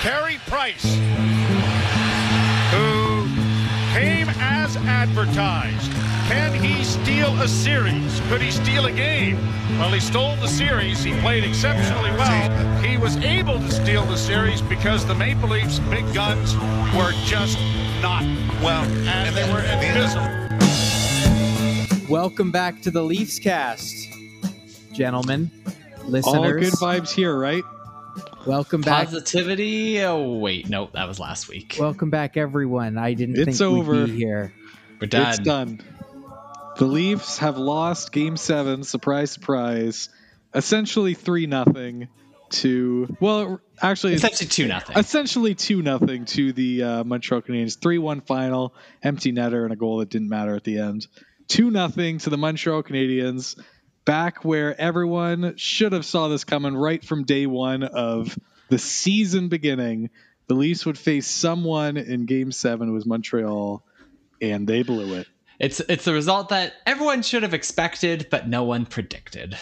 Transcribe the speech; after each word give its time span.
Carey 0.00 0.38
Price, 0.46 0.84
who 2.70 3.26
came 3.92 4.28
as 4.40 4.76
advertised. 4.76 5.90
Can 6.28 6.52
he 6.62 6.84
steal 6.84 7.38
a 7.40 7.48
series? 7.48 8.20
Could 8.28 8.40
he 8.42 8.50
steal 8.50 8.86
a 8.86 8.92
game? 8.92 9.36
Well, 9.78 9.90
he 9.90 10.00
stole 10.00 10.36
the 10.36 10.48
series. 10.48 11.02
He 11.02 11.18
played 11.20 11.44
exceptionally 11.44 12.10
well. 12.12 12.82
He 12.82 12.96
was 12.96 13.16
able 13.18 13.58
to 13.58 13.70
steal 13.70 14.04
the 14.04 14.16
series 14.16 14.60
because 14.62 15.06
the 15.06 15.14
Maple 15.14 15.48
Leafs' 15.48 15.78
big 15.90 16.04
guns 16.14 16.54
were 16.94 17.12
just 17.24 17.58
not 18.02 18.22
well, 18.62 18.84
and 18.84 19.34
they 19.34 19.50
were 19.52 19.60
invisible. 19.60 20.28
Welcome 22.08 22.50
back 22.50 22.82
to 22.82 22.90
the 22.90 23.02
Leafs 23.02 23.38
cast, 23.38 24.08
gentlemen, 24.92 25.50
listeners. 26.04 26.26
All 26.26 26.52
good 26.52 26.74
vibes 26.74 27.10
here, 27.10 27.38
right? 27.38 27.64
Welcome 28.46 28.80
back. 28.82 29.06
Positivity. 29.06 30.02
Oh 30.02 30.34
wait, 30.38 30.68
no, 30.68 30.90
that 30.92 31.08
was 31.08 31.18
last 31.18 31.48
week. 31.48 31.76
Welcome 31.78 32.10
back, 32.10 32.36
everyone. 32.36 32.98
I 32.98 33.14
didn't 33.14 33.38
It's 33.38 33.58
think 33.58 33.60
over. 33.70 33.92
we'd 33.92 34.06
be 34.06 34.16
here. 34.16 34.52
We're 35.00 35.06
done. 35.08 35.28
It's 35.30 35.38
done. 35.38 35.80
The 36.76 36.84
Leafs 36.86 37.38
have 37.38 37.56
lost 37.56 38.12
Game 38.12 38.36
Seven. 38.36 38.82
Surprise, 38.84 39.30
surprise. 39.30 40.08
Essentially 40.54 41.14
three 41.14 41.46
nothing 41.46 42.08
to 42.50 43.16
well, 43.20 43.60
actually, 43.82 44.14
It's 44.14 44.22
actually 44.24 44.46
two 44.48 44.66
nothing. 44.68 44.96
essentially 44.96 45.54
two 45.54 45.82
nothing 45.82 46.24
to 46.26 46.52
the 46.52 46.82
uh, 46.82 47.04
Montreal 47.04 47.42
Canadiens. 47.42 47.80
Three 47.80 47.98
one 47.98 48.20
final, 48.20 48.74
empty 49.02 49.32
netter 49.32 49.64
and 49.64 49.72
a 49.72 49.76
goal 49.76 49.98
that 49.98 50.10
didn't 50.10 50.28
matter 50.28 50.54
at 50.54 50.62
the 50.64 50.78
end. 50.78 51.06
Two 51.48 51.70
nothing 51.70 52.18
to 52.18 52.30
the 52.30 52.38
Montreal 52.38 52.82
Canadiens. 52.82 53.58
Back 54.04 54.44
where 54.44 54.78
everyone 54.78 55.56
should 55.56 55.92
have 55.92 56.04
saw 56.04 56.28
this 56.28 56.44
coming 56.44 56.76
right 56.76 57.02
from 57.02 57.24
day 57.24 57.46
one 57.46 57.82
of 57.82 58.38
the 58.68 58.78
season 58.78 59.48
beginning. 59.48 60.10
The 60.46 60.54
Leafs 60.54 60.84
would 60.84 60.98
face 60.98 61.26
someone 61.26 61.96
in 61.96 62.26
Game 62.26 62.52
Seven. 62.52 62.90
It 62.90 62.92
was 62.92 63.06
Montreal, 63.06 63.82
and 64.42 64.66
they 64.66 64.82
blew 64.82 65.14
it. 65.14 65.26
It's 65.58 65.80
it's 65.80 66.04
the 66.04 66.12
result 66.12 66.50
that 66.50 66.74
everyone 66.84 67.22
should 67.22 67.44
have 67.44 67.54
expected, 67.54 68.26
but 68.30 68.48
no 68.48 68.64
one 68.64 68.84
predicted. 68.84 69.56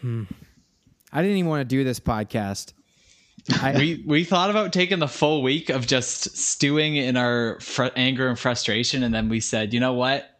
Hmm. 0.00 0.24
I 1.12 1.22
didn't 1.22 1.36
even 1.36 1.50
want 1.50 1.60
to 1.60 1.64
do 1.76 1.84
this 1.84 2.00
podcast. 2.00 2.72
I, 3.60 3.76
We 3.76 4.04
we 4.06 4.24
thought 4.24 4.50
about 4.50 4.72
taking 4.72 5.00
the 5.00 5.08
full 5.08 5.42
week 5.42 5.68
of 5.68 5.86
just 5.86 6.36
stewing 6.36 6.96
in 6.96 7.16
our 7.16 7.58
fr- 7.60 7.86
anger 7.96 8.28
and 8.28 8.38
frustration, 8.38 9.02
and 9.02 9.12
then 9.12 9.28
we 9.28 9.40
said, 9.40 9.74
you 9.74 9.80
know 9.80 9.92
what? 9.94 10.39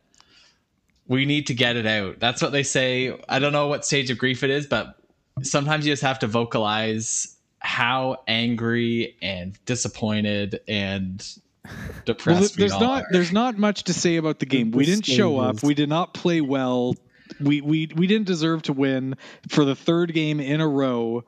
We 1.10 1.26
need 1.26 1.48
to 1.48 1.54
get 1.54 1.74
it 1.74 1.86
out. 1.86 2.20
That's 2.20 2.40
what 2.40 2.52
they 2.52 2.62
say. 2.62 3.18
I 3.28 3.40
don't 3.40 3.52
know 3.52 3.66
what 3.66 3.84
stage 3.84 4.12
of 4.12 4.18
grief 4.18 4.44
it 4.44 4.50
is, 4.50 4.68
but 4.68 4.96
sometimes 5.42 5.84
you 5.84 5.92
just 5.92 6.04
have 6.04 6.20
to 6.20 6.28
vocalize 6.28 7.36
how 7.58 8.22
angry 8.28 9.16
and 9.20 9.58
disappointed 9.66 10.60
and 10.68 11.26
depressed 12.04 12.56
we 12.56 12.60
there's 12.60 12.72
all 12.72 12.80
not 12.80 13.02
are. 13.02 13.08
there's 13.10 13.32
not 13.32 13.58
much 13.58 13.82
to 13.84 13.92
say 13.92 14.18
about 14.18 14.38
the 14.38 14.46
game. 14.46 14.70
We 14.70 14.86
didn't 14.86 15.04
show 15.04 15.40
up. 15.40 15.64
We 15.64 15.74
did 15.74 15.88
not 15.88 16.14
play 16.14 16.40
well. 16.40 16.94
We 17.40 17.60
we 17.60 17.90
we 17.92 18.06
didn't 18.06 18.28
deserve 18.28 18.62
to 18.62 18.72
win 18.72 19.16
for 19.48 19.64
the 19.64 19.74
third 19.74 20.14
game 20.14 20.38
in 20.38 20.60
a 20.60 20.68
row, 20.68 21.24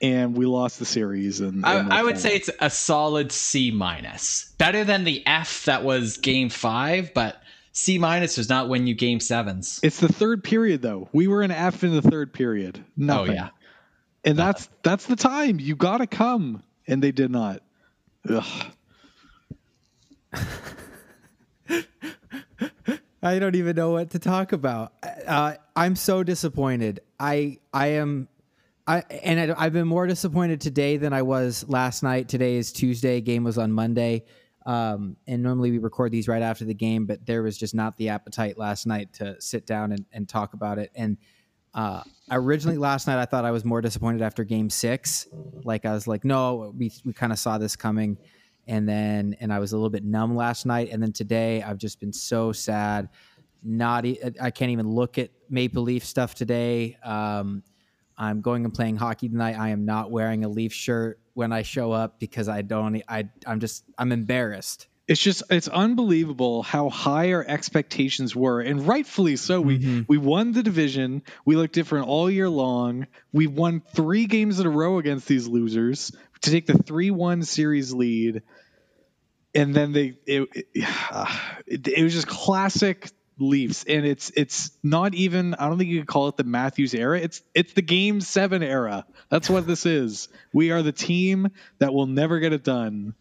and 0.00 0.34
we 0.34 0.46
lost 0.46 0.78
the 0.78 0.86
series. 0.86 1.40
And, 1.40 1.66
I, 1.66 1.74
and 1.74 1.92
I 1.92 2.02
would 2.02 2.18
say 2.18 2.36
it's 2.36 2.48
a 2.58 2.70
solid 2.70 3.32
C 3.32 3.70
minus. 3.70 4.54
Better 4.56 4.82
than 4.82 5.04
the 5.04 5.22
F 5.26 5.66
that 5.66 5.84
was 5.84 6.16
game 6.16 6.48
five, 6.48 7.12
but 7.12 7.42
C 7.76 7.98
minus 7.98 8.36
does 8.36 8.48
not 8.48 8.70
win 8.70 8.86
you 8.86 8.94
game 8.94 9.20
sevens. 9.20 9.80
it's 9.82 10.00
the 10.00 10.08
third 10.08 10.42
period 10.42 10.80
though. 10.80 11.10
We 11.12 11.28
were 11.28 11.42
an 11.42 11.50
F 11.50 11.84
in 11.84 11.94
the 11.94 12.00
third 12.00 12.32
period. 12.32 12.82
Nothing. 12.96 13.30
Oh 13.32 13.34
yeah. 13.34 13.48
and 14.24 14.38
that's 14.38 14.70
that's 14.82 15.04
the 15.04 15.14
time 15.14 15.60
you 15.60 15.76
got 15.76 15.98
to 15.98 16.06
come, 16.06 16.62
and 16.86 17.02
they 17.02 17.12
did 17.12 17.30
not. 17.30 17.62
Ugh. 18.30 18.66
I 23.22 23.38
don't 23.38 23.54
even 23.56 23.76
know 23.76 23.90
what 23.90 24.08
to 24.10 24.18
talk 24.18 24.52
about. 24.52 24.94
Uh, 25.26 25.56
I'm 25.74 25.96
so 25.96 26.22
disappointed. 26.22 27.00
I 27.20 27.58
I 27.74 27.88
am. 27.88 28.28
I 28.86 29.00
and 29.22 29.52
I, 29.52 29.64
I've 29.64 29.74
been 29.74 29.88
more 29.88 30.06
disappointed 30.06 30.62
today 30.62 30.96
than 30.96 31.12
I 31.12 31.20
was 31.20 31.66
last 31.68 32.02
night. 32.02 32.30
Today 32.30 32.56
is 32.56 32.72
Tuesday. 32.72 33.20
Game 33.20 33.44
was 33.44 33.58
on 33.58 33.70
Monday, 33.70 34.24
um, 34.66 35.16
and 35.26 35.42
normally 35.42 35.70
we 35.70 35.78
record 35.78 36.12
these 36.12 36.28
right 36.28 36.42
after 36.42 36.64
the 36.64 36.74
game. 36.74 37.06
But 37.06 37.24
there 37.24 37.42
was 37.42 37.56
just 37.56 37.74
not 37.74 37.96
the 37.96 38.10
appetite 38.10 38.58
last 38.58 38.86
night 38.86 39.14
to 39.14 39.40
sit 39.40 39.66
down 39.66 39.92
and, 39.92 40.04
and 40.12 40.28
talk 40.28 40.52
about 40.52 40.78
it. 40.78 40.90
And 40.94 41.16
uh, 41.72 42.02
originally 42.30 42.76
last 42.76 43.06
night 43.06 43.18
I 43.18 43.24
thought 43.24 43.44
I 43.44 43.50
was 43.50 43.64
more 43.64 43.80
disappointed 43.80 44.20
after 44.20 44.44
Game 44.44 44.68
Six. 44.68 45.26
Like 45.64 45.86
I 45.86 45.92
was 45.92 46.06
like, 46.06 46.24
no, 46.24 46.74
we 46.76 46.92
we 47.04 47.14
kind 47.14 47.32
of 47.32 47.38
saw 47.38 47.56
this 47.56 47.76
coming 47.76 48.18
and 48.66 48.88
then 48.88 49.36
and 49.40 49.52
I 49.52 49.58
was 49.58 49.72
a 49.72 49.76
little 49.76 49.90
bit 49.90 50.04
numb 50.04 50.36
last 50.36 50.66
night, 50.66 50.90
and 50.90 51.02
then 51.02 51.12
today 51.12 51.62
I've 51.62 51.78
just 51.78 52.00
been 52.00 52.12
so 52.12 52.52
sad. 52.52 53.08
Not 53.62 54.04
I 54.40 54.50
can't 54.50 54.70
even 54.70 54.88
look 54.88 55.18
at 55.18 55.30
Maple 55.48 55.82
Leaf 55.82 56.04
stuff 56.04 56.34
today. 56.34 56.96
Um, 57.02 57.62
I'm 58.18 58.40
going 58.40 58.64
and 58.64 58.72
playing 58.72 58.96
hockey 58.96 59.28
tonight. 59.28 59.56
I 59.58 59.70
am 59.70 59.84
not 59.84 60.10
wearing 60.10 60.44
a 60.44 60.48
Leaf 60.48 60.72
shirt 60.72 61.20
when 61.36 61.52
I 61.52 61.62
show 61.62 61.92
up 61.92 62.18
because 62.18 62.48
I 62.48 62.62
don't. 62.62 63.02
I 63.06 63.28
I'm 63.46 63.60
just 63.60 63.84
I'm 63.98 64.10
embarrassed. 64.10 64.86
it's 65.06 65.20
just 65.20 65.42
it's 65.50 65.68
unbelievable 65.68 66.62
how 66.62 66.88
high 66.88 67.32
our 67.32 67.44
expectations 67.46 68.34
were 68.34 68.60
and 68.60 68.88
rightfully 68.88 69.36
so 69.36 69.60
we 69.60 69.78
mm-hmm. 69.78 70.00
we 70.08 70.18
won 70.18 70.52
the 70.52 70.62
division 70.62 71.22
we 71.44 71.54
looked 71.54 71.74
different 71.74 72.08
all 72.08 72.30
year 72.30 72.48
long 72.48 73.06
we 73.32 73.46
won 73.46 73.82
three 73.94 74.26
games 74.26 74.58
in 74.60 74.66
a 74.66 74.70
row 74.70 74.98
against 74.98 75.28
these 75.28 75.46
losers 75.46 76.10
to 76.40 76.50
take 76.50 76.66
the 76.66 76.72
3-1 76.72 77.44
series 77.44 77.92
lead 77.92 78.42
and 79.54 79.74
then 79.74 79.92
they 79.92 80.14
it, 80.26 80.48
it, 80.54 80.66
it, 81.66 81.88
it 81.88 82.02
was 82.02 82.14
just 82.14 82.26
classic 82.26 83.10
Leafs 83.38 83.84
and 83.84 84.06
it's 84.06 84.30
it's 84.34 84.70
not 84.82 85.14
even 85.14 85.54
I 85.54 85.68
don't 85.68 85.76
think 85.78 85.90
you 85.90 85.98
could 86.00 86.08
call 86.08 86.28
it 86.28 86.36
the 86.38 86.44
Matthews 86.44 86.94
era 86.94 87.20
it's 87.20 87.42
it's 87.54 87.74
the 87.74 87.82
game 87.82 88.20
7 88.22 88.62
era 88.62 89.04
that's 89.28 89.50
what 89.50 89.66
this 89.66 89.84
is 89.84 90.28
we 90.54 90.70
are 90.70 90.80
the 90.82 90.92
team 90.92 91.48
that 91.78 91.92
will 91.92 92.06
never 92.06 92.38
get 92.38 92.52
it 92.54 92.64
done 92.64 93.14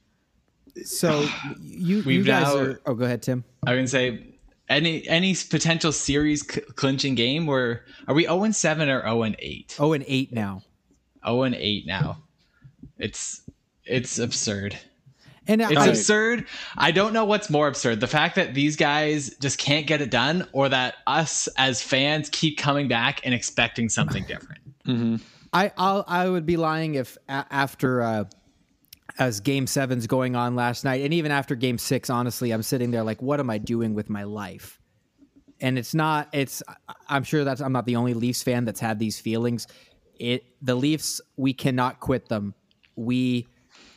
So 0.85 1.27
you 1.59 1.97
you 1.97 2.03
We've 2.05 2.25
guys 2.25 2.45
now- 2.53 2.57
are. 2.57 2.81
Oh, 2.85 2.93
go 2.95 3.05
ahead, 3.05 3.21
Tim. 3.23 3.43
I 3.65 3.75
can 3.75 3.87
say 3.87 4.35
any 4.69 5.07
any 5.07 5.35
potential 5.35 5.91
series 5.91 6.41
c- 6.49 6.61
clinching 6.61 7.15
game 7.15 7.45
where 7.45 7.85
are 8.07 8.15
we 8.15 8.23
0 8.23 8.43
and 8.45 8.55
7 8.55 8.89
or 8.89 9.01
0 9.01 9.23
and 9.23 9.35
8? 9.39 9.75
Oh, 9.79 9.93
and 9.93 10.03
eight 10.07 10.33
now. 10.33 10.63
0 11.25 11.43
and 11.43 11.55
8 11.55 11.85
now. 11.87 12.23
It's 12.97 13.41
it's 13.85 14.17
absurd. 14.19 14.77
And 15.47 15.61
It's 15.61 15.75
I, 15.77 15.87
absurd. 15.87 16.47
I 16.77 16.91
don't 16.91 17.13
know 17.13 17.25
what's 17.25 17.49
more 17.49 17.67
absurd. 17.67 17.99
The 17.99 18.07
fact 18.07 18.35
that 18.35 18.53
these 18.53 18.75
guys 18.75 19.29
just 19.39 19.59
can't 19.59 19.85
get 19.85 20.01
it 20.01 20.09
done 20.09 20.47
or 20.53 20.69
that 20.69 20.95
us 21.05 21.47
as 21.57 21.81
fans 21.81 22.29
keep 22.31 22.57
coming 22.57 22.87
back 22.87 23.21
and 23.23 23.33
expecting 23.33 23.89
something 23.89 24.23
different. 24.27 25.21
I 25.53 25.71
I'll, 25.77 26.03
I 26.07 26.27
would 26.27 26.45
be 26.45 26.57
lying 26.57 26.95
if 26.95 27.17
a- 27.29 27.45
after 27.51 28.01
uh, 28.01 28.23
as 29.17 29.39
Game 29.39 29.67
Seven's 29.67 30.07
going 30.07 30.35
on 30.35 30.55
last 30.55 30.83
night, 30.83 31.01
and 31.01 31.13
even 31.13 31.31
after 31.31 31.55
Game 31.55 31.77
Six, 31.77 32.09
honestly, 32.09 32.51
I'm 32.51 32.63
sitting 32.63 32.91
there 32.91 33.03
like, 33.03 33.21
what 33.21 33.39
am 33.39 33.49
I 33.49 33.57
doing 33.57 33.93
with 33.93 34.09
my 34.09 34.23
life? 34.23 34.79
And 35.61 35.77
it's 35.79 35.93
not. 35.93 36.27
It's. 36.33 36.61
I'm 37.07 37.23
sure 37.23 37.43
that's. 37.45 37.61
I'm 37.61 37.71
not 37.71 37.85
the 37.85 37.95
only 37.95 38.13
Leafs 38.13 38.43
fan 38.43 38.65
that's 38.65 38.79
had 38.81 38.99
these 38.99 39.19
feelings. 39.19 39.67
It. 40.19 40.43
The 40.61 40.75
Leafs. 40.75 41.21
We 41.37 41.53
cannot 41.53 41.99
quit 42.01 42.27
them. 42.27 42.53
We. 42.97 43.47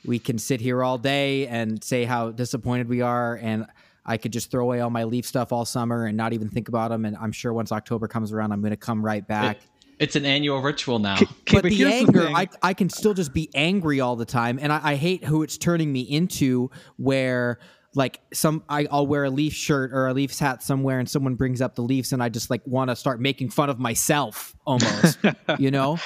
We 0.09 0.19
can 0.19 0.39
sit 0.39 0.61
here 0.61 0.83
all 0.83 0.97
day 0.97 1.47
and 1.47 1.85
say 1.85 2.05
how 2.05 2.31
disappointed 2.31 2.89
we 2.89 3.03
are, 3.03 3.39
and 3.43 3.67
I 4.07 4.17
could 4.17 4.33
just 4.33 4.51
throw 4.51 4.65
away 4.65 4.81
all 4.81 4.89
my 4.89 5.05
Leaf 5.05 5.27
stuff 5.27 5.53
all 5.53 5.67
summer 5.67 6.07
and 6.07 6.17
not 6.17 6.33
even 6.33 6.49
think 6.49 6.69
about 6.69 6.89
them. 6.89 7.05
And 7.05 7.15
I'm 7.17 7.31
sure 7.31 7.53
once 7.53 7.71
October 7.71 8.09
comes 8.09 8.33
around, 8.33 8.53
I'm 8.53 8.63
going 8.63 8.71
to 8.71 8.77
come 8.79 9.05
right 9.05 9.27
back. 9.27 9.59
It's 9.99 10.17
an 10.17 10.25
annual 10.25 10.63
ritual 10.63 10.99
now. 10.99 11.17
Okay, 11.17 11.31
but, 11.53 11.65
the 11.65 11.85
anger, 11.85 12.27
thing. 12.27 12.37
I, 12.37 12.49
I 12.63 12.73
can 12.73 12.89
still 12.89 13.13
just 13.15 13.35
be 13.35 13.51
angry 13.55 14.01
all 14.01 14.17
the 14.17 14.25
time, 14.25 14.59
and 14.63 14.73
I, 14.73 14.81
I 14.83 14.95
hate 14.95 15.25
who 15.25 15.43
it's 15.43 15.59
turning 15.59 15.93
me 15.93 16.01
into. 16.01 16.71
Where 16.97 17.59
like 17.95 18.21
some, 18.33 18.63
I, 18.69 18.87
I'll 18.91 19.07
wear 19.07 19.25
a 19.25 19.31
Leaf 19.31 19.53
shirt 19.53 19.93
or 19.93 20.07
a 20.07 20.15
Leafs 20.15 20.39
hat 20.39 20.63
somewhere, 20.63 20.99
and 21.01 21.11
someone 21.11 21.35
brings 21.35 21.61
up 21.61 21.75
the 21.75 21.83
Leafs, 21.83 22.13
and 22.13 22.23
I 22.23 22.31
just 22.31 22.49
like 22.49 22.63
want 22.67 22.91
to 22.91 22.97
start 22.97 23.21
making 23.21 23.51
fun 23.51 23.69
of 23.69 23.79
myself 23.79 24.55
almost. 24.65 25.19
you 25.59 25.71
know? 25.71 25.99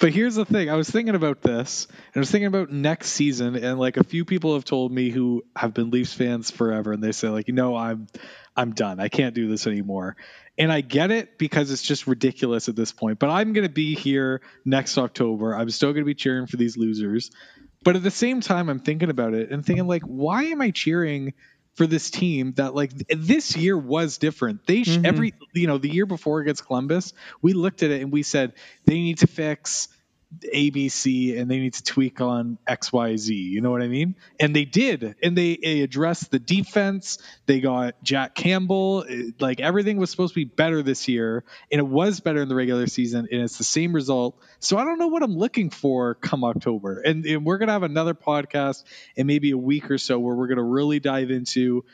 But 0.00 0.12
here's 0.12 0.36
the 0.36 0.44
thing. 0.44 0.70
I 0.70 0.76
was 0.76 0.88
thinking 0.88 1.16
about 1.16 1.42
this, 1.42 1.86
and 1.90 2.16
I 2.16 2.18
was 2.20 2.30
thinking 2.30 2.46
about 2.46 2.70
next 2.70 3.08
season, 3.08 3.56
and 3.56 3.80
like 3.80 3.96
a 3.96 4.04
few 4.04 4.24
people 4.24 4.54
have 4.54 4.64
told 4.64 4.92
me 4.92 5.10
who 5.10 5.44
have 5.56 5.74
been 5.74 5.90
Leafs 5.90 6.12
fans 6.12 6.52
forever, 6.52 6.92
and 6.92 7.02
they 7.02 7.10
say 7.10 7.28
like, 7.28 7.48
you 7.48 7.54
know, 7.54 7.74
I'm, 7.74 8.06
I'm 8.56 8.74
done. 8.74 9.00
I 9.00 9.08
can't 9.08 9.34
do 9.34 9.48
this 9.48 9.66
anymore. 9.66 10.16
And 10.56 10.72
I 10.72 10.82
get 10.82 11.10
it 11.10 11.36
because 11.38 11.70
it's 11.72 11.82
just 11.82 12.06
ridiculous 12.06 12.68
at 12.68 12.76
this 12.76 12.92
point. 12.92 13.18
But 13.18 13.30
I'm 13.30 13.52
gonna 13.52 13.68
be 13.68 13.94
here 13.96 14.40
next 14.64 14.98
October. 14.98 15.54
I'm 15.54 15.70
still 15.70 15.92
gonna 15.92 16.04
be 16.04 16.14
cheering 16.14 16.46
for 16.46 16.56
these 16.56 16.76
losers. 16.76 17.30
But 17.84 17.96
at 17.96 18.02
the 18.02 18.10
same 18.10 18.40
time, 18.40 18.68
I'm 18.68 18.80
thinking 18.80 19.10
about 19.10 19.34
it 19.34 19.50
and 19.50 19.64
thinking 19.64 19.86
like, 19.86 20.02
why 20.02 20.44
am 20.44 20.60
I 20.60 20.70
cheering 20.70 21.34
for 21.78 21.86
this 21.86 22.10
team 22.10 22.52
that 22.56 22.74
like 22.74 22.90
th- 22.90 23.06
this 23.16 23.56
year 23.56 23.78
was 23.78 24.18
different? 24.18 24.66
They 24.66 24.82
sh- 24.82 24.98
every 25.04 25.30
mm-hmm. 25.30 25.58
you 25.58 25.68
know 25.68 25.78
the 25.78 25.88
year 25.88 26.06
before 26.06 26.40
against 26.40 26.66
Columbus, 26.66 27.14
we 27.40 27.52
looked 27.52 27.84
at 27.84 27.92
it 27.92 28.02
and 28.02 28.12
we 28.12 28.24
said 28.24 28.52
they 28.84 28.94
need 28.94 29.18
to 29.18 29.28
fix 29.28 29.88
ABC 30.40 31.38
and 31.38 31.50
they 31.50 31.58
need 31.58 31.72
to 31.74 31.82
tweak 31.82 32.20
on 32.20 32.58
XYZ. 32.68 33.28
You 33.30 33.62
know 33.62 33.70
what 33.70 33.80
I 33.80 33.88
mean? 33.88 34.14
And 34.38 34.54
they 34.54 34.66
did. 34.66 35.16
And 35.22 35.36
they, 35.36 35.56
they 35.56 35.80
addressed 35.80 36.30
the 36.30 36.38
defense. 36.38 37.18
They 37.46 37.60
got 37.60 38.02
Jack 38.02 38.34
Campbell. 38.34 39.02
It- 39.08 39.40
like 39.40 39.60
everything 39.60 39.96
was 39.96 40.10
supposed 40.10 40.34
to 40.34 40.40
be 40.40 40.44
better 40.44 40.82
this 40.82 41.08
year. 41.08 41.44
And 41.72 41.78
it 41.78 41.86
was 41.86 42.20
better 42.20 42.42
in 42.42 42.48
the 42.48 42.54
regular 42.54 42.86
season. 42.86 43.28
And 43.30 43.40
it's 43.40 43.56
the 43.56 43.64
same 43.64 43.94
result. 43.94 44.38
So 44.60 44.76
I 44.76 44.84
don't 44.84 44.98
know 44.98 45.08
what 45.08 45.22
I'm 45.22 45.36
looking 45.36 45.70
for 45.70 46.14
come 46.14 46.44
October. 46.44 47.00
And, 47.00 47.24
and 47.24 47.44
we're 47.46 47.58
going 47.58 47.68
to 47.68 47.72
have 47.72 47.82
another 47.82 48.14
podcast 48.14 48.84
in 49.16 49.26
maybe 49.26 49.52
a 49.52 49.58
week 49.58 49.90
or 49.90 49.96
so 49.98 50.18
where 50.18 50.34
we're 50.34 50.48
going 50.48 50.58
to 50.58 50.62
really 50.62 51.00
dive 51.00 51.30
into 51.30 51.84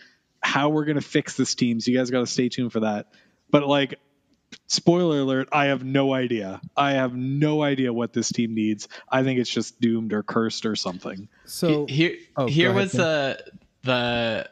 how 0.42 0.70
we're 0.70 0.84
going 0.84 0.96
to 0.96 1.02
fix 1.06 1.36
this 1.36 1.54
team. 1.54 1.81
So 1.81 1.90
you 1.92 1.98
guys 1.98 2.10
got 2.10 2.20
to 2.20 2.26
stay 2.26 2.48
tuned 2.48 2.72
for 2.72 2.81
that. 2.81 3.06
But 3.50 3.66
like, 3.66 4.00
spoiler 4.66 5.20
alert, 5.20 5.48
I 5.52 5.66
have 5.66 5.84
no 5.84 6.14
idea. 6.14 6.60
I 6.76 6.92
have 6.92 7.14
no 7.14 7.62
idea 7.62 7.92
what 7.92 8.12
this 8.12 8.30
team 8.30 8.54
needs. 8.54 8.88
I 9.10 9.22
think 9.22 9.38
it's 9.40 9.50
just 9.50 9.80
doomed 9.80 10.12
or 10.12 10.22
cursed 10.22 10.66
or 10.66 10.76
something. 10.76 11.28
So 11.46 11.86
here 11.86 12.16
Oh, 12.36 12.46
here 12.46 12.70
ahead, 12.70 12.80
was 12.82 12.92
Tim. 12.92 13.00
the 13.00 13.44
the 13.84 14.48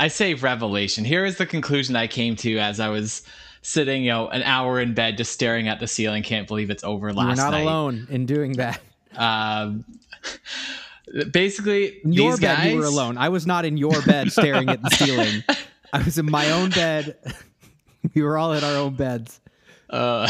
I 0.00 0.08
say 0.08 0.34
revelation. 0.34 1.04
Here 1.04 1.24
is 1.24 1.36
the 1.36 1.46
conclusion 1.46 1.94
I 1.96 2.06
came 2.06 2.34
to 2.36 2.58
as 2.58 2.80
I 2.80 2.88
was 2.88 3.22
sitting, 3.62 4.02
you 4.02 4.10
know, 4.10 4.28
an 4.28 4.42
hour 4.42 4.80
in 4.80 4.94
bed 4.94 5.16
just 5.16 5.32
staring 5.32 5.68
at 5.68 5.78
the 5.78 5.86
ceiling. 5.86 6.22
Can't 6.22 6.48
believe 6.48 6.70
it's 6.70 6.82
over 6.84 7.12
last 7.12 7.36
night. 7.36 7.42
you're 7.42 7.44
not 7.44 7.50
night. 7.52 7.62
alone 7.62 8.06
in 8.10 8.26
doing 8.26 8.52
that. 8.54 8.80
Um, 9.16 9.84
basically, 11.30 11.98
In 12.04 12.12
your 12.12 12.30
these 12.32 12.40
bed, 12.40 12.56
guys, 12.56 12.72
you 12.72 12.78
were 12.78 12.84
alone. 12.86 13.18
I 13.18 13.28
was 13.28 13.46
not 13.46 13.64
in 13.64 13.76
your 13.76 14.00
bed 14.02 14.32
staring 14.32 14.68
at 14.68 14.82
the 14.82 14.90
ceiling. 14.90 15.44
I 15.92 16.02
was 16.02 16.18
in 16.18 16.30
my 16.30 16.50
own 16.52 16.70
bed. 16.70 17.16
we 18.14 18.22
were 18.22 18.38
all 18.38 18.52
in 18.52 18.64
our 18.64 18.76
own 18.76 18.94
beds. 18.94 19.40
Uh, 19.90 20.28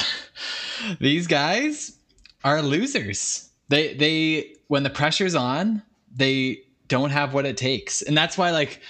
these 1.00 1.26
guys 1.26 1.98
are 2.44 2.62
losers. 2.62 3.50
They 3.68 3.94
they 3.94 4.54
when 4.68 4.82
the 4.82 4.90
pressure's 4.90 5.34
on, 5.34 5.82
they 6.14 6.62
don't 6.88 7.10
have 7.10 7.34
what 7.34 7.46
it 7.46 7.56
takes, 7.56 8.02
and 8.02 8.16
that's 8.16 8.36
why 8.36 8.50
like 8.50 8.80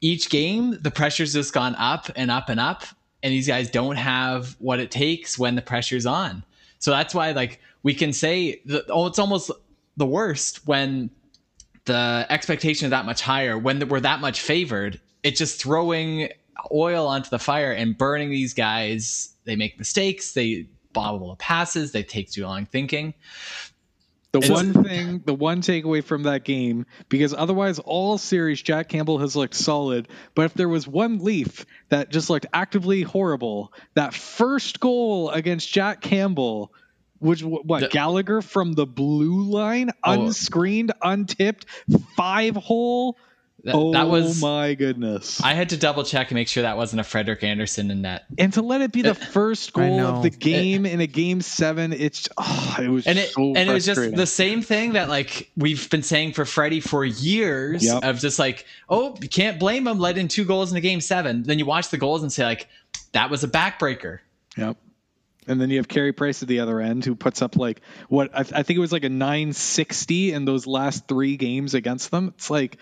each 0.00 0.30
game 0.30 0.78
the 0.80 0.90
pressure's 0.90 1.32
just 1.32 1.52
gone 1.52 1.74
up 1.76 2.10
and 2.16 2.30
up 2.30 2.48
and 2.48 2.60
up, 2.60 2.84
and 3.22 3.32
these 3.32 3.46
guys 3.46 3.70
don't 3.70 3.96
have 3.96 4.56
what 4.58 4.80
it 4.80 4.90
takes 4.90 5.38
when 5.38 5.54
the 5.54 5.62
pressure's 5.62 6.06
on. 6.06 6.44
So 6.78 6.90
that's 6.90 7.14
why 7.14 7.32
like 7.32 7.60
we 7.82 7.94
can 7.94 8.12
say 8.12 8.60
that, 8.66 8.84
oh, 8.88 9.06
it's 9.06 9.18
almost 9.18 9.50
the 9.96 10.06
worst 10.06 10.66
when 10.66 11.10
the 11.86 12.26
expectation 12.28 12.86
is 12.86 12.90
that 12.90 13.06
much 13.06 13.22
higher 13.22 13.58
when 13.58 13.86
we're 13.88 14.00
that 14.00 14.20
much 14.20 14.40
favored 14.40 15.00
it's 15.22 15.38
just 15.38 15.60
throwing 15.60 16.28
oil 16.72 17.06
onto 17.06 17.30
the 17.30 17.38
fire 17.38 17.72
and 17.72 17.96
burning 17.96 18.30
these 18.30 18.54
guys 18.54 19.34
they 19.44 19.56
make 19.56 19.78
mistakes 19.78 20.32
they 20.32 20.66
bobble 20.92 21.30
the 21.30 21.36
passes 21.36 21.92
they 21.92 22.02
take 22.02 22.30
too 22.30 22.44
long 22.44 22.66
thinking 22.66 23.14
The 24.32 24.40
one 24.52 24.84
thing, 24.84 25.22
the 25.24 25.34
one 25.34 25.60
takeaway 25.60 26.04
from 26.04 26.22
that 26.22 26.44
game, 26.44 26.86
because 27.08 27.34
otherwise 27.34 27.80
all 27.80 28.16
series 28.16 28.62
Jack 28.62 28.88
Campbell 28.88 29.18
has 29.18 29.34
looked 29.34 29.54
solid. 29.54 30.06
But 30.36 30.44
if 30.44 30.54
there 30.54 30.68
was 30.68 30.86
one 30.86 31.18
leaf 31.18 31.66
that 31.88 32.10
just 32.12 32.30
looked 32.30 32.46
actively 32.52 33.02
horrible, 33.02 33.72
that 33.94 34.14
first 34.14 34.78
goal 34.78 35.30
against 35.30 35.72
Jack 35.72 36.00
Campbell, 36.00 36.72
which 37.18 37.42
what 37.42 37.80
The- 37.80 37.88
Gallagher 37.88 38.40
from 38.40 38.74
the 38.74 38.86
blue 38.86 39.42
line, 39.50 39.90
Oh. 40.04 40.12
unscreened, 40.12 40.92
untipped, 41.02 41.66
five 42.16 42.54
hole. 42.54 43.16
That, 43.64 43.74
oh 43.74 43.92
that 43.92 44.08
was 44.08 44.40
my 44.40 44.74
goodness! 44.74 45.42
i 45.42 45.54
had 45.54 45.70
to 45.70 45.76
double 45.76 46.02
check 46.04 46.30
and 46.30 46.36
make 46.36 46.48
sure 46.48 46.62
that 46.62 46.76
wasn't 46.76 47.00
a 47.00 47.04
Frederik 47.04 47.42
Andersen 47.42 47.90
in 47.90 48.02
net 48.02 48.24
and 48.38 48.52
to 48.54 48.62
let 48.62 48.80
it 48.80 48.92
be 48.92 49.02
the 49.02 49.10
uh, 49.10 49.14
first 49.14 49.72
goal 49.72 50.00
of 50.00 50.22
the 50.22 50.30
game 50.30 50.86
in 50.86 51.00
a 51.00 51.06
game 51.06 51.40
seven, 51.40 51.92
it's 51.92 52.28
oh, 52.38 52.76
it 52.80 52.88
was 52.88 53.06
and 53.06 53.18
it 53.18 53.30
so 53.30 53.52
and 53.54 53.68
it 53.68 53.72
was 53.72 53.84
just 53.84 54.14
the 54.16 54.26
same 54.26 54.62
thing 54.62 54.94
that 54.94 55.08
like 55.08 55.50
we've 55.56 55.90
been 55.90 56.02
saying 56.02 56.32
for 56.32 56.44
Freddie 56.44 56.80
for 56.80 57.04
years 57.04 57.84
Yep. 57.84 58.04
of 58.04 58.18
just 58.20 58.38
like 58.38 58.66
oh 58.88 59.16
you 59.20 59.28
can't 59.28 59.58
blame 59.58 59.86
him 59.86 59.98
letting 59.98 60.28
two 60.28 60.44
goals 60.44 60.70
in 60.70 60.76
a 60.76 60.80
game 60.80 61.00
seven 61.00 61.42
then 61.42 61.58
you 61.58 61.66
watch 61.66 61.90
the 61.90 61.98
goals 61.98 62.22
and 62.22 62.32
say 62.32 62.44
like 62.44 62.66
that 63.12 63.30
was 63.30 63.44
a 63.44 63.48
backbreaker 63.48 64.20
Yep. 64.56 64.76
And 65.46 65.60
then 65.60 65.70
you 65.70 65.78
have 65.78 65.88
Carey 65.88 66.12
Price 66.12 66.42
at 66.42 66.48
the 66.48 66.60
other 66.60 66.80
end, 66.80 67.04
who 67.04 67.14
puts 67.14 67.42
up 67.42 67.56
like 67.56 67.80
what 68.08 68.30
I, 68.34 68.40
I 68.40 68.62
think 68.62 68.76
it 68.76 68.78
was 68.78 68.92
like 68.92 69.04
a 69.04 69.08
960 69.08 70.32
in 70.32 70.44
those 70.44 70.66
last 70.66 71.08
three 71.08 71.36
games 71.36 71.74
against 71.74 72.10
them. 72.10 72.34
It's 72.36 72.50
like, 72.50 72.76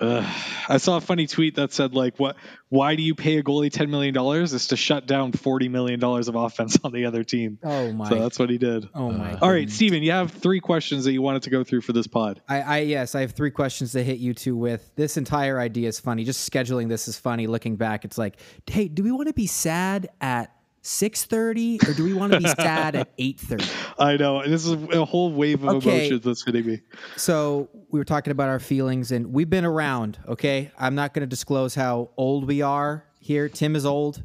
ugh. 0.00 0.24
I 0.68 0.78
saw 0.78 0.96
a 0.96 1.00
funny 1.00 1.26
tweet 1.26 1.56
that 1.56 1.72
said 1.72 1.94
like, 1.94 2.18
"What? 2.18 2.36
Why 2.68 2.96
do 2.96 3.02
you 3.02 3.14
pay 3.14 3.38
a 3.38 3.42
goalie 3.42 3.70
10 3.70 3.90
million 3.90 4.12
dollars? 4.12 4.52
Is 4.52 4.68
to 4.68 4.76
shut 4.76 5.06
down 5.06 5.32
40 5.32 5.68
million 5.68 6.00
dollars 6.00 6.28
of 6.28 6.34
offense 6.34 6.78
on 6.84 6.92
the 6.92 7.06
other 7.06 7.24
team." 7.24 7.58
Oh 7.62 7.92
my! 7.92 8.08
So 8.08 8.18
that's 8.18 8.38
what 8.38 8.50
he 8.50 8.58
did. 8.58 8.88
oh 8.94 9.10
my! 9.10 9.34
Uh, 9.34 9.38
All 9.42 9.50
right, 9.50 9.60
goodness. 9.60 9.74
Steven, 9.76 10.02
you 10.02 10.12
have 10.12 10.30
three 10.32 10.60
questions 10.60 11.04
that 11.04 11.12
you 11.12 11.22
wanted 11.22 11.42
to 11.42 11.50
go 11.50 11.64
through 11.64 11.82
for 11.82 11.92
this 11.92 12.06
pod. 12.06 12.40
I, 12.48 12.60
I 12.60 12.78
yes, 12.78 13.14
I 13.14 13.20
have 13.20 13.32
three 13.32 13.50
questions 13.50 13.92
to 13.92 14.02
hit 14.02 14.18
you 14.18 14.34
two 14.34 14.56
with. 14.56 14.90
This 14.96 15.16
entire 15.16 15.60
idea 15.60 15.88
is 15.88 16.00
funny. 16.00 16.24
Just 16.24 16.50
scheduling 16.50 16.88
this 16.88 17.08
is 17.08 17.18
funny. 17.18 17.46
Looking 17.46 17.76
back, 17.76 18.04
it's 18.04 18.18
like, 18.18 18.38
hey, 18.66 18.88
do 18.88 19.02
we 19.02 19.12
want 19.12 19.28
to 19.28 19.34
be 19.34 19.46
sad 19.46 20.08
at 20.20 20.55
six 20.86 21.24
thirty 21.24 21.80
or 21.86 21.92
do 21.94 22.04
we 22.04 22.14
want 22.14 22.32
to 22.32 22.38
be 22.38 22.46
sad 22.46 22.94
at 22.94 23.12
eight 23.18 23.38
thirty? 23.40 23.64
I 23.98 24.16
know 24.16 24.46
this 24.46 24.64
is 24.66 24.72
a 24.94 25.04
whole 25.04 25.32
wave 25.32 25.62
of 25.64 25.76
Okay. 25.76 25.98
emotions 25.98 26.22
that's 26.22 26.44
hitting 26.44 26.66
me. 26.66 26.80
So 27.16 27.68
we 27.90 27.98
were 27.98 28.04
talking 28.04 28.30
about 28.30 28.48
our 28.48 28.60
feelings, 28.60 29.12
and 29.12 29.32
we've 29.32 29.50
been 29.50 29.64
around. 29.64 30.18
Okay, 30.28 30.70
I'm 30.78 30.94
not 30.94 31.12
going 31.14 31.22
to 31.22 31.26
disclose 31.26 31.74
how 31.74 32.10
old 32.16 32.46
we 32.46 32.62
are 32.62 33.04
here. 33.18 33.48
Tim 33.48 33.74
is 33.76 33.84
old. 33.86 34.22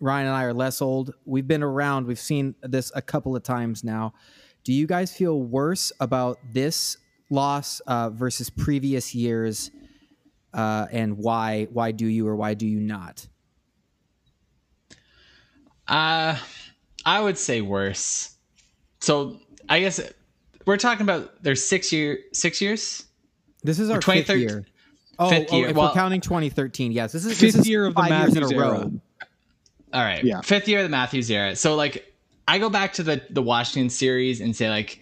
Ryan 0.00 0.26
and 0.26 0.36
I 0.36 0.42
are 0.44 0.52
less 0.52 0.82
old. 0.82 1.14
We've 1.24 1.46
been 1.46 1.62
around. 1.62 2.06
We've 2.06 2.18
seen 2.18 2.54
this 2.62 2.90
a 2.94 3.00
couple 3.00 3.34
of 3.36 3.42
times 3.42 3.82
now. 3.84 4.12
Do 4.64 4.72
you 4.72 4.86
guys 4.86 5.14
feel 5.14 5.40
worse 5.40 5.92
about 6.00 6.38
this 6.52 6.96
loss 7.30 7.80
uh, 7.80 8.10
versus 8.10 8.50
previous 8.50 9.14
years, 9.14 9.70
uh, 10.52 10.86
and 10.92 11.16
why? 11.18 11.68
Why 11.72 11.92
do 11.92 12.06
you 12.06 12.26
or 12.26 12.36
why 12.36 12.54
do 12.54 12.66
you 12.66 12.80
not? 12.80 13.26
Uh, 15.88 16.36
I 17.04 17.20
would 17.20 17.36
say 17.38 17.60
worse. 17.60 18.36
So 19.00 19.38
I 19.68 19.80
guess 19.80 20.00
we're 20.66 20.76
talking 20.78 21.02
about 21.02 21.42
there's 21.42 21.62
six 21.64 21.92
year 21.92 22.18
six 22.32 22.60
years. 22.60 23.04
This 23.62 23.78
is 23.78 23.90
our 23.90 24.00
fifth 24.00 24.30
year. 24.30 24.64
Oh, 25.18 25.28
fifth 25.30 25.48
oh, 25.52 25.56
year. 25.58 25.68
if 25.68 25.76
Well- 25.76 25.88
we're 25.88 25.94
counting 25.94 26.20
2013, 26.20 26.92
yes. 26.92 27.12
This 27.12 27.24
is 27.24 27.38
this 27.38 27.52
Fifth 27.52 27.60
is 27.62 27.68
year 27.68 27.86
of 27.86 27.94
the 27.94 28.02
Matthews 28.02 28.36
in 28.36 28.42
a 28.42 28.48
row. 28.58 28.74
era. 28.74 28.90
All 29.92 30.02
right, 30.02 30.24
Yeah. 30.24 30.40
fifth 30.40 30.66
year 30.68 30.80
of 30.80 30.84
the 30.84 30.88
Matthews 30.90 31.30
era. 31.30 31.54
So 31.54 31.76
like 31.76 32.12
I 32.48 32.58
go 32.58 32.68
back 32.68 32.94
to 32.94 33.02
the 33.02 33.22
the 33.30 33.42
Washington 33.42 33.90
series 33.90 34.40
and 34.40 34.54
say 34.56 34.68
like 34.68 35.00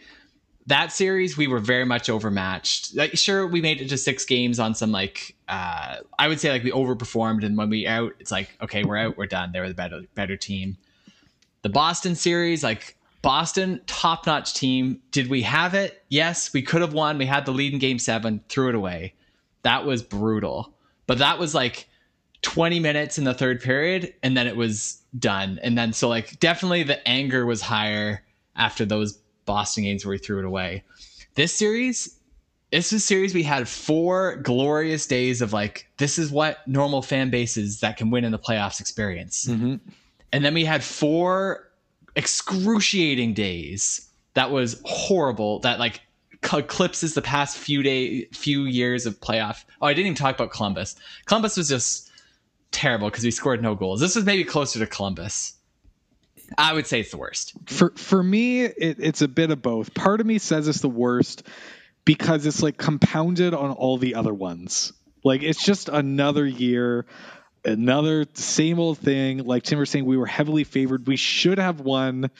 that 0.67 0.93
series 0.93 1.37
we 1.37 1.47
were 1.47 1.59
very 1.59 1.85
much 1.85 2.09
overmatched. 2.09 2.94
Like 2.94 3.17
sure 3.17 3.47
we 3.47 3.61
made 3.61 3.81
it 3.81 3.88
to 3.88 3.99
six 3.99 4.25
games 4.25 4.59
on 4.59 4.75
some 4.75 4.92
like 4.92 5.35
uh 5.49 5.97
I 6.19 6.28
would 6.28 6.40
say 6.40 6.50
like 6.50 6.62
we 6.62 6.71
overperformed 6.71 7.45
and 7.45 7.57
when 7.57 7.69
we 7.69 7.87
out 7.87 8.14
it's 8.21 8.31
like 8.31 8.57
okay 8.62 8.85
we're 8.85 8.97
out 8.97 9.16
we're 9.19 9.26
done 9.26 9.52
they 9.52 9.61
were 9.61 9.69
the 9.69 9.75
better 9.75 10.02
better 10.14 10.37
team. 10.37 10.76
The 11.62 11.69
Boston 11.69 12.14
series 12.14 12.62
like 12.62 12.97
Boston 13.23 13.81
top 13.87 14.26
notch 14.26 14.54
team. 14.54 15.00
Did 15.12 15.28
we 15.28 15.42
have 15.42 15.75
it? 15.75 16.04
Yes, 16.09 16.52
we 16.52 16.62
could 16.62 16.81
have 16.81 16.92
won. 16.92 17.19
We 17.19 17.26
had 17.26 17.47
the 17.47 17.52
lead 17.52 17.73
in 17.73 17.78
game 17.78 18.00
7, 18.00 18.42
threw 18.49 18.69
it 18.69 18.75
away. 18.75 19.14
That 19.62 19.85
was 19.85 20.02
brutal. 20.02 20.75
But 21.07 21.19
that 21.19 21.38
was 21.38 21.54
like 21.54 21.88
20 22.42 22.81
minutes 22.81 23.19
in 23.19 23.25
the 23.25 23.35
third 23.35 23.61
period 23.61 24.12
and 24.25 24.37
then 24.37 24.49
it 24.49 24.57
was 24.57 25.00
done. 25.19 25.61
And 25.62 25.78
then 25.78 25.92
so 25.92 26.09
like 26.09 26.38
definitely 26.40 26.83
the 26.83 27.07
anger 27.09 27.47
was 27.47 27.62
higher 27.62 28.25
after 28.57 28.85
those 28.85 29.19
Boston 29.44 29.84
games 29.84 30.04
where 30.04 30.11
we 30.12 30.18
threw 30.18 30.38
it 30.38 30.44
away. 30.44 30.84
This 31.34 31.54
series, 31.54 32.18
this 32.70 32.92
is 32.92 33.02
a 33.02 33.04
series 33.04 33.34
we 33.34 33.42
had 33.42 33.68
four 33.68 34.37
glorious 34.37 35.06
days 35.06 35.42
of 35.42 35.52
like 35.52 35.88
this 35.99 36.18
is 36.18 36.30
what 36.30 36.66
normal 36.66 37.02
fan 37.02 37.30
bases 37.30 37.80
that 37.80 37.96
can 37.96 38.11
win 38.11 38.25
in 38.25 38.32
the 38.32 38.38
playoffs 38.38 38.80
experience. 38.80 39.46
Mhm. 39.46 39.80
And 40.32 40.44
then 40.44 40.54
we 40.54 40.64
had 40.64 40.82
four 40.82 41.70
excruciating 42.16 43.34
days 43.34 44.08
that 44.34 44.50
was 44.50 44.80
horrible 44.84 45.58
that 45.61 45.78
like 45.78 46.00
eclipses 46.52 47.14
the 47.14 47.22
past 47.22 47.56
few 47.56 47.82
day 47.82 48.25
few 48.32 48.64
years 48.64 49.06
of 49.06 49.20
playoff. 49.20 49.64
Oh, 49.80 49.87
I 49.87 49.94
didn't 49.94 50.06
even 50.06 50.16
talk 50.16 50.34
about 50.34 50.50
Columbus. 50.50 50.96
Columbus 51.26 51.56
was 51.56 51.68
just 51.68 52.11
terrible 52.72 53.11
because 53.11 53.25
we 53.25 53.30
scored 53.30 53.62
no 53.62 53.75
goals. 53.75 54.00
This 54.00 54.16
was 54.16 54.25
maybe 54.25 54.44
closer 54.44 54.78
to 54.78 54.87
Columbus. 54.87 55.54
I 56.59 56.73
would 56.73 56.87
say 56.87 57.00
it's 57.00 57.11
the 57.11 57.16
worst. 57.18 57.54
for 57.66 57.90
for 57.97 58.23
me 58.23 58.64
it, 58.64 58.97
it's 58.99 59.23
a 59.23 59.28
bit 59.28 59.50
of 59.50 59.62
both 59.62 59.94
part 59.94 60.21
of 60.21 60.26
me 60.26 60.38
says 60.38 60.68
it's 60.68 60.80
the 60.80 60.88
worst 60.88 61.42
because 62.04 62.47
it's 62.47 62.62
like 62.62 62.76
compounded 62.76 63.54
on 63.54 63.71
all 63.71 63.99
the 63.99 64.14
other 64.14 64.35
ones 64.35 64.92
like 65.25 65.42
it's 65.42 65.64
just 65.64 65.88
another 65.88 66.47
year 66.47 67.06
another 67.64 68.26
same 68.35 68.80
old 68.80 68.99
thing 68.99 69.38
like 69.38 69.62
tim 69.62 69.78
was 69.78 69.90
saying 69.90 70.04
we 70.04 70.16
were 70.16 70.26
heavily 70.26 70.64
favored 70.64 71.06
we 71.06 71.16
should 71.16 71.59
have 71.59 71.80
won 71.80 72.30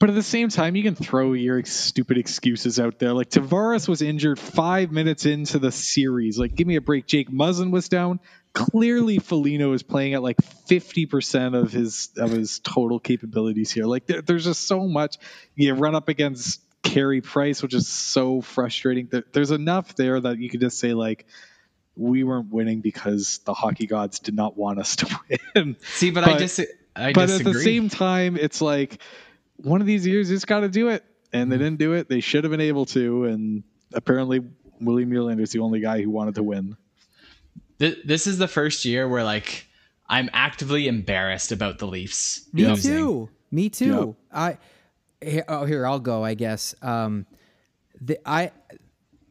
but 0.00 0.08
at 0.08 0.14
the 0.14 0.22
same 0.22 0.48
time, 0.48 0.76
you 0.76 0.82
can 0.82 0.94
throw 0.94 1.34
your 1.34 1.62
stupid 1.66 2.16
excuses 2.16 2.80
out 2.80 2.98
there. 2.98 3.12
Like 3.12 3.28
Tavares 3.28 3.86
was 3.86 4.00
injured 4.00 4.38
five 4.38 4.90
minutes 4.90 5.26
into 5.26 5.58
the 5.58 5.70
series. 5.70 6.38
Like, 6.38 6.54
give 6.54 6.66
me 6.66 6.76
a 6.76 6.80
break. 6.80 7.06
Jake 7.06 7.30
Muzzin 7.30 7.70
was 7.70 7.90
down. 7.90 8.18
Clearly 8.52 9.18
Foligno 9.18 9.72
is 9.72 9.82
playing 9.82 10.14
at 10.14 10.22
like 10.22 10.36
50% 10.36 11.54
of 11.54 11.72
his 11.72 12.10
of 12.16 12.30
his 12.30 12.58
total 12.60 12.98
capabilities 12.98 13.70
here. 13.70 13.84
Like 13.84 14.06
there, 14.06 14.22
there's 14.22 14.44
just 14.44 14.66
so 14.66 14.86
much 14.86 15.18
you 15.54 15.74
run 15.74 15.94
up 15.94 16.08
against 16.08 16.60
Carey 16.82 17.20
Price, 17.20 17.62
which 17.62 17.74
is 17.74 17.88
so 17.88 18.40
frustrating. 18.40 19.08
There, 19.10 19.24
there's 19.32 19.50
enough 19.50 19.94
there 19.94 20.20
that 20.20 20.38
you 20.38 20.50
could 20.50 20.60
just 20.60 20.78
say 20.78 20.94
like 20.94 21.26
we 21.96 22.24
weren't 22.24 22.50
winning 22.50 22.80
because 22.80 23.38
the 23.44 23.54
hockey 23.54 23.86
gods 23.86 24.20
did 24.20 24.34
not 24.34 24.56
want 24.56 24.78
us 24.78 24.96
to 24.96 25.20
win. 25.54 25.76
See, 25.82 26.10
but, 26.10 26.24
but 26.24 26.34
I 26.34 26.38
just 26.38 26.60
I 26.96 27.12
but 27.12 27.26
disagree. 27.26 27.50
at 27.50 27.54
the 27.54 27.62
same 27.62 27.88
time, 27.88 28.36
it's 28.36 28.60
like 28.60 29.00
one 29.56 29.80
of 29.80 29.86
these 29.86 30.06
years 30.06 30.30
you 30.30 30.36
just 30.36 30.46
got 30.46 30.60
to 30.60 30.68
do 30.68 30.88
it, 30.88 31.04
and 31.32 31.50
they 31.50 31.56
mm-hmm. 31.56 31.64
didn't 31.64 31.78
do 31.78 31.92
it. 31.92 32.08
They 32.08 32.20
should 32.20 32.44
have 32.44 32.50
been 32.50 32.60
able 32.60 32.86
to, 32.86 33.24
and 33.26 33.62
apparently 33.92 34.40
William 34.80 35.10
Nylander 35.10 35.42
is 35.42 35.52
the 35.52 35.60
only 35.60 35.80
guy 35.80 36.00
who 36.02 36.10
wanted 36.10 36.36
to 36.36 36.42
win 36.42 36.76
this 37.80 38.26
is 38.26 38.38
the 38.38 38.48
first 38.48 38.84
year 38.84 39.08
where 39.08 39.24
like 39.24 39.66
I'm 40.08 40.28
actively 40.32 40.86
embarrassed 40.86 41.50
about 41.50 41.78
the 41.78 41.86
Leafs. 41.86 42.48
Me 42.52 42.66
losing. 42.66 42.92
too. 42.92 43.30
Me 43.50 43.70
too. 43.70 44.16
Yep. 44.32 44.38
I 44.38 44.58
here, 45.20 45.44
oh 45.48 45.64
here 45.64 45.86
I'll 45.86 46.00
go. 46.00 46.22
I 46.22 46.34
guess. 46.34 46.74
Um, 46.82 47.26
the, 48.00 48.18
I 48.28 48.52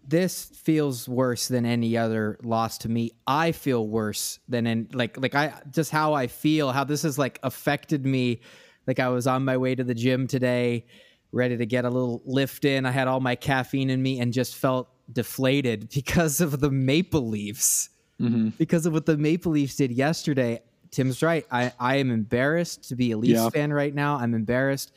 this 0.08 0.46
feels 0.46 1.08
worse 1.08 1.48
than 1.48 1.66
any 1.66 1.96
other 1.96 2.40
loss 2.42 2.80
to 2.80 2.90
me. 2.90 3.12
I 3.28 3.52
feel 3.52 3.88
worse 3.88 4.40
than 4.48 4.66
in 4.66 4.90
like 4.94 5.18
like 5.20 5.36
I 5.36 5.54
just 5.70 5.92
how 5.92 6.14
I 6.14 6.28
feel. 6.28 6.72
How 6.72 6.84
this 6.84 7.04
has 7.04 7.18
like 7.20 7.40
affected 7.44 8.06
me. 8.06 8.42
Like 8.88 9.00
I 9.00 9.10
was 9.10 9.28
on 9.28 9.46
my 9.46 9.58
way 9.58 9.76
to 9.76 9.84
the 9.84 9.94
gym 9.94 10.26
today, 10.26 10.88
ready 11.32 11.56
to 11.58 11.66
get 11.68 11.86
a 11.86 11.90
little 11.90 12.24
lift 12.26 12.66
in. 12.66 12.88
I 12.88 12.92
had 12.92 13.08
all 13.08 13.20
my 13.20 13.36
caffeine 13.36 13.92
in 13.92 14.02
me 14.02 14.20
and 14.20 14.34
just 14.34 14.56
felt 14.56 14.90
deflated 15.12 15.90
because 15.94 16.42
of 16.42 16.60
the 16.60 16.72
Maple 16.72 17.28
Leafs 17.28 17.90
mm-hmm. 18.20 18.50
because 18.58 18.86
of 18.86 18.94
what 18.94 19.06
the 19.06 19.18
Maple 19.18 19.52
Leafs 19.52 19.76
did 19.76 19.92
yesterday. 19.92 20.62
Tim's 20.92 21.22
right. 21.22 21.46
I, 21.52 21.72
I 21.80 21.98
am 21.98 22.12
embarrassed 22.12 22.90
to 22.90 22.96
be 22.96 23.12
a 23.12 23.18
Leafs 23.18 23.40
yeah. 23.40 23.50
fan 23.50 23.72
right 23.72 23.94
now. 23.94 24.16
I'm 24.16 24.34
embarrassed 24.34 24.92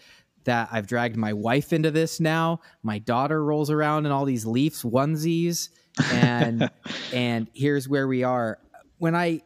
that 0.45 0.69
I've 0.73 0.87
dragged 0.87 1.17
my 1.17 1.33
wife 1.33 1.73
into 1.73 1.91
this 1.91 2.21
now. 2.21 2.61
My 2.83 2.99
daughter 2.99 3.45
rolls 3.45 3.71
around 3.71 4.07
in 4.07 4.13
all 4.13 4.25
these 4.25 4.45
Leafs 4.45 4.83
onesies. 4.83 5.69
And 6.13 6.71
and 7.13 7.49
here's 7.55 7.89
where 7.89 8.09
we 8.09 8.23
are. 8.23 8.59
When 8.99 9.15
I 9.15 9.43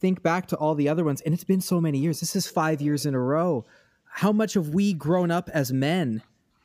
think 0.00 0.22
back 0.22 0.46
to 0.48 0.56
all 0.56 0.74
the 0.74 0.88
other 0.88 1.04
ones, 1.04 1.20
and 1.22 1.34
it's 1.34 1.44
been 1.44 1.60
so 1.60 1.80
many 1.80 1.98
years, 1.98 2.20
this 2.20 2.36
is 2.36 2.46
five 2.46 2.80
years 2.80 3.06
in 3.06 3.14
a 3.14 3.20
row. 3.20 3.64
How 4.04 4.32
much 4.32 4.54
have 4.54 4.70
we 4.70 4.92
grown 4.94 5.30
up 5.30 5.48
as 5.52 5.72
men 5.72 6.22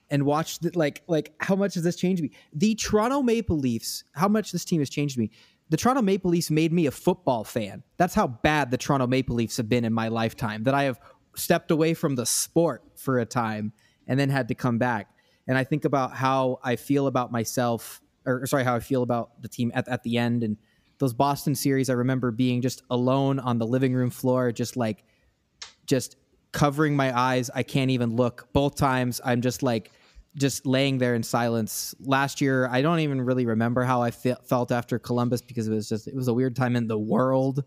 and 0.10 0.26
watched 0.26 0.66
it 0.66 0.76
like 0.76 1.04
like 1.08 1.34
how 1.40 1.56
much 1.56 1.76
has 1.76 1.84
this 1.84 1.96
changed 1.96 2.24
me? 2.24 2.32
The 2.54 2.76
Toronto 2.76 3.22
Maple 3.22 3.58
Leafs, 3.58 4.04
how 4.14 4.28
much 4.28 4.52
this 4.52 4.66
team 4.66 4.82
has 4.82 4.90
changed 4.90 5.18
me 5.18 5.30
the 5.74 5.78
Toronto 5.78 6.04
Maple 6.04 6.30
Leafs 6.30 6.52
made 6.52 6.72
me 6.72 6.86
a 6.86 6.92
football 6.92 7.44
fan. 7.44 7.82
That's 7.98 8.14
how 8.14 8.28
bad 8.28 8.70
the 8.70 8.78
Toronto 8.78 9.08
Maple 9.08 9.36
Leafs 9.36 9.58
have 9.58 9.68
been 9.68 9.86
in 9.86 9.92
my 9.92 10.08
lifetime, 10.08 10.66
that 10.66 10.76
I 10.76 10.84
have 10.84 11.00
stepped 11.36 11.72
away 11.72 11.96
from 11.96 12.14
the 12.14 12.28
sport 12.28 12.84
for 12.96 13.18
a 13.18 13.26
time 13.26 13.74
and 14.06 14.20
then 14.20 14.30
had 14.30 14.50
to 14.50 14.54
come 14.54 14.78
back. 14.78 15.10
And 15.48 15.58
I 15.58 15.64
think 15.64 15.84
about 15.84 16.14
how 16.14 16.60
I 16.64 16.76
feel 16.76 17.08
about 17.08 17.32
myself, 17.32 18.04
or 18.24 18.46
sorry, 18.46 18.64
how 18.64 18.76
I 18.76 18.82
feel 18.82 19.02
about 19.02 19.42
the 19.42 19.48
team 19.48 19.72
at, 19.74 19.88
at 19.88 20.04
the 20.04 20.20
end. 20.20 20.44
And 20.44 20.58
those 21.00 21.16
Boston 21.16 21.56
series, 21.56 21.90
I 21.90 21.94
remember 21.94 22.30
being 22.30 22.62
just 22.62 22.84
alone 22.92 23.40
on 23.40 23.58
the 23.58 23.66
living 23.66 23.96
room 23.96 24.12
floor, 24.12 24.52
just 24.52 24.78
like, 24.78 25.04
just 25.88 26.18
covering 26.52 26.96
my 26.96 27.18
eyes. 27.18 27.50
I 27.50 27.64
can't 27.64 27.90
even 27.90 28.16
look. 28.16 28.48
Both 28.54 28.76
times, 28.76 29.20
I'm 29.26 29.42
just 29.42 29.64
like, 29.64 29.92
just 30.36 30.66
laying 30.66 30.98
there 30.98 31.16
in 31.16 31.24
silence. 31.24 31.94
Last 32.00 32.42
year, 32.42 32.68
I 32.68 32.82
don't 32.82 33.00
even 33.00 33.22
really 33.22 33.46
remember 33.46 33.84
how 33.84 34.02
I 34.02 34.12
fe- 34.12 34.36
felt 34.46 34.72
after 34.72 34.98
Columbus 35.00 35.42
because 35.42 35.68
it 35.68 35.72
was 35.72 35.88
just 35.90 36.08
it 36.08 36.16
was 36.16 36.28
a 36.28 36.34
weird 36.34 36.56
time 36.56 36.76
in 36.76 36.88
the 36.88 36.98
world, 36.98 37.64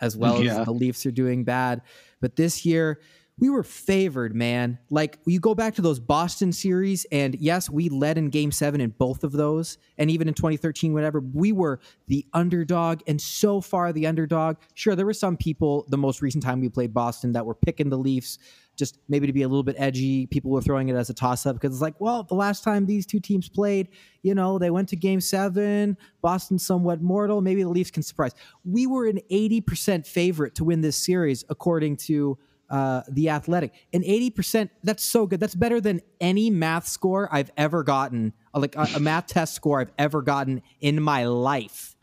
as 0.00 0.16
well 0.16 0.42
yeah. 0.42 0.60
as 0.60 0.66
the 0.66 0.72
Leafs 0.72 1.06
are 1.06 1.12
doing 1.12 1.44
bad. 1.44 1.82
But 2.20 2.36
this 2.36 2.66
year, 2.66 3.00
we 3.40 3.48
were 3.48 3.62
favored, 3.62 4.34
man. 4.34 4.78
Like 4.90 5.18
you 5.24 5.40
go 5.40 5.54
back 5.54 5.74
to 5.76 5.82
those 5.82 5.98
Boston 5.98 6.52
series, 6.52 7.06
and 7.10 7.34
yes, 7.40 7.70
we 7.70 7.88
led 7.88 8.18
in 8.18 8.28
Game 8.28 8.52
Seven 8.52 8.80
in 8.80 8.90
both 8.90 9.24
of 9.24 9.32
those, 9.32 9.78
and 9.96 10.10
even 10.10 10.28
in 10.28 10.34
2013, 10.34 10.92
whatever, 10.92 11.20
we 11.20 11.50
were 11.52 11.80
the 12.06 12.26
underdog, 12.34 13.00
and 13.06 13.20
so 13.20 13.60
far 13.60 13.92
the 13.92 14.06
underdog. 14.06 14.58
Sure, 14.74 14.94
there 14.94 15.06
were 15.06 15.14
some 15.14 15.38
people 15.38 15.86
the 15.88 15.98
most 15.98 16.20
recent 16.20 16.44
time 16.44 16.60
we 16.60 16.68
played 16.68 16.92
Boston 16.92 17.32
that 17.32 17.46
were 17.46 17.54
picking 17.54 17.88
the 17.88 17.98
Leafs 17.98 18.38
just 18.76 18.98
maybe 19.08 19.26
to 19.26 19.32
be 19.32 19.42
a 19.42 19.48
little 19.48 19.62
bit 19.62 19.76
edgy. 19.78 20.26
People 20.26 20.50
were 20.50 20.62
throwing 20.62 20.88
it 20.88 20.94
as 20.94 21.10
a 21.10 21.14
toss 21.14 21.44
up 21.44 21.54
because 21.54 21.74
it's 21.74 21.82
like, 21.82 22.00
well, 22.00 22.22
the 22.22 22.34
last 22.34 22.64
time 22.64 22.86
these 22.86 23.04
two 23.04 23.20
teams 23.20 23.48
played, 23.48 23.88
you 24.22 24.34
know, 24.34 24.58
they 24.58 24.70
went 24.70 24.88
to 24.88 24.96
game 24.96 25.20
seven, 25.20 25.98
Boston 26.22 26.58
somewhat 26.58 27.02
mortal. 27.02 27.42
Maybe 27.42 27.62
the 27.62 27.68
Leafs 27.68 27.90
can 27.90 28.02
surprise. 28.02 28.32
We 28.64 28.86
were 28.86 29.06
an 29.06 29.20
80% 29.30 30.06
favorite 30.06 30.54
to 30.54 30.64
win 30.64 30.80
this 30.80 30.96
series, 30.96 31.44
according 31.50 31.96
to 32.08 32.38
uh, 32.70 33.02
the 33.08 33.28
athletic. 33.28 33.72
An 33.92 34.02
80%, 34.02 34.70
that's 34.82 35.02
so 35.02 35.26
good. 35.26 35.40
That's 35.40 35.54
better 35.54 35.80
than 35.80 36.00
any 36.20 36.50
math 36.50 36.86
score 36.86 37.28
I've 37.32 37.50
ever 37.56 37.82
gotten, 37.82 38.32
like 38.54 38.76
a, 38.76 38.86
a 38.94 39.00
math 39.00 39.26
test 39.26 39.54
score 39.54 39.80
I've 39.80 39.92
ever 39.98 40.22
gotten 40.22 40.62
in 40.80 41.02
my 41.02 41.24
life. 41.24 41.96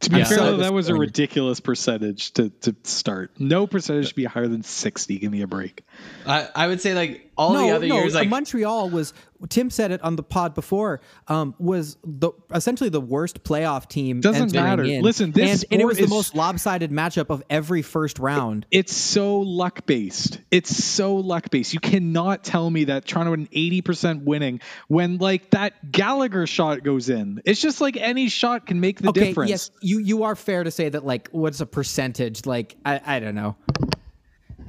To 0.00 0.10
be 0.10 0.24
fair, 0.24 0.38
though, 0.38 0.56
that 0.56 0.72
was 0.72 0.88
a 0.88 0.96
ridiculous 0.96 1.60
percentage 1.60 2.32
to, 2.32 2.50
to 2.62 2.74
start. 2.82 3.30
No 3.38 3.68
percentage 3.68 4.08
should 4.08 4.16
be 4.16 4.24
higher 4.24 4.48
than 4.48 4.64
sixty. 4.64 5.20
Give 5.20 5.30
me 5.30 5.42
a 5.42 5.46
break. 5.46 5.84
I, 6.26 6.48
I 6.56 6.66
would 6.66 6.80
say 6.80 6.92
like 6.94 7.30
all 7.36 7.54
no, 7.54 7.66
the 7.66 7.70
other 7.72 7.86
no, 7.86 7.96
years, 7.96 8.14
like 8.14 8.28
Montreal 8.28 8.90
was. 8.90 9.12
Tim 9.48 9.70
said 9.70 9.90
it 9.90 10.00
on 10.02 10.14
the 10.14 10.22
pod 10.22 10.54
before. 10.54 11.00
Um, 11.26 11.56
was 11.58 11.96
the 12.04 12.30
essentially 12.54 12.90
the 12.90 13.00
worst 13.00 13.42
playoff 13.42 13.88
team. 13.88 14.20
Doesn't 14.20 14.52
matter. 14.52 14.84
In. 14.84 15.02
Listen, 15.02 15.32
this 15.32 15.64
and, 15.64 15.72
and 15.72 15.82
it 15.82 15.84
was 15.84 15.98
the 15.98 16.06
most 16.06 16.36
lopsided 16.36 16.92
matchup 16.92 17.30
of 17.30 17.42
every 17.50 17.82
first 17.82 18.20
round. 18.20 18.66
It's 18.70 18.94
so 18.94 19.40
luck 19.40 19.84
based. 19.84 20.40
It's 20.52 20.84
so 20.84 21.16
luck 21.16 21.50
based. 21.50 21.74
You 21.74 21.80
cannot 21.80 22.44
tell 22.44 22.70
me 22.70 22.84
that 22.84 23.04
Toronto 23.04 23.32
an 23.32 23.48
eighty 23.50 23.82
percent 23.82 24.24
winning 24.24 24.60
when 24.86 25.18
like 25.18 25.50
that 25.50 25.90
Gallagher 25.90 26.46
shot 26.46 26.84
goes 26.84 27.08
in. 27.08 27.42
It's 27.44 27.60
just 27.60 27.80
like 27.80 27.96
any 27.96 28.28
shot 28.28 28.66
can 28.66 28.78
make 28.78 29.00
the 29.00 29.08
okay, 29.08 29.28
difference. 29.28 29.50
Yes, 29.50 29.70
you 29.80 29.98
you 29.98 30.22
are 30.22 30.36
fair 30.36 30.62
to 30.62 30.70
say 30.70 30.88
that. 30.88 31.04
Like, 31.04 31.30
what's 31.32 31.60
a 31.60 31.66
percentage? 31.66 32.46
Like, 32.46 32.76
I 32.84 33.00
I 33.04 33.18
don't 33.18 33.34
know. 33.34 33.56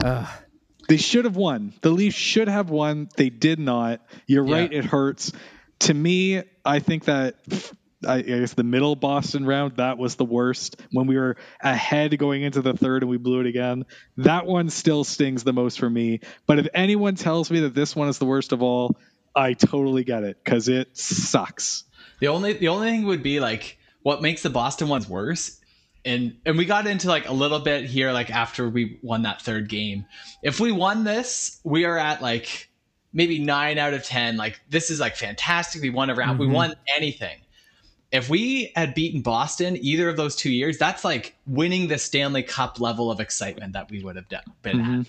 Uh, 0.03 0.25
they 0.87 0.97
should 0.97 1.25
have 1.25 1.35
won. 1.35 1.73
The 1.81 1.91
Leafs 1.91 2.15
should 2.15 2.47
have 2.47 2.69
won. 2.69 3.09
They 3.15 3.29
did 3.29 3.59
not. 3.59 4.01
You're 4.27 4.45
yeah. 4.45 4.55
right. 4.55 4.73
It 4.73 4.85
hurts. 4.85 5.31
To 5.79 5.93
me, 5.93 6.43
I 6.65 6.79
think 6.79 7.05
that 7.05 7.35
I 8.07 8.21
guess 8.21 8.53
the 8.53 8.63
middle 8.63 8.95
Boston 8.95 9.45
round 9.45 9.77
that 9.77 9.97
was 9.97 10.15
the 10.15 10.25
worst 10.25 10.81
when 10.91 11.07
we 11.07 11.15
were 11.15 11.37
ahead 11.61 12.17
going 12.17 12.43
into 12.43 12.61
the 12.61 12.73
third 12.73 13.03
and 13.03 13.09
we 13.09 13.17
blew 13.17 13.39
it 13.39 13.47
again. 13.47 13.85
That 14.17 14.45
one 14.45 14.69
still 14.69 15.03
stings 15.03 15.43
the 15.43 15.53
most 15.53 15.79
for 15.79 15.89
me. 15.89 16.19
But 16.45 16.59
if 16.59 16.67
anyone 16.73 17.15
tells 17.15 17.49
me 17.49 17.61
that 17.61 17.73
this 17.73 17.95
one 17.95 18.09
is 18.09 18.19
the 18.19 18.25
worst 18.25 18.51
of 18.51 18.61
all, 18.61 18.97
I 19.35 19.53
totally 19.53 20.03
get 20.03 20.23
it 20.23 20.37
because 20.43 20.67
it 20.69 20.97
sucks. 20.97 21.85
The 22.19 22.27
only 22.27 22.53
the 22.53 22.67
only 22.67 22.91
thing 22.91 23.05
would 23.05 23.23
be 23.23 23.39
like 23.39 23.77
what 24.01 24.21
makes 24.21 24.43
the 24.43 24.49
Boston 24.49 24.89
ones 24.89 25.07
worse 25.07 25.59
and 26.05 26.35
and 26.45 26.57
we 26.57 26.65
got 26.65 26.87
into 26.87 27.07
like 27.07 27.27
a 27.27 27.33
little 27.33 27.59
bit 27.59 27.85
here 27.85 28.11
like 28.11 28.29
after 28.29 28.69
we 28.69 28.99
won 29.01 29.23
that 29.23 29.41
third 29.41 29.69
game 29.69 30.05
if 30.41 30.59
we 30.59 30.71
won 30.71 31.03
this 31.03 31.59
we 31.63 31.85
are 31.85 31.97
at 31.97 32.21
like 32.21 32.69
maybe 33.13 33.39
nine 33.39 33.77
out 33.77 33.93
of 33.93 34.03
ten 34.03 34.37
like 34.37 34.59
this 34.69 34.89
is 34.89 34.99
like 34.99 35.15
fantastic 35.15 35.81
we 35.81 35.89
won 35.89 36.09
a 36.09 36.15
round 36.15 36.39
mm-hmm. 36.39 36.49
we 36.49 36.55
won 36.55 36.73
anything 36.95 37.37
if 38.11 38.29
we 38.29 38.71
had 38.75 38.93
beaten 38.93 39.21
boston 39.21 39.77
either 39.81 40.09
of 40.09 40.17
those 40.17 40.35
two 40.35 40.51
years 40.51 40.77
that's 40.77 41.03
like 41.03 41.35
winning 41.47 41.87
the 41.87 41.97
stanley 41.97 42.43
cup 42.43 42.79
level 42.79 43.09
of 43.09 43.19
excitement 43.19 43.73
that 43.73 43.89
we 43.89 44.03
would 44.03 44.15
have 44.15 44.27
done, 44.29 44.43
been 44.61 44.77
mm-hmm. 44.77 44.99
at 45.01 45.07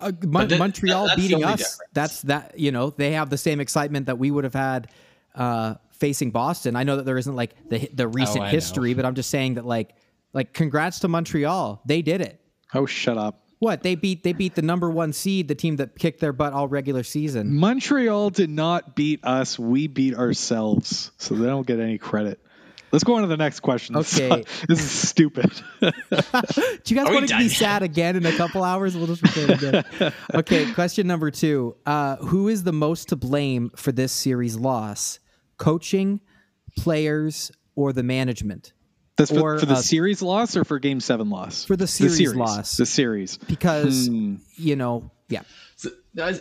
uh, 0.00 0.10
Mon- 0.26 0.48
th- 0.48 0.58
Montreal 0.58 1.08
beating 1.16 1.44
us. 1.44 1.58
Difference. 1.58 1.80
That's 1.92 2.22
that. 2.22 2.58
You 2.58 2.72
know, 2.72 2.90
they 2.90 3.12
have 3.12 3.30
the 3.30 3.38
same 3.38 3.60
excitement 3.60 4.06
that 4.06 4.18
we 4.18 4.32
would 4.32 4.42
have 4.42 4.54
had 4.54 4.88
uh, 5.34 5.74
facing 5.92 6.32
Boston. 6.32 6.74
I 6.74 6.82
know 6.82 6.96
that 6.96 7.04
there 7.04 7.18
isn't 7.18 7.36
like 7.36 7.68
the 7.68 7.88
the 7.94 8.08
recent 8.08 8.44
oh, 8.44 8.48
history, 8.48 8.90
know. 8.90 8.96
but 8.96 9.04
I'm 9.04 9.14
just 9.14 9.30
saying 9.30 9.54
that 9.54 9.64
like 9.64 9.94
like, 10.32 10.52
congrats 10.52 11.00
to 11.00 11.08
Montreal. 11.08 11.82
They 11.86 12.02
did 12.02 12.20
it. 12.20 12.40
Oh, 12.74 12.86
shut 12.86 13.18
up. 13.18 13.42
What 13.58 13.84
they 13.84 13.94
beat? 13.94 14.24
They 14.24 14.32
beat 14.32 14.56
the 14.56 14.62
number 14.62 14.90
one 14.90 15.12
seed, 15.12 15.46
the 15.46 15.54
team 15.54 15.76
that 15.76 15.96
kicked 15.96 16.18
their 16.18 16.32
butt 16.32 16.52
all 16.52 16.66
regular 16.66 17.04
season. 17.04 17.54
Montreal 17.54 18.30
did 18.30 18.50
not 18.50 18.96
beat 18.96 19.24
us. 19.24 19.56
We 19.56 19.86
beat 19.86 20.16
ourselves, 20.16 21.12
so 21.16 21.36
they 21.36 21.46
don't 21.46 21.64
get 21.64 21.78
any 21.78 21.96
credit. 21.96 22.40
Let's 22.90 23.04
go 23.04 23.14
on 23.14 23.22
to 23.22 23.28
the 23.28 23.36
next 23.36 23.60
question. 23.60 23.96
Okay, 24.02 24.44
this 24.68 24.80
is 24.80 24.90
stupid. 24.90 25.50
Do 25.80 25.92
you 26.86 26.96
guys 26.96 27.08
want 27.08 27.28
to 27.28 27.38
be 27.38 27.48
sad 27.48 27.82
again 27.82 28.16
in 28.16 28.26
a 28.26 28.36
couple 28.36 28.64
hours? 28.64 28.96
We'll 28.96 29.06
just 29.06 29.22
record 29.22 29.62
again. 29.62 30.12
Okay, 30.34 30.70
question 30.72 31.06
number 31.06 31.30
two: 31.30 31.76
uh, 31.86 32.16
Who 32.16 32.48
is 32.48 32.64
the 32.64 32.72
most 32.72 33.08
to 33.08 33.16
blame 33.16 33.70
for 33.76 33.92
this 33.92 34.12
series 34.12 34.56
loss? 34.56 35.20
Coaching, 35.56 36.20
players, 36.76 37.52
or 37.76 37.92
the 37.92 38.02
management? 38.02 38.72
That's 39.30 39.40
for, 39.40 39.58
for 39.58 39.66
the 39.66 39.74
uh, 39.74 39.76
series 39.76 40.22
loss 40.22 40.56
or 40.56 40.64
for 40.64 40.78
game 40.78 41.00
seven 41.00 41.30
loss? 41.30 41.64
For 41.64 41.76
the 41.76 41.86
series, 41.86 42.12
the 42.12 42.24
series 42.24 42.36
loss. 42.36 42.76
The 42.76 42.86
series. 42.86 43.36
Because, 43.36 44.08
hmm. 44.08 44.36
you 44.54 44.76
know, 44.76 45.10
yeah. 45.28 45.42
So, 45.76 45.90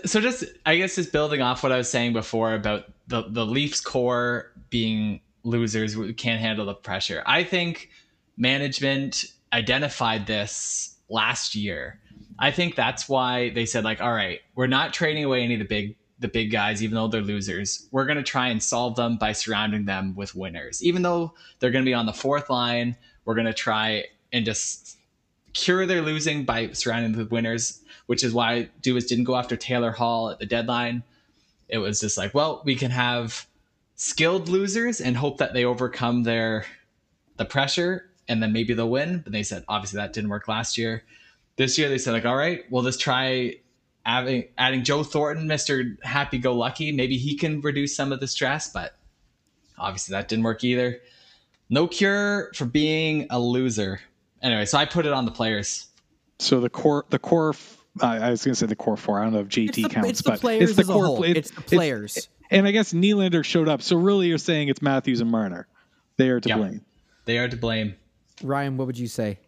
so 0.06 0.20
just, 0.20 0.44
I 0.66 0.78
guess, 0.78 0.96
just 0.96 1.12
building 1.12 1.42
off 1.42 1.64
what 1.64 1.72
I 1.72 1.78
was 1.78 1.90
saying 1.90 2.14
before 2.14 2.54
about 2.54 2.86
the, 3.08 3.24
the 3.28 3.46
Leafs 3.46 3.82
core 3.82 4.52
being 4.70 5.22
losers 5.44 5.94
who 5.94 6.14
can't 6.14 6.40
handle 6.40 6.66
the 6.66 6.74
pressure. 6.74 7.24
I 7.26 7.44
think 7.44 7.90
management 8.38 9.26
identified 9.54 10.28
this 10.28 10.96
last 11.10 11.56
year. 11.56 12.00
I 12.40 12.52
think 12.52 12.76
that's 12.76 13.08
why 13.08 13.50
they 13.50 13.66
said 13.66 13.84
like, 13.84 14.02
all 14.02 14.14
right, 14.14 14.40
we're 14.56 14.68
not 14.68 14.94
trading 14.94 15.24
away 15.24 15.44
any 15.44 15.54
of 15.54 15.60
the 15.60 15.66
big 15.66 15.96
the 16.22 16.28
big 16.28 16.52
guys, 16.52 16.82
even 16.82 16.96
though 16.96 17.08
they're 17.08 17.22
losers. 17.22 17.88
We're 17.92 18.06
gonna 18.06 18.24
try 18.24 18.48
and 18.48 18.62
solve 18.62 18.96
them 18.96 19.18
by 19.18 19.34
surrounding 19.34 19.86
them 19.86 20.16
with 20.16 20.36
winners. 20.36 20.84
Even 20.84 21.02
though 21.02 21.34
they're 21.60 21.72
gonna 21.72 21.84
be 21.84 21.94
on 21.94 22.06
the 22.06 22.14
fourth 22.14 22.50
line, 22.50 22.96
we're 23.26 23.36
gonna 23.36 23.54
try 23.54 24.06
and 24.32 24.46
just 24.46 24.98
cure 25.54 25.86
their 25.86 26.02
losing 26.02 26.46
by 26.46 26.72
surrounding 26.72 27.12
them 27.12 27.22
with 27.22 27.32
winners, 27.32 27.82
which 28.06 28.24
is 28.24 28.34
why 28.34 28.70
Dubas 28.82 29.08
didn't 29.08 29.26
go 29.26 29.36
after 29.36 29.58
Taylor 29.58 29.92
Hall 29.92 30.30
at 30.30 30.40
the 30.40 30.46
deadline. 30.46 31.04
It 31.68 31.80
was 31.80 32.00
just 32.00 32.18
like, 32.18 32.34
well, 32.34 32.62
we 32.64 32.76
can 32.76 32.92
have 32.92 33.48
skilled 33.96 34.48
losers 34.48 35.02
and 35.02 35.18
hope 35.18 35.38
that 35.38 35.54
they 35.54 35.66
overcome 35.66 36.24
their 36.24 36.66
the 37.38 37.46
pressure 37.46 38.10
and 38.28 38.42
then 38.42 38.54
maybe 38.54 38.74
they'll 38.74 38.90
win. 38.90 39.20
But 39.24 39.34
they 39.34 39.44
said 39.44 39.66
obviously 39.68 39.98
that 39.98 40.14
didn't 40.14 40.30
work 40.30 40.48
last 40.48 40.78
year. 40.78 41.04
This 41.56 41.78
year 41.78 41.90
they 41.90 41.98
said 41.98 42.14
like, 42.14 42.26
all 42.26 42.36
right, 42.36 42.64
we'll 42.70 42.84
just 42.84 43.00
try 43.00 43.56
adding, 44.06 44.46
adding 44.58 44.84
Joe 44.84 45.04
Thornton, 45.04 45.48
Mister 45.48 45.98
Happy 46.04 46.38
Go 46.38 46.54
Lucky. 46.54 46.92
Maybe 46.92 47.18
he 47.18 47.36
can 47.36 47.62
reduce 47.62 47.96
some 47.96 48.12
of 48.12 48.20
the 48.20 48.28
stress, 48.28 48.72
but 48.72 48.96
obviously 49.78 50.14
that 50.14 50.28
didn't 50.28 50.44
work 50.44 50.64
either. 50.64 51.00
No 51.70 51.88
cure 51.88 52.52
for 52.56 52.66
being 52.66 53.28
a 53.30 53.40
loser. 53.40 54.02
Anyway, 54.42 54.66
so 54.66 54.78
I 54.78 54.86
put 54.86 55.06
it 55.06 55.14
on 55.14 55.26
the 55.26 55.32
players. 55.32 55.88
So 56.40 56.60
the 56.60 56.70
core, 56.70 57.06
the 57.10 57.20
core. 57.20 57.54
I, 58.02 58.18
I 58.18 58.30
was 58.32 58.44
going 58.44 58.54
to 58.54 58.60
say 58.60 58.66
the 58.66 58.76
core 58.76 58.98
four. 58.98 59.20
I 59.20 59.24
don't 59.26 59.34
know 59.34 59.40
if 59.42 59.48
JT 59.50 59.68
It's 59.70 59.76
the, 59.84 59.90
counts, 59.90 60.10
it's 60.10 60.22
the 60.22 60.30
but 60.32 60.40
players 60.42 60.70
it's 60.70 60.76
the 60.78 60.82
as 60.82 60.90
a 60.90 60.94
core. 60.94 61.06
whole. 61.06 61.24
it- 61.24 61.38
it's 61.38 61.52
the 61.52 61.62
players. 61.62 62.30
and 62.50 62.66
I 62.68 62.72
guess 62.72 62.94
Nylander 62.94 63.44
showed 63.44 63.68
up. 63.68 63.82
So 63.82 63.98
really, 63.98 64.28
you're 64.28 64.38
saying 64.38 64.70
it's 64.70 64.82
Matthews 64.82 65.20
and 65.22 65.30
Marner. 65.30 65.68
They 66.18 66.30
are 66.30 66.40
to 66.40 66.50
Yep. 66.50 66.58
blame. 66.58 66.82
They 67.26 67.38
are 67.38 67.48
to 67.48 67.58
blame. 67.58 67.96
Ryan, 68.44 68.78
what 68.78 68.88
would 68.88 68.98
you 68.98 69.08
say? 69.08 69.40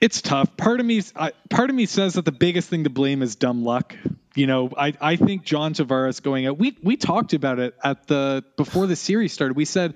It's 0.00 0.20
tough. 0.22 0.56
Part 0.56 0.80
of 0.80 0.86
me, 0.86 1.02
I, 1.14 1.32
part 1.50 1.70
of 1.70 1.76
me 1.76 1.86
says 1.86 2.14
that 2.14 2.24
the 2.24 2.32
biggest 2.32 2.68
thing 2.68 2.84
to 2.84 2.90
blame 2.90 3.22
is 3.22 3.36
dumb 3.36 3.64
luck. 3.64 3.94
You 4.34 4.46
know, 4.46 4.70
I, 4.76 4.92
I 5.00 5.16
think 5.16 5.44
John 5.44 5.72
Tavares 5.72 6.22
going 6.22 6.46
out. 6.46 6.58
We 6.58 6.76
we 6.82 6.96
talked 6.96 7.32
about 7.32 7.58
it 7.58 7.74
at 7.82 8.06
the 8.06 8.44
before 8.56 8.86
the 8.86 8.96
series 8.96 9.32
started. 9.32 9.56
We 9.56 9.64
said 9.64 9.94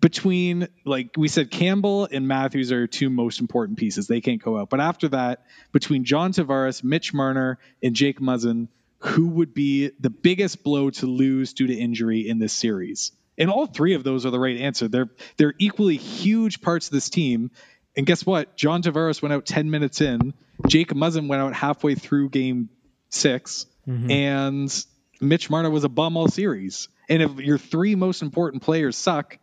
between 0.00 0.68
like 0.84 1.10
we 1.16 1.28
said 1.28 1.50
Campbell 1.50 2.08
and 2.10 2.26
Matthews 2.26 2.72
are 2.72 2.86
two 2.86 3.10
most 3.10 3.40
important 3.40 3.78
pieces. 3.78 4.06
They 4.06 4.20
can't 4.20 4.42
go 4.42 4.58
out. 4.58 4.70
But 4.70 4.80
after 4.80 5.08
that, 5.08 5.44
between 5.72 6.04
John 6.04 6.32
Tavares, 6.32 6.82
Mitch 6.82 7.12
Marner, 7.12 7.58
and 7.82 7.94
Jake 7.94 8.20
Muzzin, 8.20 8.68
who 8.98 9.28
would 9.28 9.52
be 9.52 9.90
the 10.00 10.10
biggest 10.10 10.64
blow 10.64 10.88
to 10.88 11.06
lose 11.06 11.52
due 11.52 11.66
to 11.66 11.74
injury 11.74 12.26
in 12.28 12.38
this 12.38 12.54
series? 12.54 13.12
And 13.36 13.50
all 13.50 13.66
three 13.66 13.94
of 13.94 14.04
those 14.04 14.24
are 14.24 14.30
the 14.30 14.38
right 14.38 14.56
answer. 14.56 14.88
They're 14.88 15.10
they're 15.36 15.54
equally 15.58 15.96
huge 15.96 16.60
parts 16.62 16.86
of 16.86 16.92
this 16.92 17.10
team. 17.10 17.50
And 17.96 18.06
guess 18.06 18.26
what? 18.26 18.56
John 18.56 18.82
Tavares 18.82 19.22
went 19.22 19.32
out 19.32 19.46
10 19.46 19.70
minutes 19.70 20.00
in. 20.00 20.34
Jake 20.68 20.92
Muzzin 20.92 21.28
went 21.28 21.42
out 21.42 21.54
halfway 21.54 21.94
through 21.94 22.30
game 22.30 22.70
6 23.10 23.66
mm-hmm. 23.86 24.10
and 24.10 24.84
Mitch 25.20 25.50
Marner 25.50 25.70
was 25.70 25.84
a 25.84 25.88
bum 25.88 26.16
all 26.16 26.28
series. 26.28 26.88
And 27.08 27.22
if 27.22 27.38
your 27.38 27.58
three 27.58 27.94
most 27.94 28.22
important 28.22 28.62
players 28.62 28.96
suck, 28.96 29.38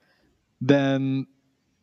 then 0.60 1.27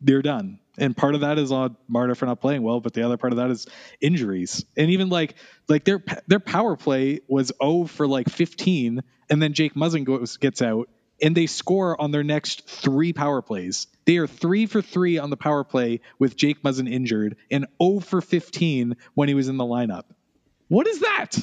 they're 0.01 0.21
done. 0.21 0.59
And 0.77 0.95
part 0.95 1.15
of 1.15 1.21
that 1.21 1.37
is 1.37 1.51
on 1.51 1.75
Marner 1.87 2.15
for 2.15 2.25
not 2.25 2.39
playing 2.39 2.63
well, 2.63 2.79
but 2.79 2.93
the 2.93 3.03
other 3.03 3.17
part 3.17 3.33
of 3.33 3.37
that 3.37 3.49
is 3.51 3.67
injuries. 3.99 4.65
And 4.77 4.91
even 4.91 5.09
like 5.09 5.35
like 5.67 5.83
their 5.83 6.01
their 6.27 6.39
power 6.39 6.77
play 6.77 7.19
was 7.27 7.51
0 7.61 7.85
for 7.85 8.07
like 8.07 8.29
15, 8.29 9.03
and 9.29 9.41
then 9.41 9.53
Jake 9.53 9.73
Muzzin 9.73 10.05
goes 10.05 10.37
gets 10.37 10.61
out, 10.61 10.89
and 11.21 11.35
they 11.35 11.45
score 11.47 11.99
on 11.99 12.11
their 12.11 12.23
next 12.23 12.67
three 12.67 13.13
power 13.13 13.41
plays. 13.41 13.87
They 14.05 14.17
are 14.17 14.27
three 14.27 14.65
for 14.65 14.81
three 14.81 15.17
on 15.17 15.29
the 15.29 15.37
power 15.37 15.63
play 15.63 16.01
with 16.17 16.35
Jake 16.35 16.63
Muzzin 16.63 16.91
injured, 16.91 17.37
and 17.51 17.67
0 17.81 17.99
for 17.99 18.21
15 18.21 18.95
when 19.13 19.27
he 19.27 19.33
was 19.35 19.47
in 19.47 19.57
the 19.57 19.63
lineup. 19.63 20.03
What 20.67 20.87
is 20.87 21.01
that? 21.01 21.37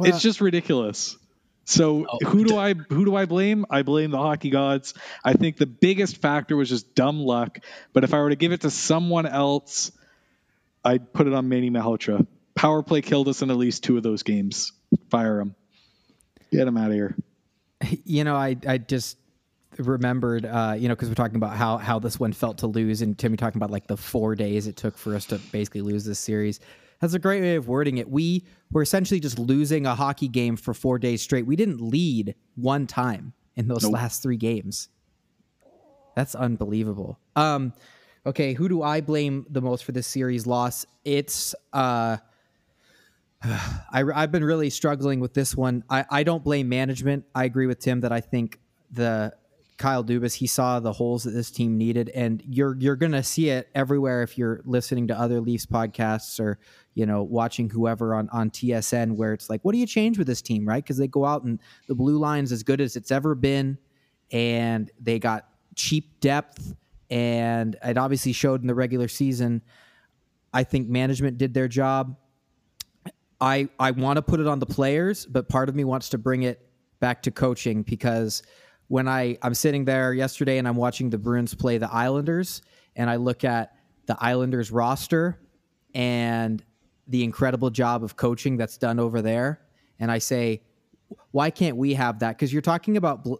it's 0.00 0.22
just 0.22 0.40
ridiculous. 0.40 1.16
So 1.64 2.06
Oh, 2.10 2.18
who 2.26 2.44
do 2.44 2.56
I 2.56 2.74
who 2.74 3.04
do 3.04 3.14
I 3.14 3.26
blame? 3.26 3.66
I 3.70 3.82
blame 3.82 4.10
the 4.10 4.18
hockey 4.18 4.50
gods. 4.50 4.94
I 5.22 5.34
think 5.34 5.58
the 5.58 5.66
biggest 5.66 6.16
factor 6.16 6.56
was 6.56 6.68
just 6.68 6.94
dumb 6.94 7.20
luck. 7.20 7.58
But 7.92 8.04
if 8.04 8.14
I 8.14 8.18
were 8.20 8.30
to 8.30 8.36
give 8.36 8.52
it 8.52 8.62
to 8.62 8.70
someone 8.70 9.26
else, 9.26 9.92
I'd 10.84 11.12
put 11.12 11.26
it 11.26 11.34
on 11.34 11.48
Manny 11.48 11.70
Malhotra. 11.70 12.26
Power 12.54 12.82
play 12.82 13.00
killed 13.00 13.28
us 13.28 13.42
in 13.42 13.50
at 13.50 13.56
least 13.56 13.84
two 13.84 13.96
of 13.96 14.02
those 14.02 14.22
games. 14.22 14.72
Fire 15.10 15.40
him. 15.40 15.54
Get 16.50 16.66
him 16.66 16.76
out 16.76 16.88
of 16.88 16.94
here. 16.94 17.16
you 18.04 18.24
know, 18.24 18.36
I 18.36 18.56
I 18.66 18.78
just 18.78 19.18
remembered, 19.78 20.44
uh, 20.44 20.74
you 20.78 20.88
know, 20.88 20.94
because 20.94 21.08
we're 21.08 21.14
talking 21.14 21.36
about 21.36 21.56
how 21.56 21.78
how 21.78 21.98
this 21.98 22.18
one 22.20 22.32
felt 22.32 22.58
to 22.58 22.66
lose, 22.66 23.02
and 23.02 23.18
Timmy 23.18 23.36
talking 23.36 23.58
about 23.58 23.70
like 23.70 23.86
the 23.86 23.96
four 23.96 24.34
days 24.34 24.66
it 24.66 24.76
took 24.76 24.96
for 24.96 25.14
us 25.14 25.26
to 25.26 25.38
basically 25.50 25.82
lose 25.82 26.04
this 26.04 26.18
series. 26.18 26.60
That's 27.00 27.14
a 27.14 27.18
great 27.18 27.42
way 27.42 27.56
of 27.56 27.66
wording 27.66 27.98
it. 27.98 28.08
We 28.08 28.44
were 28.70 28.82
essentially 28.82 29.18
just 29.18 29.38
losing 29.38 29.86
a 29.86 29.94
hockey 29.94 30.28
game 30.28 30.56
for 30.56 30.72
four 30.72 31.00
days 31.00 31.20
straight. 31.20 31.46
We 31.46 31.56
didn't 31.56 31.80
lead 31.80 32.36
one 32.54 32.86
time 32.86 33.32
in 33.56 33.66
those 33.66 33.84
last 33.84 34.22
three 34.22 34.36
games. 34.36 34.88
That's 36.14 36.36
unbelievable. 36.36 37.18
Um, 37.34 37.72
okay, 38.24 38.52
who 38.52 38.68
do 38.68 38.82
I 38.82 39.00
blame 39.00 39.46
the 39.50 39.60
most 39.60 39.84
for 39.84 39.90
this 39.90 40.06
series 40.06 40.46
loss? 40.46 40.86
It's 41.04 41.56
uh, 41.72 42.18
I, 43.44 44.04
I've 44.14 44.32
been 44.32 44.44
really 44.44 44.70
struggling 44.70 45.20
with 45.20 45.34
this 45.34 45.56
one. 45.56 45.84
I, 45.90 46.04
I 46.10 46.22
don't 46.22 46.44
blame 46.44 46.68
management. 46.68 47.24
I 47.34 47.44
agree 47.44 47.66
with 47.66 47.78
Tim 47.78 48.00
that 48.00 48.12
I 48.12 48.20
think 48.20 48.58
the 48.90 49.34
Kyle 49.78 50.04
Dubas 50.04 50.34
he 50.34 50.46
saw 50.46 50.78
the 50.78 50.92
holes 50.92 51.24
that 51.24 51.32
this 51.32 51.50
team 51.50 51.76
needed, 51.76 52.08
and 52.10 52.42
you're 52.46 52.76
you're 52.78 52.96
gonna 52.96 53.22
see 53.22 53.48
it 53.48 53.68
everywhere 53.74 54.22
if 54.22 54.38
you're 54.38 54.60
listening 54.64 55.08
to 55.08 55.18
other 55.18 55.40
Leafs 55.40 55.66
podcasts 55.66 56.38
or 56.38 56.58
you 56.94 57.04
know 57.04 57.22
watching 57.22 57.68
whoever 57.68 58.14
on 58.14 58.28
on 58.28 58.50
TSN 58.50 59.16
where 59.16 59.32
it's 59.32 59.50
like, 59.50 59.60
what 59.62 59.72
do 59.72 59.78
you 59.78 59.86
change 59.86 60.18
with 60.18 60.26
this 60.26 60.42
team, 60.42 60.68
right? 60.68 60.84
Because 60.84 60.98
they 60.98 61.08
go 61.08 61.24
out 61.24 61.42
and 61.42 61.58
the 61.88 61.94
blue 61.94 62.18
line's 62.18 62.52
as 62.52 62.62
good 62.62 62.80
as 62.80 62.94
it's 62.96 63.10
ever 63.10 63.34
been, 63.34 63.76
and 64.30 64.90
they 65.00 65.18
got 65.18 65.48
cheap 65.74 66.20
depth, 66.20 66.74
and 67.10 67.76
it 67.82 67.98
obviously 67.98 68.32
showed 68.32 68.60
in 68.60 68.68
the 68.68 68.74
regular 68.74 69.08
season. 69.08 69.62
I 70.54 70.64
think 70.64 70.88
management 70.88 71.38
did 71.38 71.54
their 71.54 71.66
job. 71.66 72.16
I 73.42 73.68
I 73.78 73.90
want 73.90 74.16
to 74.18 74.22
put 74.22 74.38
it 74.38 74.46
on 74.46 74.60
the 74.60 74.66
players, 74.66 75.26
but 75.26 75.48
part 75.48 75.68
of 75.68 75.74
me 75.74 75.82
wants 75.82 76.08
to 76.10 76.18
bring 76.18 76.44
it 76.44 76.64
back 77.00 77.22
to 77.24 77.32
coaching 77.32 77.82
because 77.82 78.42
when 78.86 79.08
I 79.08 79.36
I'm 79.42 79.52
sitting 79.54 79.84
there 79.84 80.14
yesterday 80.14 80.58
and 80.58 80.68
I'm 80.68 80.76
watching 80.76 81.10
the 81.10 81.18
Bruins 81.18 81.52
play 81.52 81.76
the 81.76 81.92
Islanders 81.92 82.62
and 82.94 83.10
I 83.10 83.16
look 83.16 83.42
at 83.42 83.74
the 84.06 84.16
Islanders 84.20 84.70
roster 84.70 85.40
and 85.92 86.64
the 87.08 87.24
incredible 87.24 87.70
job 87.70 88.04
of 88.04 88.14
coaching 88.14 88.56
that's 88.56 88.78
done 88.78 89.00
over 89.00 89.20
there 89.20 89.60
and 89.98 90.10
I 90.10 90.18
say 90.18 90.62
why 91.32 91.50
can't 91.50 91.76
we 91.76 91.94
have 91.94 92.20
that 92.20 92.38
cuz 92.38 92.52
you're 92.52 92.62
talking 92.62 92.96
about 92.96 93.24
bl- 93.24 93.34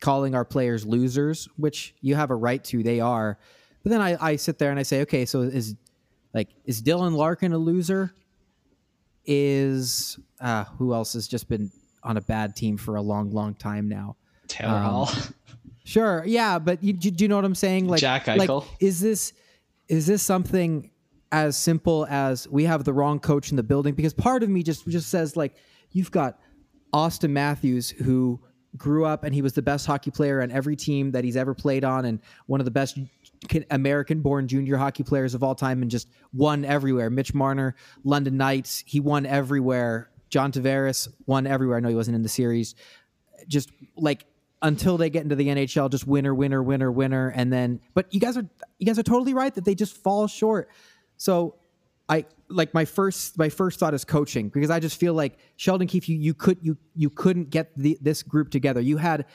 calling 0.00 0.34
our 0.34 0.44
players 0.44 0.84
losers, 0.84 1.48
which 1.56 1.94
you 2.02 2.14
have 2.14 2.30
a 2.30 2.36
right 2.36 2.62
to, 2.64 2.82
they 2.82 3.00
are. 3.00 3.38
But 3.82 3.90
then 3.90 4.00
I, 4.00 4.16
I 4.20 4.36
sit 4.36 4.58
there 4.58 4.70
and 4.70 4.78
I 4.78 4.82
say, 4.82 5.00
okay, 5.02 5.24
so 5.24 5.40
is 5.40 5.76
like 6.34 6.50
is 6.66 6.82
Dylan 6.82 7.16
Larkin 7.16 7.52
a 7.52 7.58
loser? 7.58 8.12
Is 9.26 10.18
uh, 10.40 10.64
who 10.64 10.92
else 10.94 11.14
has 11.14 11.26
just 11.26 11.48
been 11.48 11.70
on 12.02 12.16
a 12.16 12.20
bad 12.20 12.54
team 12.54 12.76
for 12.76 12.96
a 12.96 13.02
long, 13.02 13.32
long 13.32 13.54
time 13.54 13.88
now. 13.88 14.16
Taylor 14.48 14.74
Um, 14.74 14.82
Hall. 14.82 15.10
Sure, 15.86 16.24
yeah, 16.26 16.58
but 16.58 16.82
you, 16.82 16.94
do, 16.94 17.10
you 17.18 17.28
know 17.28 17.36
what 17.36 17.44
I'm 17.44 17.54
saying? 17.54 17.88
Like, 17.88 18.00
Jack 18.00 18.26
like, 18.26 18.48
Eichel. 18.48 18.64
is 18.80 19.00
this 19.00 19.34
is 19.86 20.06
this 20.06 20.22
something 20.22 20.90
as 21.30 21.58
simple 21.58 22.06
as 22.08 22.48
we 22.48 22.64
have 22.64 22.84
the 22.84 22.92
wrong 22.94 23.20
coach 23.20 23.50
in 23.50 23.56
the 23.58 23.62
building? 23.62 23.92
Because 23.92 24.14
part 24.14 24.42
of 24.42 24.48
me 24.48 24.62
just 24.62 24.88
just 24.88 25.10
says 25.10 25.36
like, 25.36 25.56
you've 25.92 26.10
got 26.10 26.40
Auston 26.94 27.32
Matthews 27.32 27.90
who 27.90 28.40
grew 28.78 29.04
up 29.04 29.24
and 29.24 29.34
he 29.34 29.42
was 29.42 29.52
the 29.52 29.60
best 29.60 29.86
hockey 29.86 30.10
player 30.10 30.40
on 30.40 30.50
every 30.50 30.74
team 30.74 31.10
that 31.10 31.22
he's 31.22 31.36
ever 31.36 31.52
played 31.52 31.84
on, 31.84 32.06
and 32.06 32.18
one 32.46 32.62
of 32.62 32.64
the 32.64 32.70
best 32.70 32.98
American-born 33.70 34.48
junior 34.48 34.76
hockey 34.76 35.02
players 35.02 35.34
of 35.34 35.42
all 35.42 35.54
time, 35.54 35.82
and 35.82 35.90
just 35.90 36.08
won 36.32 36.64
everywhere. 36.64 37.10
Mitch 37.10 37.34
Marner, 37.34 37.74
London 38.04 38.36
Knights, 38.36 38.82
he 38.86 39.00
won 39.00 39.26
everywhere. 39.26 40.10
John 40.30 40.52
Tavares 40.52 41.08
won 41.26 41.46
everywhere. 41.46 41.76
I 41.76 41.80
know 41.80 41.88
he 41.88 41.94
wasn't 41.94 42.16
in 42.16 42.22
the 42.22 42.28
series. 42.28 42.74
Just 43.46 43.70
like 43.96 44.26
until 44.62 44.96
they 44.96 45.10
get 45.10 45.22
into 45.22 45.36
the 45.36 45.48
NHL, 45.48 45.90
just 45.90 46.06
winner, 46.06 46.34
winner, 46.34 46.62
winner, 46.62 46.90
winner, 46.90 47.28
and 47.28 47.52
then. 47.52 47.80
But 47.92 48.12
you 48.12 48.18
guys 48.18 48.36
are 48.36 48.46
you 48.78 48.86
guys 48.86 48.98
are 48.98 49.02
totally 49.04 49.34
right 49.34 49.54
that 49.54 49.64
they 49.64 49.74
just 49.74 49.96
fall 49.96 50.26
short. 50.26 50.70
So 51.16 51.56
I 52.08 52.24
like 52.48 52.74
my 52.74 52.84
first 52.84 53.38
my 53.38 53.48
first 53.48 53.78
thought 53.78 53.94
is 53.94 54.04
coaching 54.04 54.48
because 54.48 54.70
I 54.70 54.80
just 54.80 54.98
feel 54.98 55.14
like 55.14 55.38
Sheldon 55.56 55.86
Keefe 55.86 56.08
you 56.08 56.16
you 56.16 56.34
could 56.34 56.58
you 56.62 56.76
you 56.94 57.10
couldn't 57.10 57.50
get 57.50 57.76
the, 57.76 57.98
this 58.00 58.22
group 58.22 58.50
together. 58.50 58.80
You 58.80 58.96
had 58.96 59.26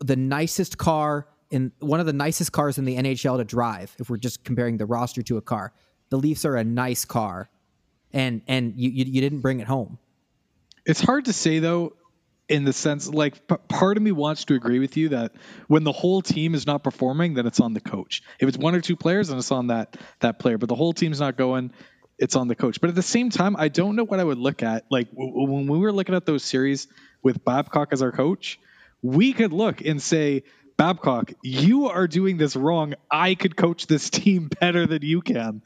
the 0.00 0.16
nicest 0.16 0.78
car 0.78 1.28
in 1.52 1.70
one 1.78 2.00
of 2.00 2.06
the 2.06 2.12
nicest 2.12 2.50
cars 2.52 2.78
in 2.78 2.84
the 2.84 2.96
NHL 2.96 3.36
to 3.38 3.44
drive 3.44 3.94
if 4.00 4.10
we're 4.10 4.16
just 4.16 4.42
comparing 4.44 4.78
the 4.78 4.86
roster 4.86 5.22
to 5.22 5.36
a 5.36 5.42
car. 5.42 5.72
The 6.10 6.16
Leafs 6.18 6.44
are 6.44 6.56
a 6.56 6.64
nice 6.64 7.04
car 7.04 7.48
and 8.12 8.42
and 8.48 8.74
you 8.76 8.90
you, 8.90 9.04
you 9.04 9.20
didn't 9.20 9.40
bring 9.40 9.60
it 9.60 9.66
home. 9.68 9.98
It's 10.84 11.00
hard 11.00 11.26
to 11.26 11.32
say 11.32 11.60
though. 11.60 11.92
in 12.48 12.64
the 12.64 12.72
sense 12.72 13.08
like 13.08 13.46
p- 13.46 13.56
part 13.68 13.96
of 13.96 14.02
me 14.02 14.12
wants 14.12 14.44
to 14.46 14.54
agree 14.54 14.80
with 14.80 14.96
you 14.96 15.10
that 15.10 15.32
when 15.68 15.84
the 15.84 15.92
whole 15.92 16.20
team 16.22 16.54
is 16.54 16.66
not 16.66 16.82
performing 16.82 17.34
then 17.34 17.46
it's 17.46 17.60
on 17.60 17.72
the 17.72 17.80
coach 17.80 18.22
if 18.40 18.48
it's 18.48 18.58
one 18.58 18.74
or 18.74 18.80
two 18.80 18.96
players 18.96 19.28
then 19.28 19.38
it's 19.38 19.52
on 19.52 19.68
that 19.68 19.96
that 20.20 20.38
player 20.40 20.58
but 20.58 20.68
the 20.68 20.74
whole 20.74 20.92
team's 20.92 21.20
not 21.20 21.36
going 21.36 21.70
it's 22.18 22.36
on 22.36 22.48
the 22.48 22.56
coach 22.56 22.80
but 22.80 22.90
at 22.90 22.96
the 22.96 23.08
same 23.16 23.30
time 23.30 23.54
i 23.56 23.68
don't 23.68 23.94
know 23.96 24.04
what 24.04 24.18
i 24.20 24.24
would 24.24 24.38
look 24.38 24.62
at 24.62 24.84
like 24.90 25.08
w- 25.12 25.50
when 25.52 25.66
we 25.68 25.78
were 25.78 25.92
looking 25.92 26.16
at 26.16 26.26
those 26.26 26.42
series 26.44 26.88
with 27.22 27.42
babcock 27.44 27.88
as 27.92 28.02
our 28.02 28.12
coach 28.12 28.58
we 29.02 29.32
could 29.32 29.52
look 29.52 29.80
and 29.80 30.02
say 30.02 30.42
babcock 30.76 31.32
you 31.42 31.88
are 31.88 32.06
doing 32.06 32.36
this 32.36 32.56
wrong 32.56 32.94
i 33.10 33.34
could 33.34 33.56
coach 33.56 33.86
this 33.86 34.10
team 34.10 34.48
better 34.60 34.86
than 34.86 35.02
you 35.02 35.20
can 35.20 35.62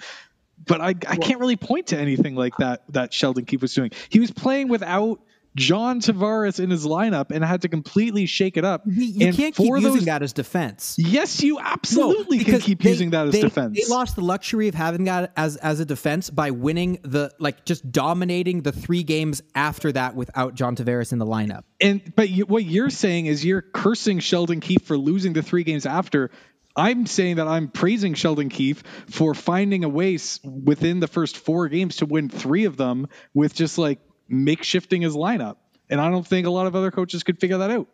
but 0.64 0.80
I, 0.80 0.88
I 0.88 1.16
can't 1.16 1.38
really 1.38 1.56
point 1.56 1.88
to 1.88 1.98
anything 1.98 2.34
like 2.34 2.56
that 2.58 2.82
that 2.90 3.12
Sheldon 3.12 3.44
Keefe 3.44 3.62
was 3.62 3.74
doing. 3.74 3.90
He 4.08 4.20
was 4.20 4.30
playing 4.30 4.68
without 4.68 5.20
John 5.56 6.00
Tavares 6.00 6.60
in 6.62 6.70
his 6.70 6.86
lineup 6.86 7.30
and 7.30 7.44
had 7.44 7.62
to 7.62 7.68
completely 7.68 8.26
shake 8.26 8.56
it 8.56 8.64
up. 8.64 8.82
You 8.86 9.26
and 9.26 9.36
can't 9.36 9.54
keep 9.54 9.66
for 9.66 9.78
using 9.78 10.04
that 10.04 10.22
as 10.22 10.32
defense. 10.32 10.94
Yes, 10.98 11.42
you 11.42 11.58
absolutely 11.58 12.38
can 12.38 12.44
because 12.46 12.62
keep 12.62 12.82
they- 12.82 12.90
using 12.90 13.10
that 13.10 13.26
as 13.28 13.32
they- 13.32 13.40
defense. 13.40 13.78
They 13.80 13.92
lost 13.92 14.16
the 14.16 14.22
luxury 14.22 14.68
of 14.68 14.74
having 14.74 15.04
that 15.04 15.32
as 15.36 15.56
as 15.56 15.80
a 15.80 15.84
defense 15.84 16.30
by 16.30 16.50
winning 16.52 16.98
the 17.02 17.32
like 17.40 17.64
just 17.64 17.90
dominating 17.90 18.62
the 18.62 18.72
three 18.72 19.02
games 19.02 19.42
after 19.54 19.90
that 19.92 20.14
without 20.14 20.54
John 20.54 20.76
Tavares 20.76 21.12
in 21.12 21.18
the 21.18 21.26
lineup. 21.26 21.62
and 21.80 22.00
but 22.14 22.28
you, 22.28 22.44
what 22.46 22.64
you're 22.64 22.90
saying 22.90 23.26
is 23.26 23.44
you're 23.44 23.62
cursing 23.62 24.18
Sheldon 24.20 24.60
Keefe 24.60 24.82
for 24.82 24.96
losing 24.98 25.32
the 25.32 25.42
three 25.42 25.64
games 25.64 25.86
after. 25.86 26.30
I'm 26.78 27.06
saying 27.06 27.36
that 27.36 27.48
I'm 27.48 27.68
praising 27.68 28.12
Sheldon 28.12 28.50
Keefe 28.50 28.82
for 29.08 29.32
finding 29.32 29.82
a 29.84 29.88
way 29.88 30.18
within 30.44 31.00
the 31.00 31.06
first 31.08 31.38
four 31.38 31.68
games 31.68 31.96
to 31.96 32.04
win 32.06 32.28
three 32.28 32.66
of 32.66 32.76
them 32.76 33.06
with 33.32 33.54
just 33.54 33.78
like 33.78 33.98
makeshifting 34.30 35.02
his 35.02 35.14
lineup. 35.14 35.56
And 35.88 36.00
I 36.00 36.10
don't 36.10 36.26
think 36.26 36.46
a 36.46 36.50
lot 36.50 36.66
of 36.66 36.74
other 36.74 36.90
coaches 36.90 37.22
could 37.22 37.38
figure 37.38 37.58
that 37.58 37.70
out. 37.70 37.88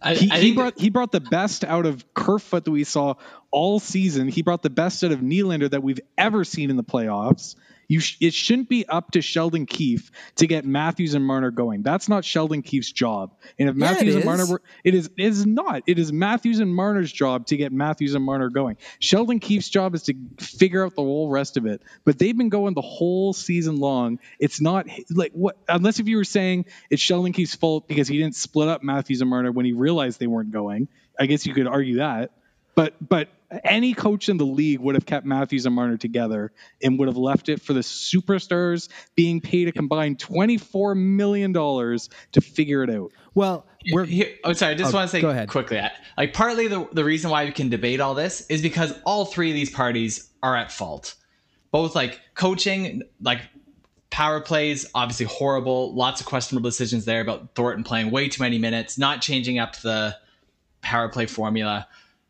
I, 0.00 0.14
He, 0.14 0.30
I 0.30 0.38
he 0.38 0.54
brought 0.54 0.78
he 0.78 0.90
brought 0.90 1.12
the 1.12 1.20
best 1.20 1.64
out 1.64 1.84
of 1.84 2.14
Kerfoot 2.14 2.64
that 2.64 2.70
we 2.70 2.84
saw 2.84 3.14
all 3.50 3.80
season. 3.80 4.28
He 4.28 4.42
brought 4.42 4.62
the 4.62 4.70
best 4.70 5.02
out 5.02 5.10
of 5.10 5.20
Nylander 5.20 5.70
that 5.70 5.82
we've 5.82 6.00
ever 6.16 6.44
seen 6.44 6.70
in 6.70 6.76
the 6.76 6.84
playoffs. 6.84 7.56
You 7.90 7.98
sh- 7.98 8.18
it 8.20 8.34
shouldn't 8.34 8.68
be 8.68 8.86
up 8.88 9.10
to 9.10 9.20
Sheldon 9.20 9.66
Keefe 9.66 10.12
to 10.36 10.46
get 10.46 10.64
Matthews 10.64 11.14
and 11.14 11.26
Marner 11.26 11.50
going. 11.50 11.82
That's 11.82 12.08
not 12.08 12.24
Sheldon 12.24 12.62
Keefe's 12.62 12.92
job. 12.92 13.32
And 13.58 13.68
if 13.68 13.74
Yeah, 13.74 13.90
Matthews 13.90 14.14
and 14.14 14.20
is. 14.20 14.24
Marner 14.24 14.46
were, 14.46 14.62
it 14.84 14.94
is 14.94 15.10
it 15.16 15.24
is 15.24 15.44
not. 15.44 15.82
It 15.88 15.98
is 15.98 16.12
Matthews 16.12 16.60
and 16.60 16.72
Marner's 16.72 17.10
job 17.10 17.46
to 17.46 17.56
get 17.56 17.72
Matthews 17.72 18.14
and 18.14 18.24
Marner 18.24 18.48
going. 18.48 18.76
Sheldon 19.00 19.40
Keefe's 19.40 19.68
job 19.68 19.96
is 19.96 20.04
to 20.04 20.14
figure 20.38 20.86
out 20.86 20.94
the 20.94 21.02
whole 21.02 21.30
rest 21.30 21.56
of 21.56 21.66
it. 21.66 21.82
But 22.04 22.16
they've 22.16 22.36
been 22.38 22.48
going 22.48 22.74
the 22.74 22.80
whole 22.80 23.32
season 23.32 23.80
long. 23.80 24.20
It's 24.38 24.60
not 24.60 24.86
like 25.10 25.32
what 25.32 25.56
unless 25.68 25.98
if 25.98 26.06
you 26.06 26.16
were 26.16 26.22
saying 26.22 26.66
it's 26.90 27.02
Sheldon 27.02 27.32
Keefe's 27.32 27.56
fault 27.56 27.88
because 27.88 28.06
he 28.06 28.18
didn't 28.18 28.36
split 28.36 28.68
up 28.68 28.84
Matthews 28.84 29.20
and 29.20 29.28
Marner 29.28 29.50
when 29.50 29.66
he 29.66 29.72
realized 29.72 30.20
they 30.20 30.28
weren't 30.28 30.52
going. 30.52 30.86
I 31.18 31.26
guess 31.26 31.44
you 31.44 31.54
could 31.54 31.66
argue 31.66 31.96
that. 31.96 32.30
But 32.76 32.94
but 33.00 33.30
any 33.64 33.94
coach 33.94 34.28
in 34.28 34.36
the 34.36 34.46
league 34.46 34.80
would 34.80 34.94
have 34.94 35.06
kept 35.06 35.26
Matthews 35.26 35.66
and 35.66 35.74
Marner 35.74 35.96
together 35.96 36.52
and 36.82 36.98
would 36.98 37.08
have 37.08 37.16
left 37.16 37.48
it 37.48 37.60
for 37.60 37.72
the 37.72 37.80
superstars 37.80 38.88
being 39.16 39.40
paid 39.40 39.68
a 39.68 39.72
combined 39.72 40.18
twenty 40.18 40.56
four 40.56 40.94
million 40.94 41.52
dollars 41.52 42.08
to 42.32 42.40
figure 42.40 42.82
it 42.82 42.90
out. 42.90 43.10
Well, 43.34 43.66
we're 43.92 44.04
Here, 44.04 44.28
oh, 44.44 44.52
sorry. 44.52 44.74
I 44.74 44.76
just 44.76 44.92
Oh, 44.92 44.96
want 44.98 45.10
to 45.10 45.16
say 45.16 45.20
go 45.20 45.30
ahead. 45.30 45.48
quickly. 45.48 45.78
I- 45.78 45.90
Like, 46.16 46.32
partly 46.32 46.68
the 46.68 46.88
the 46.92 47.04
reason 47.04 47.30
why 47.30 47.44
we 47.44 47.52
can 47.52 47.68
debate 47.68 48.00
all 48.00 48.14
this 48.14 48.46
is 48.48 48.62
because 48.62 48.94
all 49.04 49.24
three 49.24 49.50
of 49.50 49.54
these 49.54 49.70
parties 49.70 50.30
are 50.42 50.56
at 50.56 50.70
fault. 50.70 51.14
Both 51.72 51.94
like 51.94 52.20
coaching, 52.34 53.02
like 53.20 53.40
power 54.10 54.40
plays, 54.40 54.86
obviously 54.94 55.26
horrible. 55.26 55.94
Lots 55.94 56.20
of 56.20 56.26
questionable 56.26 56.68
decisions 56.68 57.04
there 57.04 57.20
about 57.20 57.54
Thornton 57.54 57.84
playing 57.84 58.10
way 58.10 58.28
too 58.28 58.42
many 58.42 58.58
minutes, 58.58 58.98
not 58.98 59.22
changing 59.22 59.58
up 59.58 59.76
the 59.76 60.16
power 60.82 61.08
play 61.08 61.26
formula. 61.26 61.86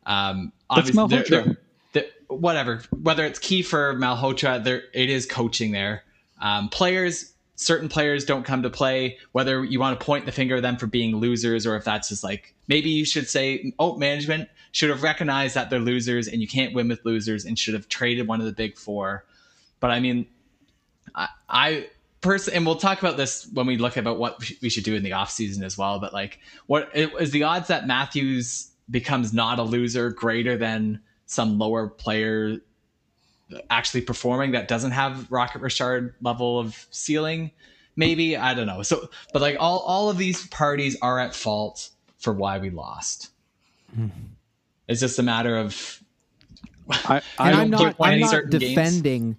Um, 0.07 0.53
That's 0.75 0.91
obviously, 0.97 1.09
they're- 1.09 1.23
Malhotra. 1.23 1.29
they're- 1.45 1.57
they're- 1.93 2.11
whatever, 2.29 2.83
whether 3.03 3.25
it's 3.25 3.39
Kiefer, 3.39 3.97
Malhotra, 3.97 4.63
there 4.63 4.85
it 4.95 5.11
is 5.11 5.27
coaching 5.27 5.73
there. 5.73 6.05
Um, 6.41 6.69
players, 6.69 7.33
certain 7.57 7.89
players 7.89 8.25
don't 8.25 8.45
come 8.45 8.63
to 8.63 8.71
play. 8.71 9.19
Whether 9.33 9.65
you 9.65 9.79
want 9.81 9.99
to 9.99 10.05
point 10.05 10.27
the 10.27 10.33
finger 10.33 10.57
at 10.57 10.63
them 10.63 10.77
for 10.77 10.87
being 10.87 11.17
losers, 11.17 11.67
or 11.67 11.77
if 11.77 11.85
that's 11.85 12.09
just 12.09 12.25
like 12.25 12.55
maybe 12.69 12.89
you 12.89 13.05
should 13.05 13.29
say, 13.29 13.73
oh, 13.79 13.97
management 13.97 14.49
should 14.73 14.89
have 14.89 15.03
recognized 15.03 15.57
that 15.57 15.69
they're 15.69 15.81
losers 15.81 16.29
and 16.29 16.41
you 16.41 16.47
can't 16.49 16.73
win 16.73 16.89
with 16.89 17.05
losers 17.05 17.45
and 17.45 17.59
should 17.59 17.75
have 17.75 17.89
traded 17.89 18.29
one 18.29 18.39
of 18.41 18.47
the 18.47 18.53
big 18.53 18.79
four. 18.79 19.25
But 19.81 19.91
I 19.91 19.99
mean, 20.01 20.27
I, 21.15 21.29
I 21.49 21.87
person, 22.21 22.55
and 22.55 22.65
we'll 22.65 22.77
talk 22.77 23.01
about 23.01 23.17
this 23.17 23.49
when 23.53 23.67
we 23.67 23.77
look 23.77 23.97
about 23.97 24.19
what 24.19 24.39
we 24.63 24.69
should 24.69 24.85
do 24.85 24.95
in 24.95 25.03
the 25.03 25.13
off 25.13 25.31
season 25.31 25.65
as 25.65 25.77
well. 25.77 25.99
But 25.99 26.13
like, 26.13 26.39
what 26.67 26.91
is 26.95 27.33
the 27.33 27.43
odds 27.43 27.69
that 27.69 27.87
Matthews 27.87 28.71
becomes 28.91 29.33
not 29.33 29.59
a 29.59 29.63
loser 29.63 30.11
greater 30.11 30.57
than 30.57 31.01
some 31.27 31.59
lower 31.59 31.89
player 31.89 32.59
actually 33.69 34.01
performing 34.01 34.53
that 34.53 34.69
doesn't 34.69 34.93
have 34.93 35.31
Rocket 35.31 35.61
Richard 35.61 36.15
level 36.21 36.59
of 36.59 36.87
ceiling? 36.91 37.51
Maybe 37.97 38.37
I 38.37 38.55
don't 38.55 38.67
know. 38.67 38.83
So, 38.83 39.11
but 39.33 39.43
like 39.43 39.57
all 39.59 39.81
all 39.81 40.11
of 40.11 40.17
these 40.19 40.47
parties 40.49 40.97
are 41.03 41.19
at 41.19 41.35
fault 41.35 41.91
for 42.19 42.33
why 42.33 42.59
we 42.59 42.71
lost. 42.71 43.31
Hmm. 43.95 44.09
It's 44.89 45.01
just 45.01 45.19
a 45.19 45.23
matter 45.23 45.57
of 45.57 46.03
I, 46.89 47.17
and 47.39 47.57
I'm 47.57 47.71
don't 47.71 47.83
not 47.83 47.97
play 47.97 48.09
I'm 48.09 48.13
any 48.15 48.23
not 48.23 48.31
certain 48.31 48.59
games. 48.59 48.75
defending 48.75 49.37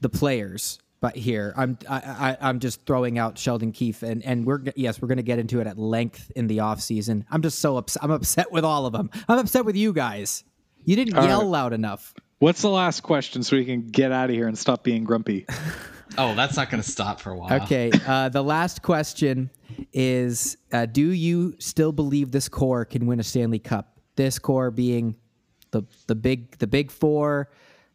the 0.00 0.08
players, 0.08 0.78
but 1.02 1.16
here 1.16 1.52
I'm 1.56 1.76
I, 1.90 1.96
I 1.96 2.36
I'm 2.40 2.60
just 2.60 2.86
throwing 2.86 3.18
out 3.18 3.36
Sheldon 3.36 3.72
Keefe 3.72 4.02
and 4.02 4.24
and 4.24 4.46
we're 4.46 4.60
yes 4.76 5.02
we're 5.02 5.08
going 5.08 5.18
to 5.18 5.24
get 5.24 5.40
into 5.40 5.60
it 5.60 5.66
at 5.66 5.76
length 5.76 6.30
in 6.36 6.46
the 6.46 6.60
off 6.60 6.80
season. 6.80 7.26
I'm 7.30 7.42
just 7.42 7.58
so 7.58 7.76
upset. 7.76 8.02
I'm 8.04 8.12
upset 8.12 8.50
with 8.50 8.64
all 8.64 8.86
of 8.86 8.94
them. 8.94 9.10
I'm 9.28 9.38
upset 9.40 9.66
with 9.66 9.76
you 9.76 9.92
guys. 9.92 10.44
You 10.84 10.96
didn't 10.96 11.18
All 11.18 11.26
yell 11.26 11.40
right. 11.40 11.48
loud 11.48 11.72
enough. 11.72 12.14
What's 12.38 12.62
the 12.62 12.70
last 12.70 13.02
question 13.02 13.42
so 13.42 13.56
we 13.56 13.64
can 13.64 13.88
get 13.88 14.12
out 14.12 14.30
of 14.30 14.36
here 14.36 14.46
and 14.48 14.56
stop 14.56 14.84
being 14.84 15.04
grumpy? 15.04 15.44
oh, 16.18 16.34
that's 16.34 16.56
not 16.56 16.70
going 16.70 16.82
to 16.82 16.88
stop 16.88 17.20
for 17.20 17.30
a 17.30 17.36
while. 17.36 17.62
Okay. 17.62 17.90
Uh, 18.06 18.28
the 18.28 18.42
last 18.42 18.82
question 18.82 19.50
is: 19.92 20.56
uh, 20.72 20.86
Do 20.86 21.10
you 21.10 21.56
still 21.58 21.92
believe 21.92 22.30
this 22.30 22.48
core 22.48 22.84
can 22.84 23.06
win 23.06 23.18
a 23.18 23.24
Stanley 23.24 23.58
Cup? 23.58 23.98
This 24.14 24.38
core 24.38 24.70
being 24.70 25.16
the 25.72 25.82
the 26.06 26.14
big 26.14 26.58
the 26.58 26.68
big 26.68 26.92
four, 26.92 27.50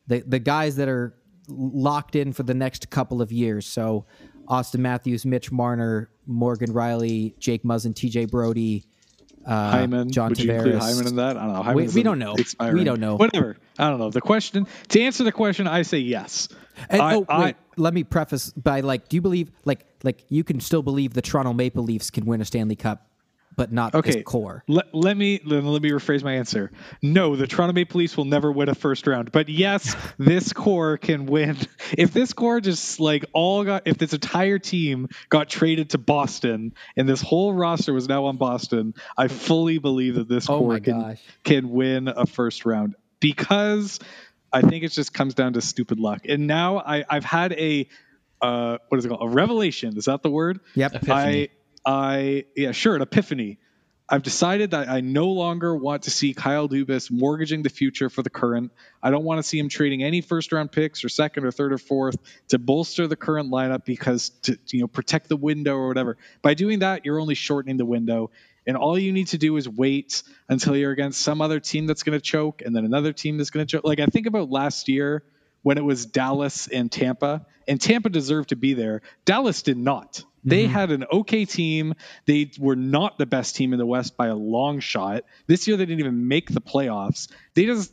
the 0.08 0.24
the 0.28 0.40
guys 0.40 0.76
that 0.76 0.90
are 0.90 1.14
locked 1.48 2.16
in 2.16 2.34
for 2.34 2.44
the 2.44 2.54
next 2.54 2.90
couple 2.90 3.22
of 3.22 3.32
years. 3.32 3.66
So 3.68 4.06
Auston 4.48 4.80
Matthews, 4.80 5.26
Mitch 5.26 5.52
Marner, 5.52 6.10
Morgan 6.26 6.74
Rielly, 6.74 7.38
Jake 7.40 7.64
Muzzin, 7.64 7.96
T.J. 7.96 8.26
Brodie. 8.26 8.86
Uh, 9.46 9.72
Hyman. 9.72 10.12
John 10.12 10.30
Would 10.30 10.40
you 10.42 10.52
include 10.52 10.76
Hyman 10.76 11.08
in 11.08 11.16
that? 11.16 11.38
I 11.38 11.46
don't 11.46 11.54
know. 11.54 11.60
We- 11.62 11.66
Hyman's 11.68 11.96
we 11.96 12.02
an 12.02 12.06
don't 12.06 12.20
know. 12.20 12.36
expiring- 12.38 12.76
We 12.78 12.84
don't 12.84 13.00
know. 13.00 13.16
Whatever. 13.16 13.56
I 13.80 13.90
don't 13.90 13.98
know. 14.00 14.10
The 14.10 14.20
question 14.20 14.68
to 14.90 15.02
answer 15.02 15.24
the 15.24 15.32
question, 15.32 15.68
I 15.68 15.84
say 15.84 16.00
yes. 16.00 16.50
And, 16.90 17.02
I, 17.02 17.16
oh 17.16 17.26
I- 17.30 17.44
wait, 17.46 17.56
let 17.78 17.94
me 17.94 18.04
preface 18.04 18.52
by 18.52 18.82
like, 18.82 19.08
do 19.08 19.16
you 19.16 19.22
believe 19.22 19.52
like 19.64 19.86
like 20.04 20.24
you 20.30 20.44
can 20.44 20.60
still 20.60 20.82
believe 20.84 21.14
the 21.14 21.22
Toronto 21.22 21.54
Maple 21.54 21.84
Leafs 21.84 22.10
can 22.10 22.26
win 22.26 22.42
a 22.42 22.46
Stanley 22.46 22.76
Cup, 22.76 23.07
but 23.58 23.72
not 23.72 23.96
okay. 23.96 24.12
this 24.12 24.24
core? 24.24 24.64
Let, 24.68 24.94
let 24.94 25.18
me 25.18 25.42
let, 25.44 25.64
let 25.64 25.82
me 25.82 25.90
rephrase 25.90 26.24
my 26.24 26.34
answer. 26.36 26.72
No, 27.02 27.36
the 27.36 27.48
Toronto 27.48 27.74
Maple 27.74 28.00
Leafs 28.00 28.16
will 28.16 28.26
never 28.26 28.52
win 28.52 28.70
a 28.70 28.76
first 28.76 29.06
round. 29.08 29.32
But 29.32 29.50
yes, 29.50 29.96
this 30.18 30.54
core 30.54 30.98
can 30.98 31.26
win. 31.26 31.58
If 31.98 32.14
this 32.14 32.32
core 32.34 32.62
just 32.62 33.00
like 33.00 33.26
all 33.34 33.66
got, 33.66 33.84
if 33.86 33.98
this 33.98 34.14
entire 34.14 34.60
team 34.60 35.10
got 35.30 35.50
traded 35.50 35.90
to 35.90 35.98
Boston 35.98 36.74
and 36.96 37.10
this 37.10 37.22
whole 37.22 37.54
roster 37.54 37.94
was 37.94 38.08
now 38.08 38.26
on 38.26 38.38
Boston, 38.38 38.94
I 39.18 39.28
fully 39.28 39.80
believe 39.80 40.16
that 40.16 40.30
this 40.30 40.50
Oh 40.50 40.60
core 40.60 40.80
can 40.80 41.02
gosh. 41.02 41.22
can 41.44 41.72
win 41.72 42.08
a 42.08 42.26
first 42.28 42.66
round 42.66 42.96
because 43.20 44.00
I 44.54 44.62
think 44.62 44.84
it 44.84 44.92
just 44.92 45.14
comes 45.14 45.34
down 45.34 45.54
to 45.54 45.62
stupid 45.62 46.00
luck. 46.00 46.22
And 46.30 46.48
now 46.48 46.78
I, 46.78 47.04
I've 47.10 47.26
had 47.26 47.54
a 47.54 47.90
uh, 48.40 48.78
what 48.90 49.00
is 49.00 49.06
it 49.06 49.10
called? 49.10 49.24
A 49.24 49.34
revelation. 49.34 49.98
Is 49.98 50.06
that 50.06 50.22
the 50.22 50.30
word? 50.30 50.60
Yep. 50.76 50.96
Epiphany. 50.96 51.44
I 51.44 51.50
I 51.88 52.44
yeah, 52.54 52.74
sure, 52.74 52.98
an 52.98 53.02
epiphany. 53.02 53.60
I've 54.10 54.24
decided 54.24 54.72
that 54.72 54.90
I 54.90 55.02
no 55.02 55.30
longer 55.30 55.76
want 55.76 56.04
to 56.04 56.12
see 56.12 56.34
Kyle 56.34 56.70
Dubas 56.70 57.12
mortgaging 57.12 57.64
the 57.64 57.70
future 57.70 58.10
for 58.10 58.22
the 58.22 58.30
current. 58.30 58.72
I 59.04 59.10
don't 59.10 59.24
want 59.24 59.40
to 59.40 59.44
see 59.44 59.60
him 59.60 59.68
trading 59.68 60.04
any 60.04 60.22
first 60.22 60.52
round 60.52 60.72
picks 60.72 61.04
or 61.04 61.10
second 61.10 61.46
or 61.46 61.52
third 61.52 61.74
or 61.74 61.78
fourth 61.78 62.16
to 62.50 62.60
bolster 62.60 63.08
the 63.08 63.16
current 63.16 63.52
lineup 63.52 63.86
because 63.86 64.30
to 64.44 64.58
you 64.68 64.82
know 64.82 64.88
protect 64.88 65.30
the 65.30 65.38
window 65.38 65.76
or 65.76 65.88
whatever. 65.88 66.18
By 66.42 66.56
doing 66.56 66.80
that, 66.80 67.06
you're 67.06 67.20
only 67.20 67.36
shortening 67.36 67.78
the 67.78 67.86
window. 67.86 68.32
And 68.66 68.76
all 68.76 69.00
you 69.00 69.14
need 69.14 69.28
to 69.28 69.38
do 69.38 69.56
is 69.56 69.68
wait 69.68 70.24
until 70.50 70.76
you're 70.76 70.92
against 70.92 71.22
some 71.22 71.42
other 71.42 71.62
team 71.62 71.86
that's 71.88 72.04
going 72.04 72.18
to 72.18 72.24
choke 72.24 72.62
and 72.66 72.76
then 72.76 72.84
another 72.84 73.14
team 73.14 73.38
that's 73.38 73.50
going 73.50 73.66
to 73.66 73.72
choke. 73.72 73.86
Like 73.86 74.02
I 74.02 74.08
think 74.08 74.28
about 74.28 74.50
last 74.50 74.90
year 74.90 75.24
when 75.64 75.78
it 75.78 75.84
was 75.84 76.06
Dallas 76.06 76.68
and 76.68 76.92
Tampa, 76.92 77.46
and 77.68 77.82
Tampa 77.82 78.10
deserved 78.10 78.50
to 78.50 78.56
be 78.56 78.74
there. 78.74 79.02
Dallas 79.26 79.62
did 79.64 79.78
not. 79.78 80.24
They 80.50 80.66
had 80.68 80.92
an 80.92 81.06
okay 81.12 81.46
team. 81.46 81.94
They 82.26 82.52
were 82.58 82.76
not 82.76 83.18
the 83.18 83.26
best 83.26 83.56
team 83.56 83.74
in 83.74 83.80
the 83.80 83.86
West 83.86 84.18
by 84.18 84.28
a 84.28 84.36
long 84.36 84.80
shot. 84.80 85.24
This 85.48 85.68
year, 85.68 85.78
they 85.78 85.86
didn't 85.86 86.00
even 86.00 86.28
make 86.28 86.50
the 86.50 86.62
playoffs. 86.62 87.30
They 87.54 87.66
just 87.66 87.92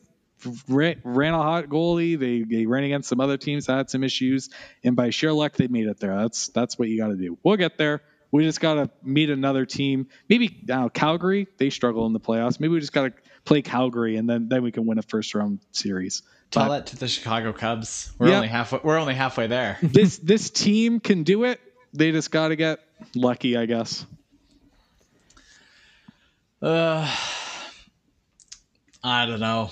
ran, 0.68 1.00
ran 1.04 1.34
a 1.34 1.42
hot 1.42 1.66
goalie. 1.66 2.18
They, 2.18 2.42
they 2.42 2.66
ran 2.66 2.84
against 2.84 3.08
some 3.08 3.20
other 3.20 3.36
teams 3.36 3.66
that 3.66 3.76
had 3.76 3.90
some 3.90 4.04
issues, 4.04 4.50
and 4.82 4.96
by 4.96 5.10
sheer 5.10 5.32
luck, 5.32 5.54
they 5.54 5.68
made 5.68 5.86
it 5.86 5.98
there. 6.00 6.16
That's 6.16 6.48
that's 6.48 6.78
what 6.78 6.88
you 6.88 6.98
got 6.98 7.08
to 7.08 7.16
do. 7.16 7.38
We'll 7.42 7.56
get 7.56 7.78
there. 7.78 8.02
We 8.30 8.42
just 8.42 8.60
got 8.60 8.74
to 8.74 8.90
meet 9.02 9.30
another 9.30 9.64
team. 9.64 10.08
Maybe 10.28 10.64
uh, 10.68 10.88
Calgary, 10.88 11.46
they 11.58 11.70
struggle 11.70 12.04
in 12.06 12.12
the 12.12 12.20
playoffs. 12.20 12.58
Maybe 12.58 12.72
we 12.72 12.80
just 12.80 12.92
got 12.92 13.02
to 13.04 13.12
play 13.44 13.62
Calgary 13.62 14.16
and 14.16 14.28
then 14.28 14.48
then 14.48 14.62
we 14.64 14.72
can 14.72 14.86
win 14.86 14.98
a 14.98 15.02
first 15.02 15.34
round 15.34 15.60
series. 15.70 16.22
Tell 16.50 16.70
that 16.70 16.86
to 16.86 16.96
the 16.96 17.08
Chicago 17.08 17.52
Cubs. 17.52 18.12
We're 18.18 18.32
only 18.34 18.48
halfway. 18.48 18.80
We're 18.82 18.98
only 18.98 19.14
halfway 19.14 19.46
there. 19.46 19.78
this 19.82 20.18
this 20.18 20.50
team 20.50 21.00
can 21.00 21.22
do 21.22 21.44
it. 21.44 21.60
They 21.94 22.10
just 22.10 22.32
got 22.32 22.48
to 22.48 22.56
get 22.56 22.80
lucky, 23.14 23.56
I 23.56 23.66
guess. 23.66 24.04
Uh, 26.60 27.08
I 29.02 29.26
don't 29.26 29.40
know. 29.40 29.70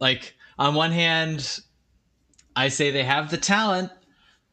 Like 0.00 0.34
on 0.58 0.74
one 0.74 0.92
hand, 0.92 1.60
I 2.54 2.68
say 2.68 2.90
they 2.90 3.04
have 3.04 3.30
the 3.30 3.36
talent. 3.36 3.90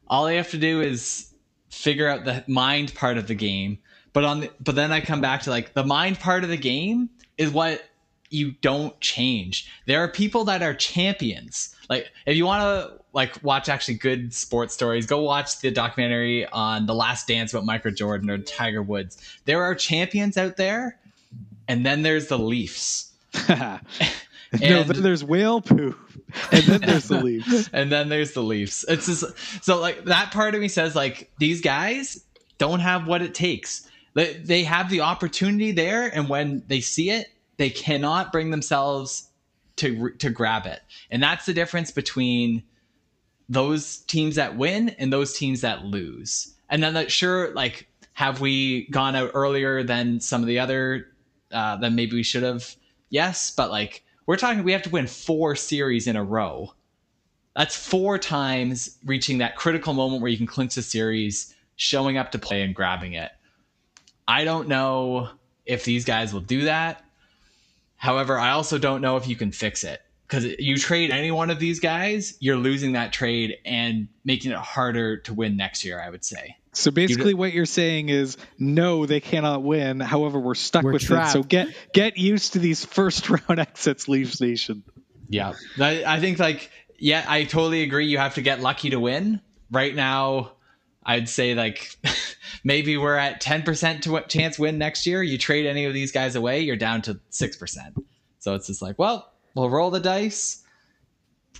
All 0.06 0.26
they 0.26 0.36
have 0.36 0.50
to 0.50 0.58
do 0.58 0.82
is 0.82 1.32
figure 1.70 2.06
out 2.06 2.24
the 2.24 2.44
mind 2.46 2.94
part 2.94 3.16
of 3.16 3.28
the 3.28 3.34
game. 3.34 3.78
But 4.12 4.24
on 4.24 4.40
the, 4.40 4.50
but 4.60 4.74
then 4.74 4.92
I 4.92 5.00
come 5.00 5.20
back 5.20 5.42
to 5.42 5.50
like 5.50 5.72
the 5.72 5.84
mind 5.84 6.20
part 6.20 6.44
of 6.44 6.50
the 6.50 6.56
game 6.56 7.08
is 7.38 7.50
what 7.50 7.82
you 8.30 8.52
don't 8.60 8.98
change. 9.00 9.70
There 9.86 10.00
are 10.00 10.08
people 10.08 10.44
that 10.44 10.62
are 10.62 10.74
champions. 10.74 11.74
Like 11.88 12.08
if 12.26 12.36
you 12.36 12.44
want 12.44 12.62
to 12.62 13.03
like 13.14 13.42
watch 13.42 13.68
actually 13.68 13.94
good 13.94 14.34
sports 14.34 14.74
stories, 14.74 15.06
go 15.06 15.22
watch 15.22 15.60
the 15.60 15.70
documentary 15.70 16.46
on 16.48 16.86
The 16.86 16.94
Last 16.94 17.28
Dance 17.28 17.52
about 17.52 17.64
Michael 17.64 17.92
Jordan 17.92 18.28
or 18.28 18.38
Tiger 18.38 18.82
Woods. 18.82 19.16
There 19.44 19.62
are 19.62 19.74
champions 19.74 20.36
out 20.36 20.56
there, 20.56 20.98
and 21.68 21.86
then 21.86 22.02
there's 22.02 22.26
the 22.26 22.38
Leafs. 22.38 23.12
no, 23.48 23.78
And- 24.52 24.88
then 24.88 25.02
there's 25.02 25.24
whale 25.24 25.60
poop, 25.60 25.98
and 26.52 26.62
then 26.64 26.80
there's 26.80 27.08
the 27.08 27.20
Leafs. 27.20 27.70
and 27.72 27.90
then 27.90 28.08
there's 28.08 28.32
the 28.32 28.42
Leafs. 28.42 28.84
It's 28.88 29.06
just 29.06 29.24
so 29.64 29.80
like 29.80 30.04
that 30.06 30.32
part 30.32 30.54
of 30.54 30.60
me 30.60 30.68
says 30.68 30.94
like 30.96 31.30
these 31.38 31.60
guys 31.60 32.24
don't 32.58 32.80
have 32.80 33.06
what 33.06 33.22
it 33.22 33.34
takes. 33.34 33.88
They 34.14 34.34
they 34.34 34.64
have 34.64 34.90
the 34.90 35.00
opportunity 35.02 35.72
there, 35.72 36.06
and 36.06 36.28
when 36.28 36.62
they 36.66 36.80
see 36.80 37.10
it, 37.10 37.28
they 37.56 37.70
cannot 37.70 38.32
bring 38.32 38.50
themselves 38.50 39.28
to 39.76 40.10
to 40.18 40.30
grab 40.30 40.66
it. 40.66 40.80
And 41.10 41.22
that's 41.22 41.46
the 41.46 41.54
difference 41.54 41.90
between 41.90 42.62
those 43.48 43.98
teams 43.98 44.36
that 44.36 44.56
win 44.56 44.90
and 44.90 45.12
those 45.12 45.36
teams 45.36 45.60
that 45.60 45.84
lose. 45.84 46.54
And 46.70 46.82
then 46.82 46.94
that 46.94 47.12
sure 47.12 47.52
like 47.54 47.88
have 48.14 48.40
we 48.40 48.86
gone 48.88 49.16
out 49.16 49.30
earlier 49.34 49.82
than 49.82 50.20
some 50.20 50.40
of 50.40 50.46
the 50.46 50.58
other 50.58 51.08
uh, 51.52 51.76
than 51.76 51.94
maybe 51.94 52.16
we 52.16 52.22
should 52.22 52.42
have? 52.42 52.74
Yes, 53.10 53.50
but 53.50 53.70
like 53.70 54.04
we're 54.26 54.36
talking, 54.36 54.64
we 54.64 54.72
have 54.72 54.82
to 54.82 54.90
win 54.90 55.06
four 55.06 55.54
series 55.56 56.06
in 56.06 56.16
a 56.16 56.24
row. 56.24 56.74
That's 57.54 57.76
four 57.76 58.18
times 58.18 58.98
reaching 59.04 59.38
that 59.38 59.56
critical 59.56 59.94
moment 59.94 60.22
where 60.22 60.30
you 60.30 60.36
can 60.36 60.46
clinch 60.46 60.74
the 60.74 60.82
series, 60.82 61.54
showing 61.76 62.16
up 62.16 62.32
to 62.32 62.38
play 62.38 62.62
and 62.62 62.74
grabbing 62.74 63.12
it. 63.12 63.30
I 64.26 64.44
don't 64.44 64.68
know 64.68 65.28
if 65.66 65.84
these 65.84 66.04
guys 66.04 66.32
will 66.32 66.40
do 66.40 66.64
that. 66.64 67.04
However, 67.96 68.38
I 68.38 68.50
also 68.50 68.78
don't 68.78 69.02
know 69.02 69.16
if 69.16 69.28
you 69.28 69.36
can 69.36 69.52
fix 69.52 69.84
it 69.84 70.00
because 70.34 70.56
you 70.58 70.76
trade 70.76 71.10
any 71.10 71.30
one 71.30 71.50
of 71.50 71.58
these 71.58 71.80
guys, 71.80 72.36
you're 72.40 72.56
losing 72.56 72.92
that 72.92 73.12
trade 73.12 73.56
and 73.64 74.08
making 74.24 74.50
it 74.52 74.58
harder 74.58 75.18
to 75.18 75.34
win 75.34 75.56
next 75.56 75.84
year. 75.84 76.00
I 76.00 76.10
would 76.10 76.24
say. 76.24 76.56
So 76.72 76.90
basically, 76.90 77.34
what 77.34 77.52
you're 77.52 77.66
saying 77.66 78.08
is, 78.08 78.36
no, 78.58 79.06
they 79.06 79.20
cannot 79.20 79.62
win. 79.62 80.00
However, 80.00 80.40
we're 80.40 80.56
stuck 80.56 80.82
We're 80.82 80.94
with 80.94 81.02
trapped. 81.02 81.30
it. 81.30 81.32
So 81.32 81.42
get 81.42 81.68
get 81.92 82.16
used 82.18 82.54
to 82.54 82.58
these 82.58 82.84
first 82.84 83.30
round 83.48 83.60
exits, 83.60 84.08
Leafs 84.08 84.40
Nation. 84.40 84.82
Yeah, 85.28 85.54
I, 85.78 86.04
I 86.04 86.20
think 86.20 86.38
like 86.38 86.70
yeah, 86.98 87.24
I 87.28 87.44
totally 87.44 87.82
agree. 87.82 88.06
You 88.06 88.18
have 88.18 88.34
to 88.34 88.42
get 88.42 88.60
lucky 88.60 88.90
to 88.90 89.00
win. 89.00 89.40
Right 89.70 89.94
now, 89.94 90.52
I'd 91.04 91.28
say 91.28 91.54
like 91.54 91.96
maybe 92.64 92.96
we're 92.96 93.16
at 93.16 93.40
ten 93.40 93.62
percent 93.62 94.02
to 94.04 94.10
w- 94.10 94.26
chance 94.26 94.58
win 94.58 94.78
next 94.78 95.06
year. 95.06 95.22
You 95.22 95.38
trade 95.38 95.66
any 95.66 95.84
of 95.84 95.94
these 95.94 96.12
guys 96.12 96.34
away, 96.34 96.60
you're 96.60 96.76
down 96.76 97.02
to 97.02 97.20
six 97.30 97.56
percent. 97.56 97.94
So 98.40 98.54
it's 98.54 98.66
just 98.66 98.82
like, 98.82 98.98
well, 98.98 99.32
we'll 99.54 99.70
roll 99.70 99.90
the 99.90 100.00
dice. 100.00 100.62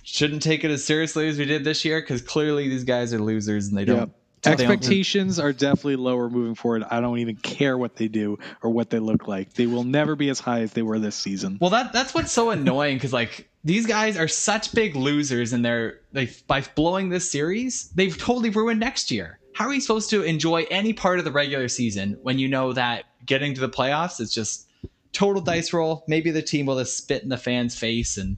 Shouldn't 0.03 0.43
take 0.43 0.63
it 0.63 0.71
as 0.71 0.83
seriously 0.83 1.27
as 1.27 1.37
we 1.37 1.45
did 1.45 1.63
this 1.63 1.83
year 1.83 1.99
because 1.99 2.21
clearly 2.21 2.69
these 2.69 2.83
guys 2.83 3.13
are 3.13 3.19
losers 3.19 3.67
and 3.67 3.77
they 3.77 3.85
don't. 3.85 3.97
don't- 3.97 4.13
Expectations 4.45 5.39
are 5.39 5.51
definitely 5.51 5.95
lower 5.95 6.29
moving 6.29 6.53
forward. 6.53 6.83
I 6.91 7.01
don't 7.01 7.17
even 7.17 7.35
care 7.37 7.75
what 7.79 7.95
they 7.95 8.07
do 8.07 8.37
or 8.61 8.69
what 8.69 8.91
they 8.91 8.99
look 8.99 9.27
like. 9.27 9.53
They 9.53 9.65
will 9.65 9.83
never 9.83 10.15
be 10.15 10.29
as 10.29 10.39
high 10.39 10.61
as 10.61 10.73
they 10.73 10.83
were 10.83 10.99
this 10.99 11.15
season. 11.15 11.57
Well, 11.59 11.71
that 11.71 11.93
that's 11.93 12.13
what's 12.13 12.31
so 12.31 12.51
annoying 12.51 12.97
because 12.97 13.11
like 13.11 13.49
these 13.63 13.87
guys 13.87 14.17
are 14.17 14.27
such 14.27 14.71
big 14.75 14.95
losers, 14.95 15.51
and 15.51 15.65
they're 15.65 16.01
they 16.11 16.29
by 16.45 16.61
blowing 16.75 17.09
this 17.09 17.31
series, 17.31 17.89
they've 17.95 18.15
totally 18.15 18.51
ruined 18.51 18.79
next 18.79 19.09
year. 19.09 19.39
How 19.55 19.65
are 19.65 19.73
you 19.73 19.81
supposed 19.81 20.11
to 20.11 20.21
enjoy 20.21 20.67
any 20.69 20.93
part 20.93 21.17
of 21.17 21.25
the 21.25 21.31
regular 21.31 21.67
season 21.67 22.19
when 22.21 22.37
you 22.37 22.47
know 22.47 22.71
that 22.73 23.05
getting 23.25 23.55
to 23.55 23.61
the 23.61 23.69
playoffs 23.69 24.19
is 24.21 24.31
just 24.31 24.67
total 25.15 25.41
dice 25.41 25.73
roll? 25.73 26.03
Maybe 26.07 26.31
the 26.31 26.41
team 26.41 26.65
will 26.67 26.77
just 26.79 26.97
spit 26.97 27.23
in 27.23 27.29
the 27.29 27.37
fans' 27.37 27.77
face 27.77 28.17
and 28.17 28.37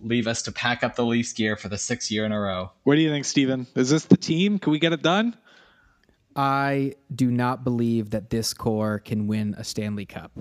leave 0.00 0.26
us 0.26 0.42
to 0.42 0.52
pack 0.52 0.82
up 0.84 0.94
the 0.96 1.04
Leafs 1.04 1.32
gear 1.32 1.56
for 1.56 1.68
the 1.68 1.78
sixth 1.78 2.10
year 2.10 2.24
in 2.24 2.32
a 2.32 2.40
row. 2.40 2.70
What 2.84 2.94
do 2.96 3.00
you 3.00 3.10
think, 3.10 3.24
Steven? 3.24 3.66
Is 3.74 3.90
this 3.90 4.04
the 4.04 4.16
team? 4.16 4.58
Can 4.58 4.72
we 4.72 4.78
get 4.78 4.92
it 4.92 5.02
done? 5.02 5.36
I 6.36 6.94
do 7.12 7.30
not 7.30 7.64
believe 7.64 8.10
that 8.10 8.30
this 8.30 8.54
core 8.54 9.00
can 9.00 9.26
win 9.26 9.54
a 9.58 9.64
Stanley 9.64 10.06
Cup. 10.06 10.32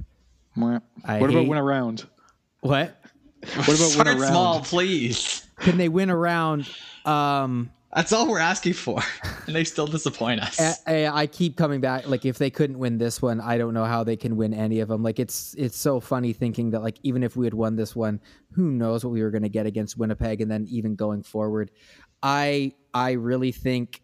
What 0.54 0.84
I 1.06 1.18
about 1.18 1.32
hate- 1.32 1.48
win 1.48 1.58
a 1.58 1.64
round? 1.64 2.06
What? 2.62 3.00
What 3.42 3.54
about 3.56 3.68
win 3.68 3.78
Start 3.78 4.08
a 4.08 4.12
round? 4.12 4.26
small, 4.26 4.62
please. 4.62 5.44
Can 5.60 5.78
they 5.78 5.90
win 5.90 6.10
around? 6.12 6.70
Um, 7.06 7.72
That's 7.96 8.12
all 8.12 8.28
we're 8.28 8.40
asking 8.40 8.74
for, 8.74 9.02
and 9.48 9.56
they 9.56 9.64
still 9.64 9.88
disappoint 9.88 10.42
us. 10.42 10.60
I, 10.86 11.08
I 11.08 11.28
keep 11.28 11.56
coming 11.56 11.80
back. 11.80 12.08
Like 12.08 12.26
if 12.26 12.38
they 12.38 12.50
couldn't 12.50 12.78
win 12.78 12.98
this 12.98 13.22
one, 13.22 13.40
I 13.40 13.58
don't 13.58 13.74
know 13.74 13.86
how 13.86 14.04
they 14.04 14.18
can 14.18 14.36
win 14.36 14.54
any 14.54 14.82
of 14.82 14.90
them. 14.90 15.04
Like 15.04 15.20
it's 15.20 15.54
it's 15.58 15.78
so 15.78 16.02
funny 16.02 16.34
thinking 16.34 16.72
that 16.72 16.82
like 16.82 16.98
even 17.04 17.24
if 17.24 17.38
we 17.38 17.46
had 17.46 17.54
won 17.54 17.78
this 17.78 17.96
one, 17.96 18.20
who 18.52 18.72
knows 18.72 19.06
what 19.06 19.12
we 19.12 19.24
were 19.24 19.32
going 19.32 19.44
to 19.44 19.50
get 19.50 19.66
against 19.66 19.98
Winnipeg, 19.98 20.42
and 20.42 20.52
then 20.52 20.68
even 20.70 20.96
going 20.96 21.24
forward, 21.24 21.72
I 22.22 22.74
I 22.94 23.14
really 23.14 23.54
think 23.54 24.02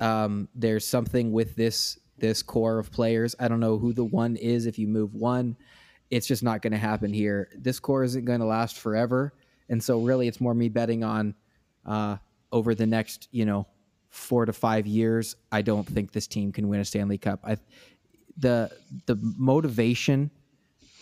um, 0.00 0.48
there's 0.54 0.86
something 0.86 1.30
with 1.30 1.54
this 1.54 1.98
this 2.18 2.42
core 2.42 2.78
of 2.78 2.90
players. 2.90 3.36
I 3.38 3.46
don't 3.46 3.60
know 3.60 3.78
who 3.78 3.92
the 3.92 4.04
one 4.04 4.34
is. 4.36 4.66
If 4.66 4.76
you 4.76 4.88
move 4.88 5.14
one, 5.14 5.56
it's 6.10 6.26
just 6.26 6.42
not 6.42 6.62
going 6.62 6.72
to 6.72 6.78
happen 6.78 7.12
here. 7.12 7.48
This 7.56 7.78
core 7.78 8.02
isn't 8.02 8.24
going 8.24 8.40
to 8.40 8.46
last 8.46 8.76
forever, 8.76 9.34
and 9.68 9.80
so 9.80 10.00
really, 10.00 10.26
it's 10.26 10.40
more 10.40 10.54
me 10.54 10.68
betting 10.68 11.04
on 11.04 11.34
uh, 11.86 12.16
over 12.52 12.74
the 12.74 12.86
next 12.86 13.28
you 13.30 13.44
know 13.44 13.66
four 14.08 14.44
to 14.44 14.52
five 14.52 14.86
years. 14.86 15.36
I 15.52 15.62
don't 15.62 15.86
think 15.86 16.12
this 16.12 16.26
team 16.26 16.52
can 16.52 16.68
win 16.68 16.80
a 16.80 16.84
Stanley 16.84 17.18
Cup. 17.18 17.40
I 17.44 17.56
the 18.36 18.70
the 19.06 19.16
motivation 19.20 20.30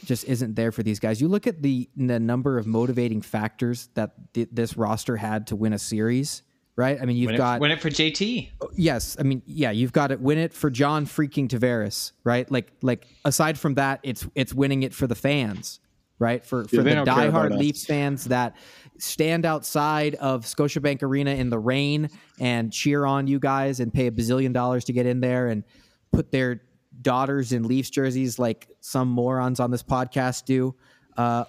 just 0.05 0.25
isn't 0.25 0.55
there 0.55 0.73
for 0.73 0.83
these 0.83 1.01
guys. 1.01 1.21
You 1.21 1.29
look 1.29 1.47
at 1.47 1.63
the 1.63 1.89
the 1.97 2.21
number 2.21 2.59
of 2.59 2.67
motivating 2.67 3.23
factors 3.23 3.89
that 3.95 4.13
th- 4.35 4.49
this 4.53 4.77
roster 4.77 5.17
had 5.17 5.49
to 5.49 5.57
win 5.57 5.73
a 5.73 5.79
series, 5.79 6.43
right? 6.77 6.99
I 7.01 7.05
mean, 7.05 7.17
you've 7.17 7.29
Win 7.29 7.35
it, 7.35 7.39
got 7.39 7.61
win 7.61 7.71
it 7.71 7.81
for 7.81 7.91
JT. 7.91 8.51
Oh, 8.61 8.71
yes, 8.75 9.17
I 9.19 9.23
mean, 9.23 9.43
yeah, 9.47 9.71
you've 9.71 9.93
got 9.93 10.13
it. 10.13 10.21
win 10.21 10.39
it 10.39 10.53
for 10.53 10.71
John 10.71 11.07
freaking 11.07 11.49
Tavares, 11.49 12.13
right? 12.25 12.51
Like, 12.51 12.73
like 12.83 13.07
aside 13.25 13.59
from 13.59 13.75
that, 13.75 14.01
it's 14.03 14.27
it's 14.35 14.55
winning 14.55 14.83
it 14.83 14.95
for 14.95 15.07
the 15.07 15.17
fans, 15.17 15.81
right? 16.19 16.45
For 16.45 16.65
for 16.65 16.83
they 16.83 16.95
the 16.95 17.05
diehard. 17.05 17.57
Leafs 17.57 17.85
fans 17.85 18.25
that 18.25 18.57
stand 18.99 19.47
outside 19.47 20.15
of 20.17 20.45
Scotiabank 20.45 21.03
Arena 21.03 21.31
in 21.33 21.51
the 21.51 21.59
rain 21.59 22.11
and 22.41 22.73
cheer 22.73 23.05
on 23.05 23.27
you 23.27 23.39
guys 23.39 23.81
and 23.81 23.93
pay 23.93 24.09
a 24.09 24.11
bazillion 24.11 24.53
dollars 24.53 24.85
to 24.87 24.93
get 24.93 25.07
in 25.07 25.21
there 25.21 25.49
and 25.49 25.65
put 26.13 26.33
their 26.33 26.63
daughters 27.01 27.53
in 27.53 27.63
Leafs 27.63 27.91
jerseys 27.91 28.39
like 28.39 28.69
some 28.81 29.09
morons 29.09 29.61
on 29.61 29.71
this 29.71 29.83
podcast 29.83 30.45
do. 30.45 30.75
Uh, 31.17 31.45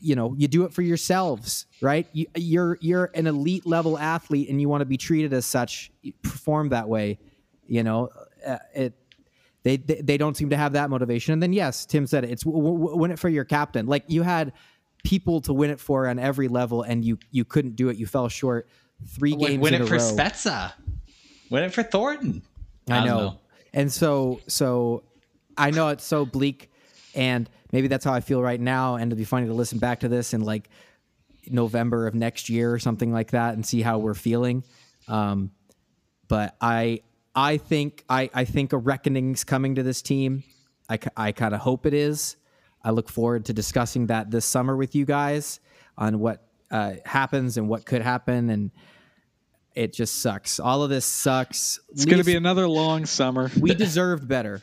you 0.00 0.14
know, 0.14 0.34
you 0.36 0.46
do 0.46 0.64
it 0.64 0.72
for 0.72 0.82
yourselves, 0.82 1.66
right? 1.80 2.06
You, 2.12 2.26
you're 2.36 2.78
you're 2.80 3.10
an 3.14 3.26
elite 3.26 3.66
level 3.66 3.98
athlete, 3.98 4.48
and 4.48 4.60
you 4.60 4.68
want 4.68 4.80
to 4.82 4.86
be 4.86 4.96
treated 4.96 5.32
as 5.32 5.44
such. 5.44 5.90
You 6.02 6.12
perform 6.22 6.68
that 6.68 6.88
way, 6.88 7.18
you 7.66 7.82
know. 7.82 8.10
Uh, 8.46 8.58
it 8.74 8.94
they, 9.62 9.76
they 9.76 10.00
they 10.00 10.16
don't 10.16 10.36
seem 10.36 10.50
to 10.50 10.56
have 10.56 10.72
that 10.72 10.90
motivation. 10.90 11.32
And 11.32 11.42
then 11.42 11.52
yes, 11.52 11.86
Tim 11.86 12.06
said 12.06 12.24
it. 12.24 12.30
It's 12.30 12.44
w- 12.44 12.62
w- 12.62 12.96
win 12.96 13.10
it 13.10 13.18
for 13.18 13.28
your 13.28 13.44
captain. 13.44 13.86
Like 13.86 14.04
you 14.08 14.22
had 14.22 14.52
people 15.04 15.40
to 15.42 15.52
win 15.52 15.70
it 15.70 15.80
for 15.80 16.08
on 16.08 16.18
every 16.18 16.48
level, 16.48 16.82
and 16.82 17.04
you 17.04 17.18
you 17.30 17.44
couldn't 17.44 17.76
do 17.76 17.88
it. 17.88 17.96
You 17.96 18.06
fell 18.06 18.28
short 18.28 18.68
three 19.06 19.32
Win, 19.32 19.40
games 19.40 19.62
win 19.62 19.74
in 19.74 19.82
it 19.82 19.88
for 19.88 19.94
row. 19.94 20.00
Spezza. 20.00 20.72
Win 21.50 21.64
it 21.64 21.72
for 21.72 21.82
Thornton. 21.82 22.42
I 22.88 22.98
don't 22.98 23.06
know. 23.06 23.38
And 23.72 23.92
so 23.92 24.40
so 24.48 25.04
I 25.56 25.70
know 25.70 25.88
it's 25.88 26.04
so 26.04 26.24
bleak 26.24 26.70
and 27.14 27.48
maybe 27.72 27.88
that's 27.88 28.04
how 28.04 28.12
I 28.12 28.20
feel 28.20 28.42
right 28.42 28.60
now 28.60 28.96
and 28.96 29.04
it'd 29.08 29.18
be 29.18 29.24
funny 29.24 29.46
to 29.46 29.54
listen 29.54 29.78
back 29.78 30.00
to 30.00 30.08
this 30.08 30.34
in 30.34 30.42
like 30.42 30.68
November 31.50 32.06
of 32.06 32.14
next 32.14 32.48
year 32.48 32.72
or 32.72 32.78
something 32.78 33.12
like 33.12 33.32
that 33.32 33.54
and 33.54 33.64
see 33.64 33.82
how 33.82 33.98
we're 33.98 34.14
feeling. 34.14 34.64
Um, 35.08 35.50
but 36.28 36.56
I 36.60 37.00
I 37.34 37.56
think 37.56 38.04
I 38.08 38.30
I 38.34 38.44
think 38.44 38.72
a 38.72 38.78
reckoning's 38.78 39.44
coming 39.44 39.76
to 39.76 39.82
this 39.82 40.02
team. 40.02 40.44
I 40.88 40.98
I 41.16 41.32
kind 41.32 41.54
of 41.54 41.60
hope 41.60 41.86
it 41.86 41.94
is. 41.94 42.36
I 42.84 42.90
look 42.90 43.08
forward 43.08 43.46
to 43.46 43.52
discussing 43.52 44.08
that 44.08 44.30
this 44.30 44.44
summer 44.44 44.76
with 44.76 44.94
you 44.94 45.04
guys 45.04 45.60
on 45.96 46.18
what 46.18 46.46
uh, 46.70 46.94
happens 47.04 47.56
and 47.56 47.68
what 47.68 47.84
could 47.84 48.02
happen 48.02 48.50
and 48.50 48.70
it 49.74 49.92
just 49.92 50.20
sucks. 50.20 50.60
All 50.60 50.82
of 50.82 50.90
this 50.90 51.06
sucks. 51.06 51.80
It's 51.90 52.04
going 52.04 52.18
to 52.18 52.24
be 52.24 52.36
another 52.36 52.68
long 52.68 53.06
summer. 53.06 53.50
We 53.58 53.74
deserved 53.74 54.28
better. 54.28 54.60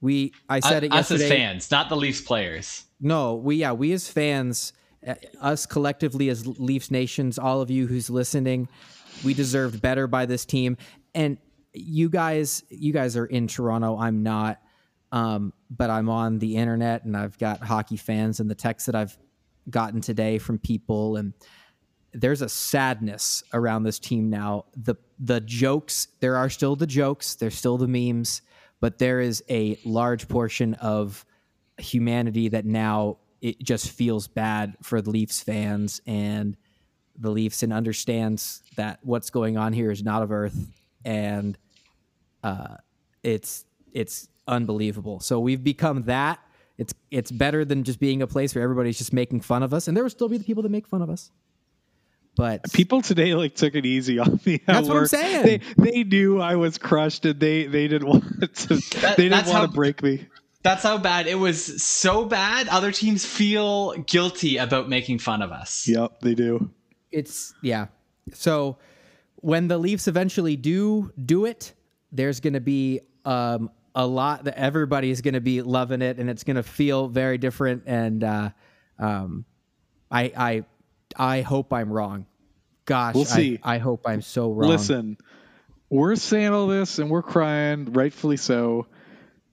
We 0.00 0.32
I 0.48 0.60
said 0.60 0.84
it 0.84 0.92
Us 0.92 1.10
yesterday. 1.10 1.24
as 1.24 1.30
fans, 1.30 1.70
not 1.70 1.88
the 1.88 1.96
Leafs 1.96 2.20
players. 2.20 2.84
No, 3.00 3.36
we 3.36 3.56
yeah, 3.56 3.72
we 3.72 3.92
as 3.92 4.08
fans, 4.08 4.72
uh, 5.06 5.14
us 5.40 5.64
collectively 5.64 6.28
as 6.28 6.46
Leafs 6.46 6.90
nations, 6.90 7.38
all 7.38 7.60
of 7.60 7.70
you 7.70 7.86
who's 7.86 8.10
listening, 8.10 8.68
we 9.24 9.32
deserved 9.32 9.80
better 9.80 10.06
by 10.06 10.26
this 10.26 10.44
team. 10.44 10.76
And 11.14 11.38
you 11.72 12.08
guys, 12.08 12.64
you 12.68 12.92
guys 12.92 13.16
are 13.16 13.26
in 13.26 13.48
Toronto. 13.48 13.98
I'm 13.98 14.22
not, 14.22 14.60
um, 15.10 15.52
but 15.70 15.90
I'm 15.90 16.08
on 16.08 16.38
the 16.38 16.56
internet 16.56 17.04
and 17.04 17.16
I've 17.16 17.38
got 17.38 17.62
hockey 17.62 17.96
fans 17.96 18.40
and 18.40 18.50
the 18.50 18.54
texts 18.54 18.86
that 18.86 18.94
I've 18.94 19.16
gotten 19.70 20.00
today 20.00 20.38
from 20.38 20.58
people 20.58 21.16
and 21.16 21.34
there's 22.12 22.42
a 22.42 22.48
sadness 22.48 23.42
around 23.52 23.84
this 23.84 23.98
team 23.98 24.28
now. 24.28 24.66
The 24.76 24.96
the 25.18 25.40
jokes, 25.40 26.08
there 26.20 26.36
are 26.36 26.50
still 26.50 26.76
the 26.76 26.86
jokes, 26.86 27.36
there's 27.36 27.54
still 27.54 27.78
the 27.78 27.88
memes, 27.88 28.42
but 28.80 28.98
there 28.98 29.20
is 29.20 29.42
a 29.48 29.78
large 29.84 30.28
portion 30.28 30.74
of 30.74 31.24
humanity 31.78 32.48
that 32.48 32.66
now 32.66 33.18
it 33.40 33.62
just 33.62 33.90
feels 33.90 34.28
bad 34.28 34.76
for 34.82 35.00
the 35.00 35.10
Leafs 35.10 35.42
fans 35.42 36.00
and 36.06 36.56
the 37.16 37.30
Leafs 37.30 37.62
and 37.62 37.72
understands 37.72 38.62
that 38.76 38.98
what's 39.02 39.30
going 39.30 39.56
on 39.56 39.72
here 39.72 39.90
is 39.90 40.02
not 40.02 40.22
of 40.22 40.30
earth 40.32 40.70
and 41.04 41.58
uh, 42.42 42.76
it's 43.22 43.64
it's 43.92 44.28
unbelievable. 44.48 45.20
So 45.20 45.38
we've 45.40 45.62
become 45.62 46.04
that. 46.04 46.40
It's 46.78 46.94
it's 47.10 47.30
better 47.30 47.64
than 47.64 47.84
just 47.84 48.00
being 48.00 48.22
a 48.22 48.26
place 48.26 48.54
where 48.54 48.64
everybody's 48.64 48.98
just 48.98 49.12
making 49.12 49.40
fun 49.42 49.62
of 49.62 49.72
us, 49.74 49.88
and 49.88 49.96
there 49.96 50.02
will 50.04 50.10
still 50.10 50.28
be 50.28 50.38
the 50.38 50.44
people 50.44 50.62
that 50.62 50.70
make 50.70 50.86
fun 50.86 51.02
of 51.02 51.10
us. 51.10 51.30
But 52.34 52.72
people 52.72 53.02
today 53.02 53.34
like 53.34 53.54
took 53.54 53.74
it 53.74 53.84
easy 53.84 54.18
on 54.18 54.40
me. 54.46 54.54
at 54.54 54.66
That's 54.66 54.88
what 54.88 54.96
I'm 54.96 55.06
saying. 55.06 55.44
They 55.76 55.90
they 55.92 56.04
knew 56.04 56.40
I 56.40 56.56
was 56.56 56.78
crushed, 56.78 57.26
and 57.26 57.38
they 57.38 57.66
they 57.66 57.88
didn't 57.88 58.08
want 58.12 58.24
to. 58.54 58.68
That- 59.00 59.14
they 59.16 59.28
didn't 59.28 59.46
want 59.46 59.48
how- 59.48 59.66
to 59.66 59.72
break 59.72 60.02
me. 60.02 60.26
That's 60.62 60.84
how 60.84 60.96
bad 60.96 61.26
it 61.26 61.34
was. 61.34 61.82
So 61.82 62.24
bad, 62.24 62.68
other 62.68 62.92
teams 62.92 63.24
feel 63.24 63.94
guilty 63.94 64.58
about 64.58 64.88
making 64.88 65.18
fun 65.18 65.42
of 65.42 65.50
us. 65.50 65.88
Yep, 65.88 66.20
they 66.20 66.34
do. 66.36 66.70
it's 67.10 67.52
yeah. 67.62 67.88
So 68.32 68.78
when 69.36 69.66
the 69.66 69.76
Leafs 69.76 70.06
eventually 70.06 70.54
do 70.56 71.12
do 71.22 71.44
it, 71.46 71.74
there's 72.12 72.40
going 72.40 72.52
to 72.52 72.60
be 72.60 73.00
um, 73.24 73.70
a 73.94 74.06
lot 74.06 74.44
that 74.44 74.58
everybody 74.58 75.10
is 75.10 75.20
going 75.22 75.34
to 75.34 75.40
be 75.40 75.62
loving 75.62 76.02
it, 76.02 76.18
and 76.18 76.28
it's 76.30 76.44
going 76.44 76.56
to 76.56 76.62
feel 76.62 77.08
very 77.08 77.38
different. 77.38 77.84
And 77.86 78.22
uh, 78.22 78.50
um, 78.98 79.44
I 80.10 80.32
I 80.36 80.64
I 81.16 81.40
hope 81.42 81.72
I'm 81.72 81.90
wrong. 81.92 82.26
Gosh, 82.84 83.14
We'll 83.14 83.24
I- 83.24 83.26
see. 83.26 83.58
I, 83.62 83.78
hope 83.78 84.02
I'm 84.06 84.22
so 84.22 84.50
wrong. 84.52 84.68
Listen, 84.70 85.16
we're 85.88 86.16
saying 86.16 86.52
all 86.52 86.66
this 86.66 86.98
and 86.98 87.10
we're 87.10 87.22
crying, 87.22 87.92
rightfully 87.92 88.36
so. 88.36 88.86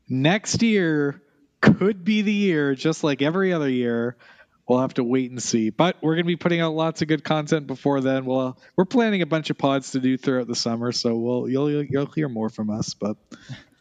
Next 0.07 0.63
year 0.63 1.21
could 1.61 2.03
be 2.03 2.21
the 2.23 2.33
year, 2.33 2.73
just 2.73 3.03
like 3.03 3.21
every 3.21 3.53
other 3.53 3.69
year. 3.69 4.17
We'll 4.69 4.79
have 4.79 4.93
to 4.93 5.03
wait 5.03 5.31
and 5.31 5.41
see. 5.41 5.71
But 5.71 5.97
we're 6.01 6.13
going 6.13 6.25
to 6.25 6.27
be 6.27 6.35
putting 6.35 6.61
out 6.61 6.75
lots 6.75 7.01
of 7.01 7.07
good 7.07 7.23
content 7.23 7.65
before 7.67 8.01
then. 8.01 8.23
Well, 8.25 8.57
we're 8.77 8.85
planning 8.85 9.21
a 9.23 9.25
bunch 9.25 9.49
of 9.49 9.57
pods 9.57 9.91
to 9.91 9.99
do 9.99 10.15
throughout 10.15 10.47
the 10.47 10.55
summer, 10.55 10.91
so 10.91 11.15
we'll 11.17 11.49
you'll 11.49 11.83
you'll 11.83 12.05
hear 12.05 12.29
more 12.29 12.49
from 12.49 12.69
us. 12.69 12.93
But 12.93 13.17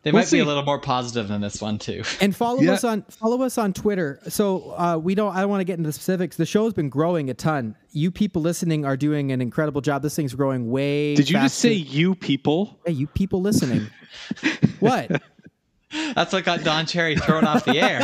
They 0.02 0.12
We'll 0.12 0.22
might 0.22 0.30
be 0.30 0.38
a 0.38 0.44
little 0.46 0.62
more 0.64 0.80
positive 0.80 1.28
than 1.28 1.40
this 1.42 1.60
one 1.60 1.78
too. 1.78 2.02
And 2.22 2.34
follow 2.34 2.60
Yeah. 2.62 2.72
us 2.72 2.84
on 2.84 3.02
follow 3.02 3.42
us 3.42 3.58
on 3.58 3.74
Twitter. 3.74 4.18
So 4.28 4.70
uh, 4.78 4.96
we 4.96 5.14
don't. 5.14 5.36
I 5.36 5.40
don't 5.42 5.50
want 5.50 5.60
to 5.60 5.64
get 5.66 5.76
into 5.78 5.88
the 5.88 5.92
specifics. 5.92 6.36
The 6.36 6.46
show's 6.46 6.72
been 6.72 6.88
growing 6.88 7.28
a 7.28 7.34
ton. 7.34 7.74
You 7.92 8.10
people 8.10 8.40
listening 8.40 8.86
are 8.86 8.96
doing 8.96 9.30
an 9.32 9.42
incredible 9.42 9.82
job. 9.82 10.02
This 10.02 10.16
thing's 10.16 10.34
growing 10.34 10.70
way. 10.70 11.16
did 11.16 11.28
you 11.28 11.38
just 11.38 11.58
say 11.58 11.72
you 11.74 12.14
people? 12.14 12.78
Hey, 12.86 12.92
you 12.92 13.08
people 13.08 13.42
listening? 13.42 13.88
what? 14.80 15.20
That's 16.18 16.32
what 16.32 16.44
got 16.44 16.64
Don 16.64 16.84
Cherry 16.84 17.14
thrown 17.14 17.44
off 17.44 17.64
the 17.64 17.78
air. 17.78 18.00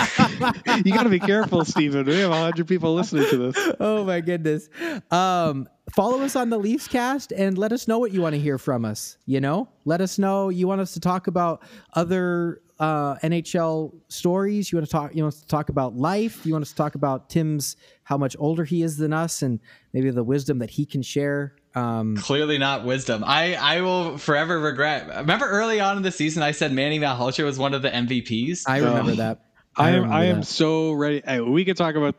You 0.84 0.92
got 0.92 1.04
to 1.04 1.08
be 1.08 1.20
careful, 1.20 1.64
Steven. 1.64 2.06
We 2.06 2.18
have 2.18 2.32
hundred 2.32 2.68
people 2.68 2.94
listening 2.94 3.28
to 3.28 3.36
this. 3.36 3.74
Oh 3.80 4.04
my 4.04 4.20
goodness. 4.20 4.68
Um, 5.10 5.68
follow 5.92 6.20
us 6.22 6.36
on 6.36 6.50
the 6.50 6.58
Leafs 6.58 6.86
cast 6.88 7.32
and 7.32 7.56
let 7.56 7.72
us 7.72 7.88
know 7.88 7.98
what 7.98 8.12
you 8.12 8.20
want 8.20 8.34
to 8.34 8.40
hear 8.40 8.58
from 8.58 8.84
us. 8.84 9.18
You 9.26 9.40
know, 9.40 9.68
let 9.84 10.00
us 10.00 10.18
know 10.18 10.48
you 10.48 10.68
want 10.68 10.80
us 10.80 10.94
to 10.94 11.00
talk 11.00 11.26
about 11.26 11.62
other 11.94 12.60
uh, 12.78 13.16
NHL 13.16 13.94
stories. 14.08 14.70
You 14.70 14.78
want 14.78 14.86
to 14.86 14.92
talk. 14.92 15.14
You 15.14 15.24
want 15.24 15.34
us 15.34 15.40
to 15.40 15.46
talk 15.48 15.68
about 15.68 15.96
life. 15.96 16.44
You 16.46 16.52
want 16.52 16.62
us 16.62 16.70
to 16.70 16.76
talk 16.76 16.94
about 16.94 17.30
Tim's 17.30 17.76
how 18.04 18.16
much 18.16 18.36
older 18.38 18.64
he 18.64 18.82
is 18.82 18.96
than 18.96 19.12
us 19.12 19.42
and 19.42 19.60
maybe 19.92 20.10
the 20.10 20.24
wisdom 20.24 20.58
that 20.58 20.70
he 20.70 20.86
can 20.86 21.02
share. 21.02 21.56
Um, 21.74 22.16
Clearly 22.16 22.58
not 22.58 22.84
wisdom. 22.84 23.24
I, 23.26 23.54
I 23.54 23.80
will 23.80 24.16
forever 24.16 24.60
regret. 24.60 25.08
Remember 25.08 25.46
early 25.48 25.80
on 25.80 25.96
in 25.96 26.02
the 26.02 26.12
season, 26.12 26.42
I 26.42 26.52
said 26.52 26.72
Manny 26.72 27.00
Malhotra 27.00 27.44
was 27.44 27.58
one 27.58 27.74
of 27.74 27.82
the 27.82 27.90
MVPs. 27.90 28.62
I 28.68 28.78
remember 28.78 29.16
that. 29.16 29.40
I 29.76 29.90
am 29.90 30.10
I 30.12 30.26
am 30.26 30.40
that. 30.40 30.46
so 30.46 30.92
ready. 30.92 31.20
Hey, 31.26 31.40
we 31.40 31.64
can 31.64 31.74
talk 31.74 31.96
about 31.96 32.14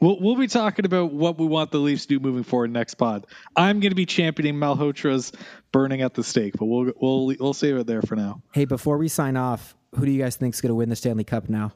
we'll 0.00 0.18
we'll 0.20 0.36
be 0.36 0.46
talking 0.46 0.86
about 0.86 1.12
what 1.12 1.38
we 1.38 1.46
want 1.46 1.70
the 1.70 1.78
Leafs 1.78 2.06
to 2.06 2.18
do 2.18 2.20
moving 2.20 2.44
forward 2.44 2.70
next 2.70 2.94
pod. 2.94 3.26
I'm 3.54 3.80
going 3.80 3.90
to 3.90 3.94
be 3.96 4.06
championing 4.06 4.54
Malhotra's 4.54 5.32
burning 5.70 6.00
at 6.00 6.14
the 6.14 6.24
stake, 6.24 6.54
but 6.58 6.64
we'll 6.64 6.92
we'll 6.98 7.34
we'll 7.38 7.52
save 7.52 7.76
it 7.76 7.86
there 7.86 8.00
for 8.00 8.16
now. 8.16 8.40
Hey, 8.52 8.64
before 8.64 8.96
we 8.96 9.08
sign 9.08 9.36
off, 9.36 9.76
who 9.94 10.06
do 10.06 10.10
you 10.10 10.22
guys 10.22 10.36
think 10.36 10.54
is 10.54 10.62
going 10.62 10.70
to 10.70 10.74
win 10.76 10.88
the 10.88 10.96
Stanley 10.96 11.24
Cup 11.24 11.50
now? 11.50 11.72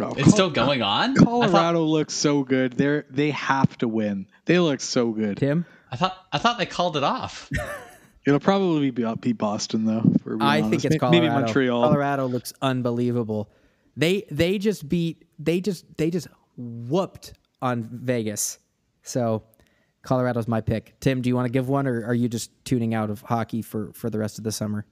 Oh, 0.00 0.10
it's 0.14 0.24
Col- 0.24 0.32
still 0.32 0.50
going 0.50 0.82
on. 0.82 1.12
I 1.12 1.14
thought, 1.14 1.24
Colorado 1.24 1.84
looks 1.84 2.12
so 2.12 2.42
good. 2.42 2.72
They're 2.72 3.06
they 3.08 3.30
have 3.30 3.78
to 3.78 3.88
win. 3.88 4.26
They 4.46 4.58
look 4.58 4.80
so 4.80 5.12
good. 5.12 5.36
Tim? 5.36 5.64
I 5.90 5.96
thought 5.96 6.16
I 6.32 6.38
thought 6.38 6.58
they 6.58 6.66
called 6.66 6.96
it 6.96 7.04
off. 7.04 7.50
It'll 8.26 8.40
probably 8.40 8.90
be 8.90 9.04
be 9.20 9.32
Boston 9.32 9.84
though. 9.84 10.02
if 10.14 10.26
I 10.40 10.60
honest. 10.60 10.70
think 10.70 10.84
it's 10.84 10.94
May- 10.94 10.98
Colorado. 10.98 11.22
Maybe 11.28 11.34
Montreal. 11.44 11.82
Colorado 11.82 12.26
looks 12.26 12.52
unbelievable. 12.60 13.50
They 13.96 14.24
they 14.30 14.58
just 14.58 14.88
beat 14.88 15.24
they 15.38 15.60
just 15.60 15.84
they 15.96 16.10
just 16.10 16.26
whooped 16.56 17.34
on 17.62 17.84
Vegas. 17.84 18.58
So 19.02 19.44
Colorado's 20.02 20.48
my 20.48 20.60
pick. 20.60 20.98
Tim, 21.00 21.22
do 21.22 21.28
you 21.28 21.36
want 21.36 21.46
to 21.46 21.52
give 21.52 21.68
one, 21.68 21.86
or 21.86 22.04
are 22.04 22.14
you 22.14 22.28
just 22.28 22.50
tuning 22.64 22.94
out 22.94 23.10
of 23.10 23.20
hockey 23.22 23.62
for 23.62 23.92
for 23.92 24.10
the 24.10 24.18
rest 24.18 24.38
of 24.38 24.44
the 24.44 24.52
summer? 24.52 24.84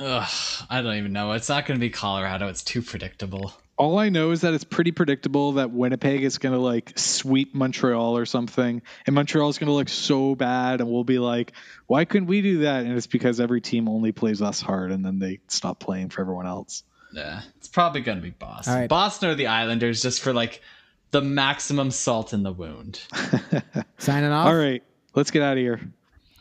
Ugh, 0.00 0.28
I 0.70 0.80
don't 0.80 0.94
even 0.94 1.12
know. 1.12 1.32
It's 1.32 1.48
not 1.48 1.66
going 1.66 1.78
to 1.78 1.80
be 1.80 1.90
Colorado. 1.90 2.48
It's 2.48 2.62
too 2.62 2.82
predictable. 2.82 3.52
All 3.78 3.98
I 3.98 4.08
know 4.08 4.32
is 4.32 4.40
that 4.40 4.54
it's 4.54 4.64
pretty 4.64 4.90
predictable 4.90 5.52
that 5.52 5.70
Winnipeg 5.70 6.24
is 6.24 6.38
going 6.38 6.52
to 6.52 6.58
like 6.58 6.98
sweep 6.98 7.54
Montreal 7.54 8.18
or 8.18 8.26
something, 8.26 8.82
and 9.06 9.14
Montreal 9.14 9.48
is 9.48 9.58
going 9.58 9.68
to 9.68 9.72
look 9.72 9.88
so 9.88 10.34
bad, 10.34 10.80
and 10.80 10.90
we'll 10.90 11.04
be 11.04 11.20
like, 11.20 11.52
"Why 11.86 12.04
couldn't 12.04 12.26
we 12.26 12.42
do 12.42 12.58
that?" 12.58 12.84
And 12.84 12.96
it's 12.96 13.06
because 13.06 13.38
every 13.38 13.60
team 13.60 13.88
only 13.88 14.10
plays 14.10 14.42
us 14.42 14.60
hard, 14.60 14.90
and 14.90 15.04
then 15.04 15.20
they 15.20 15.38
stop 15.46 15.78
playing 15.78 16.08
for 16.08 16.20
everyone 16.22 16.46
else. 16.46 16.82
Yeah, 17.12 17.42
it's 17.56 17.68
probably 17.68 18.00
going 18.00 18.18
to 18.18 18.22
be 18.22 18.30
Boston. 18.30 18.74
All 18.74 18.80
right. 18.80 18.88
Boston 18.88 19.30
or 19.30 19.34
the 19.36 19.46
Islanders, 19.46 20.02
just 20.02 20.20
for 20.22 20.32
like 20.32 20.60
the 21.12 21.22
maximum 21.22 21.92
salt 21.92 22.32
in 22.32 22.42
the 22.42 22.52
wound. 22.52 23.00
Signing 23.98 24.30
off. 24.30 24.48
All 24.48 24.56
right, 24.56 24.82
let's 25.14 25.30
get 25.30 25.42
out 25.42 25.52
of 25.52 25.58
here. 25.58 25.80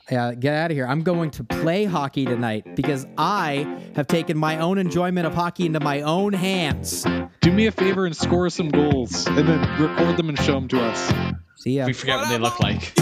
Yeah, 0.10 0.34
get 0.36 0.54
out 0.54 0.72
of 0.72 0.78
here. 0.78 0.88
I'm 0.88 1.04
going 1.04 1.32
to 1.32 1.44
play 1.44 1.84
hockey 1.84 2.26
tonight 2.26 2.76
because 2.76 3.06
I 3.18 3.82
have 3.96 4.08
taken 4.08 4.38
my 4.38 4.58
own 4.58 4.78
enjoyment 4.78 5.28
of 5.28 5.34
hockey 5.34 5.66
into 5.66 5.82
my 5.82 6.02
own 6.02 6.32
hands. 6.32 7.06
Do 7.42 7.52
me 7.52 7.68
a 7.68 7.72
favor 7.72 8.06
and 8.06 8.16
score 8.16 8.50
some 8.50 8.70
goals, 8.70 9.28
and 9.28 9.48
then 9.48 9.82
record 9.82 10.16
them 10.16 10.30
and 10.30 10.40
show 10.40 10.54
them 10.54 10.70
to 10.70 10.82
us. 10.82 11.36
See 11.58 11.72
ya. 11.74 11.86
We 11.86 11.94
forget 11.94 12.20
what 12.20 12.30
they 12.30 12.38
look 12.38 12.60
like. 12.62 12.94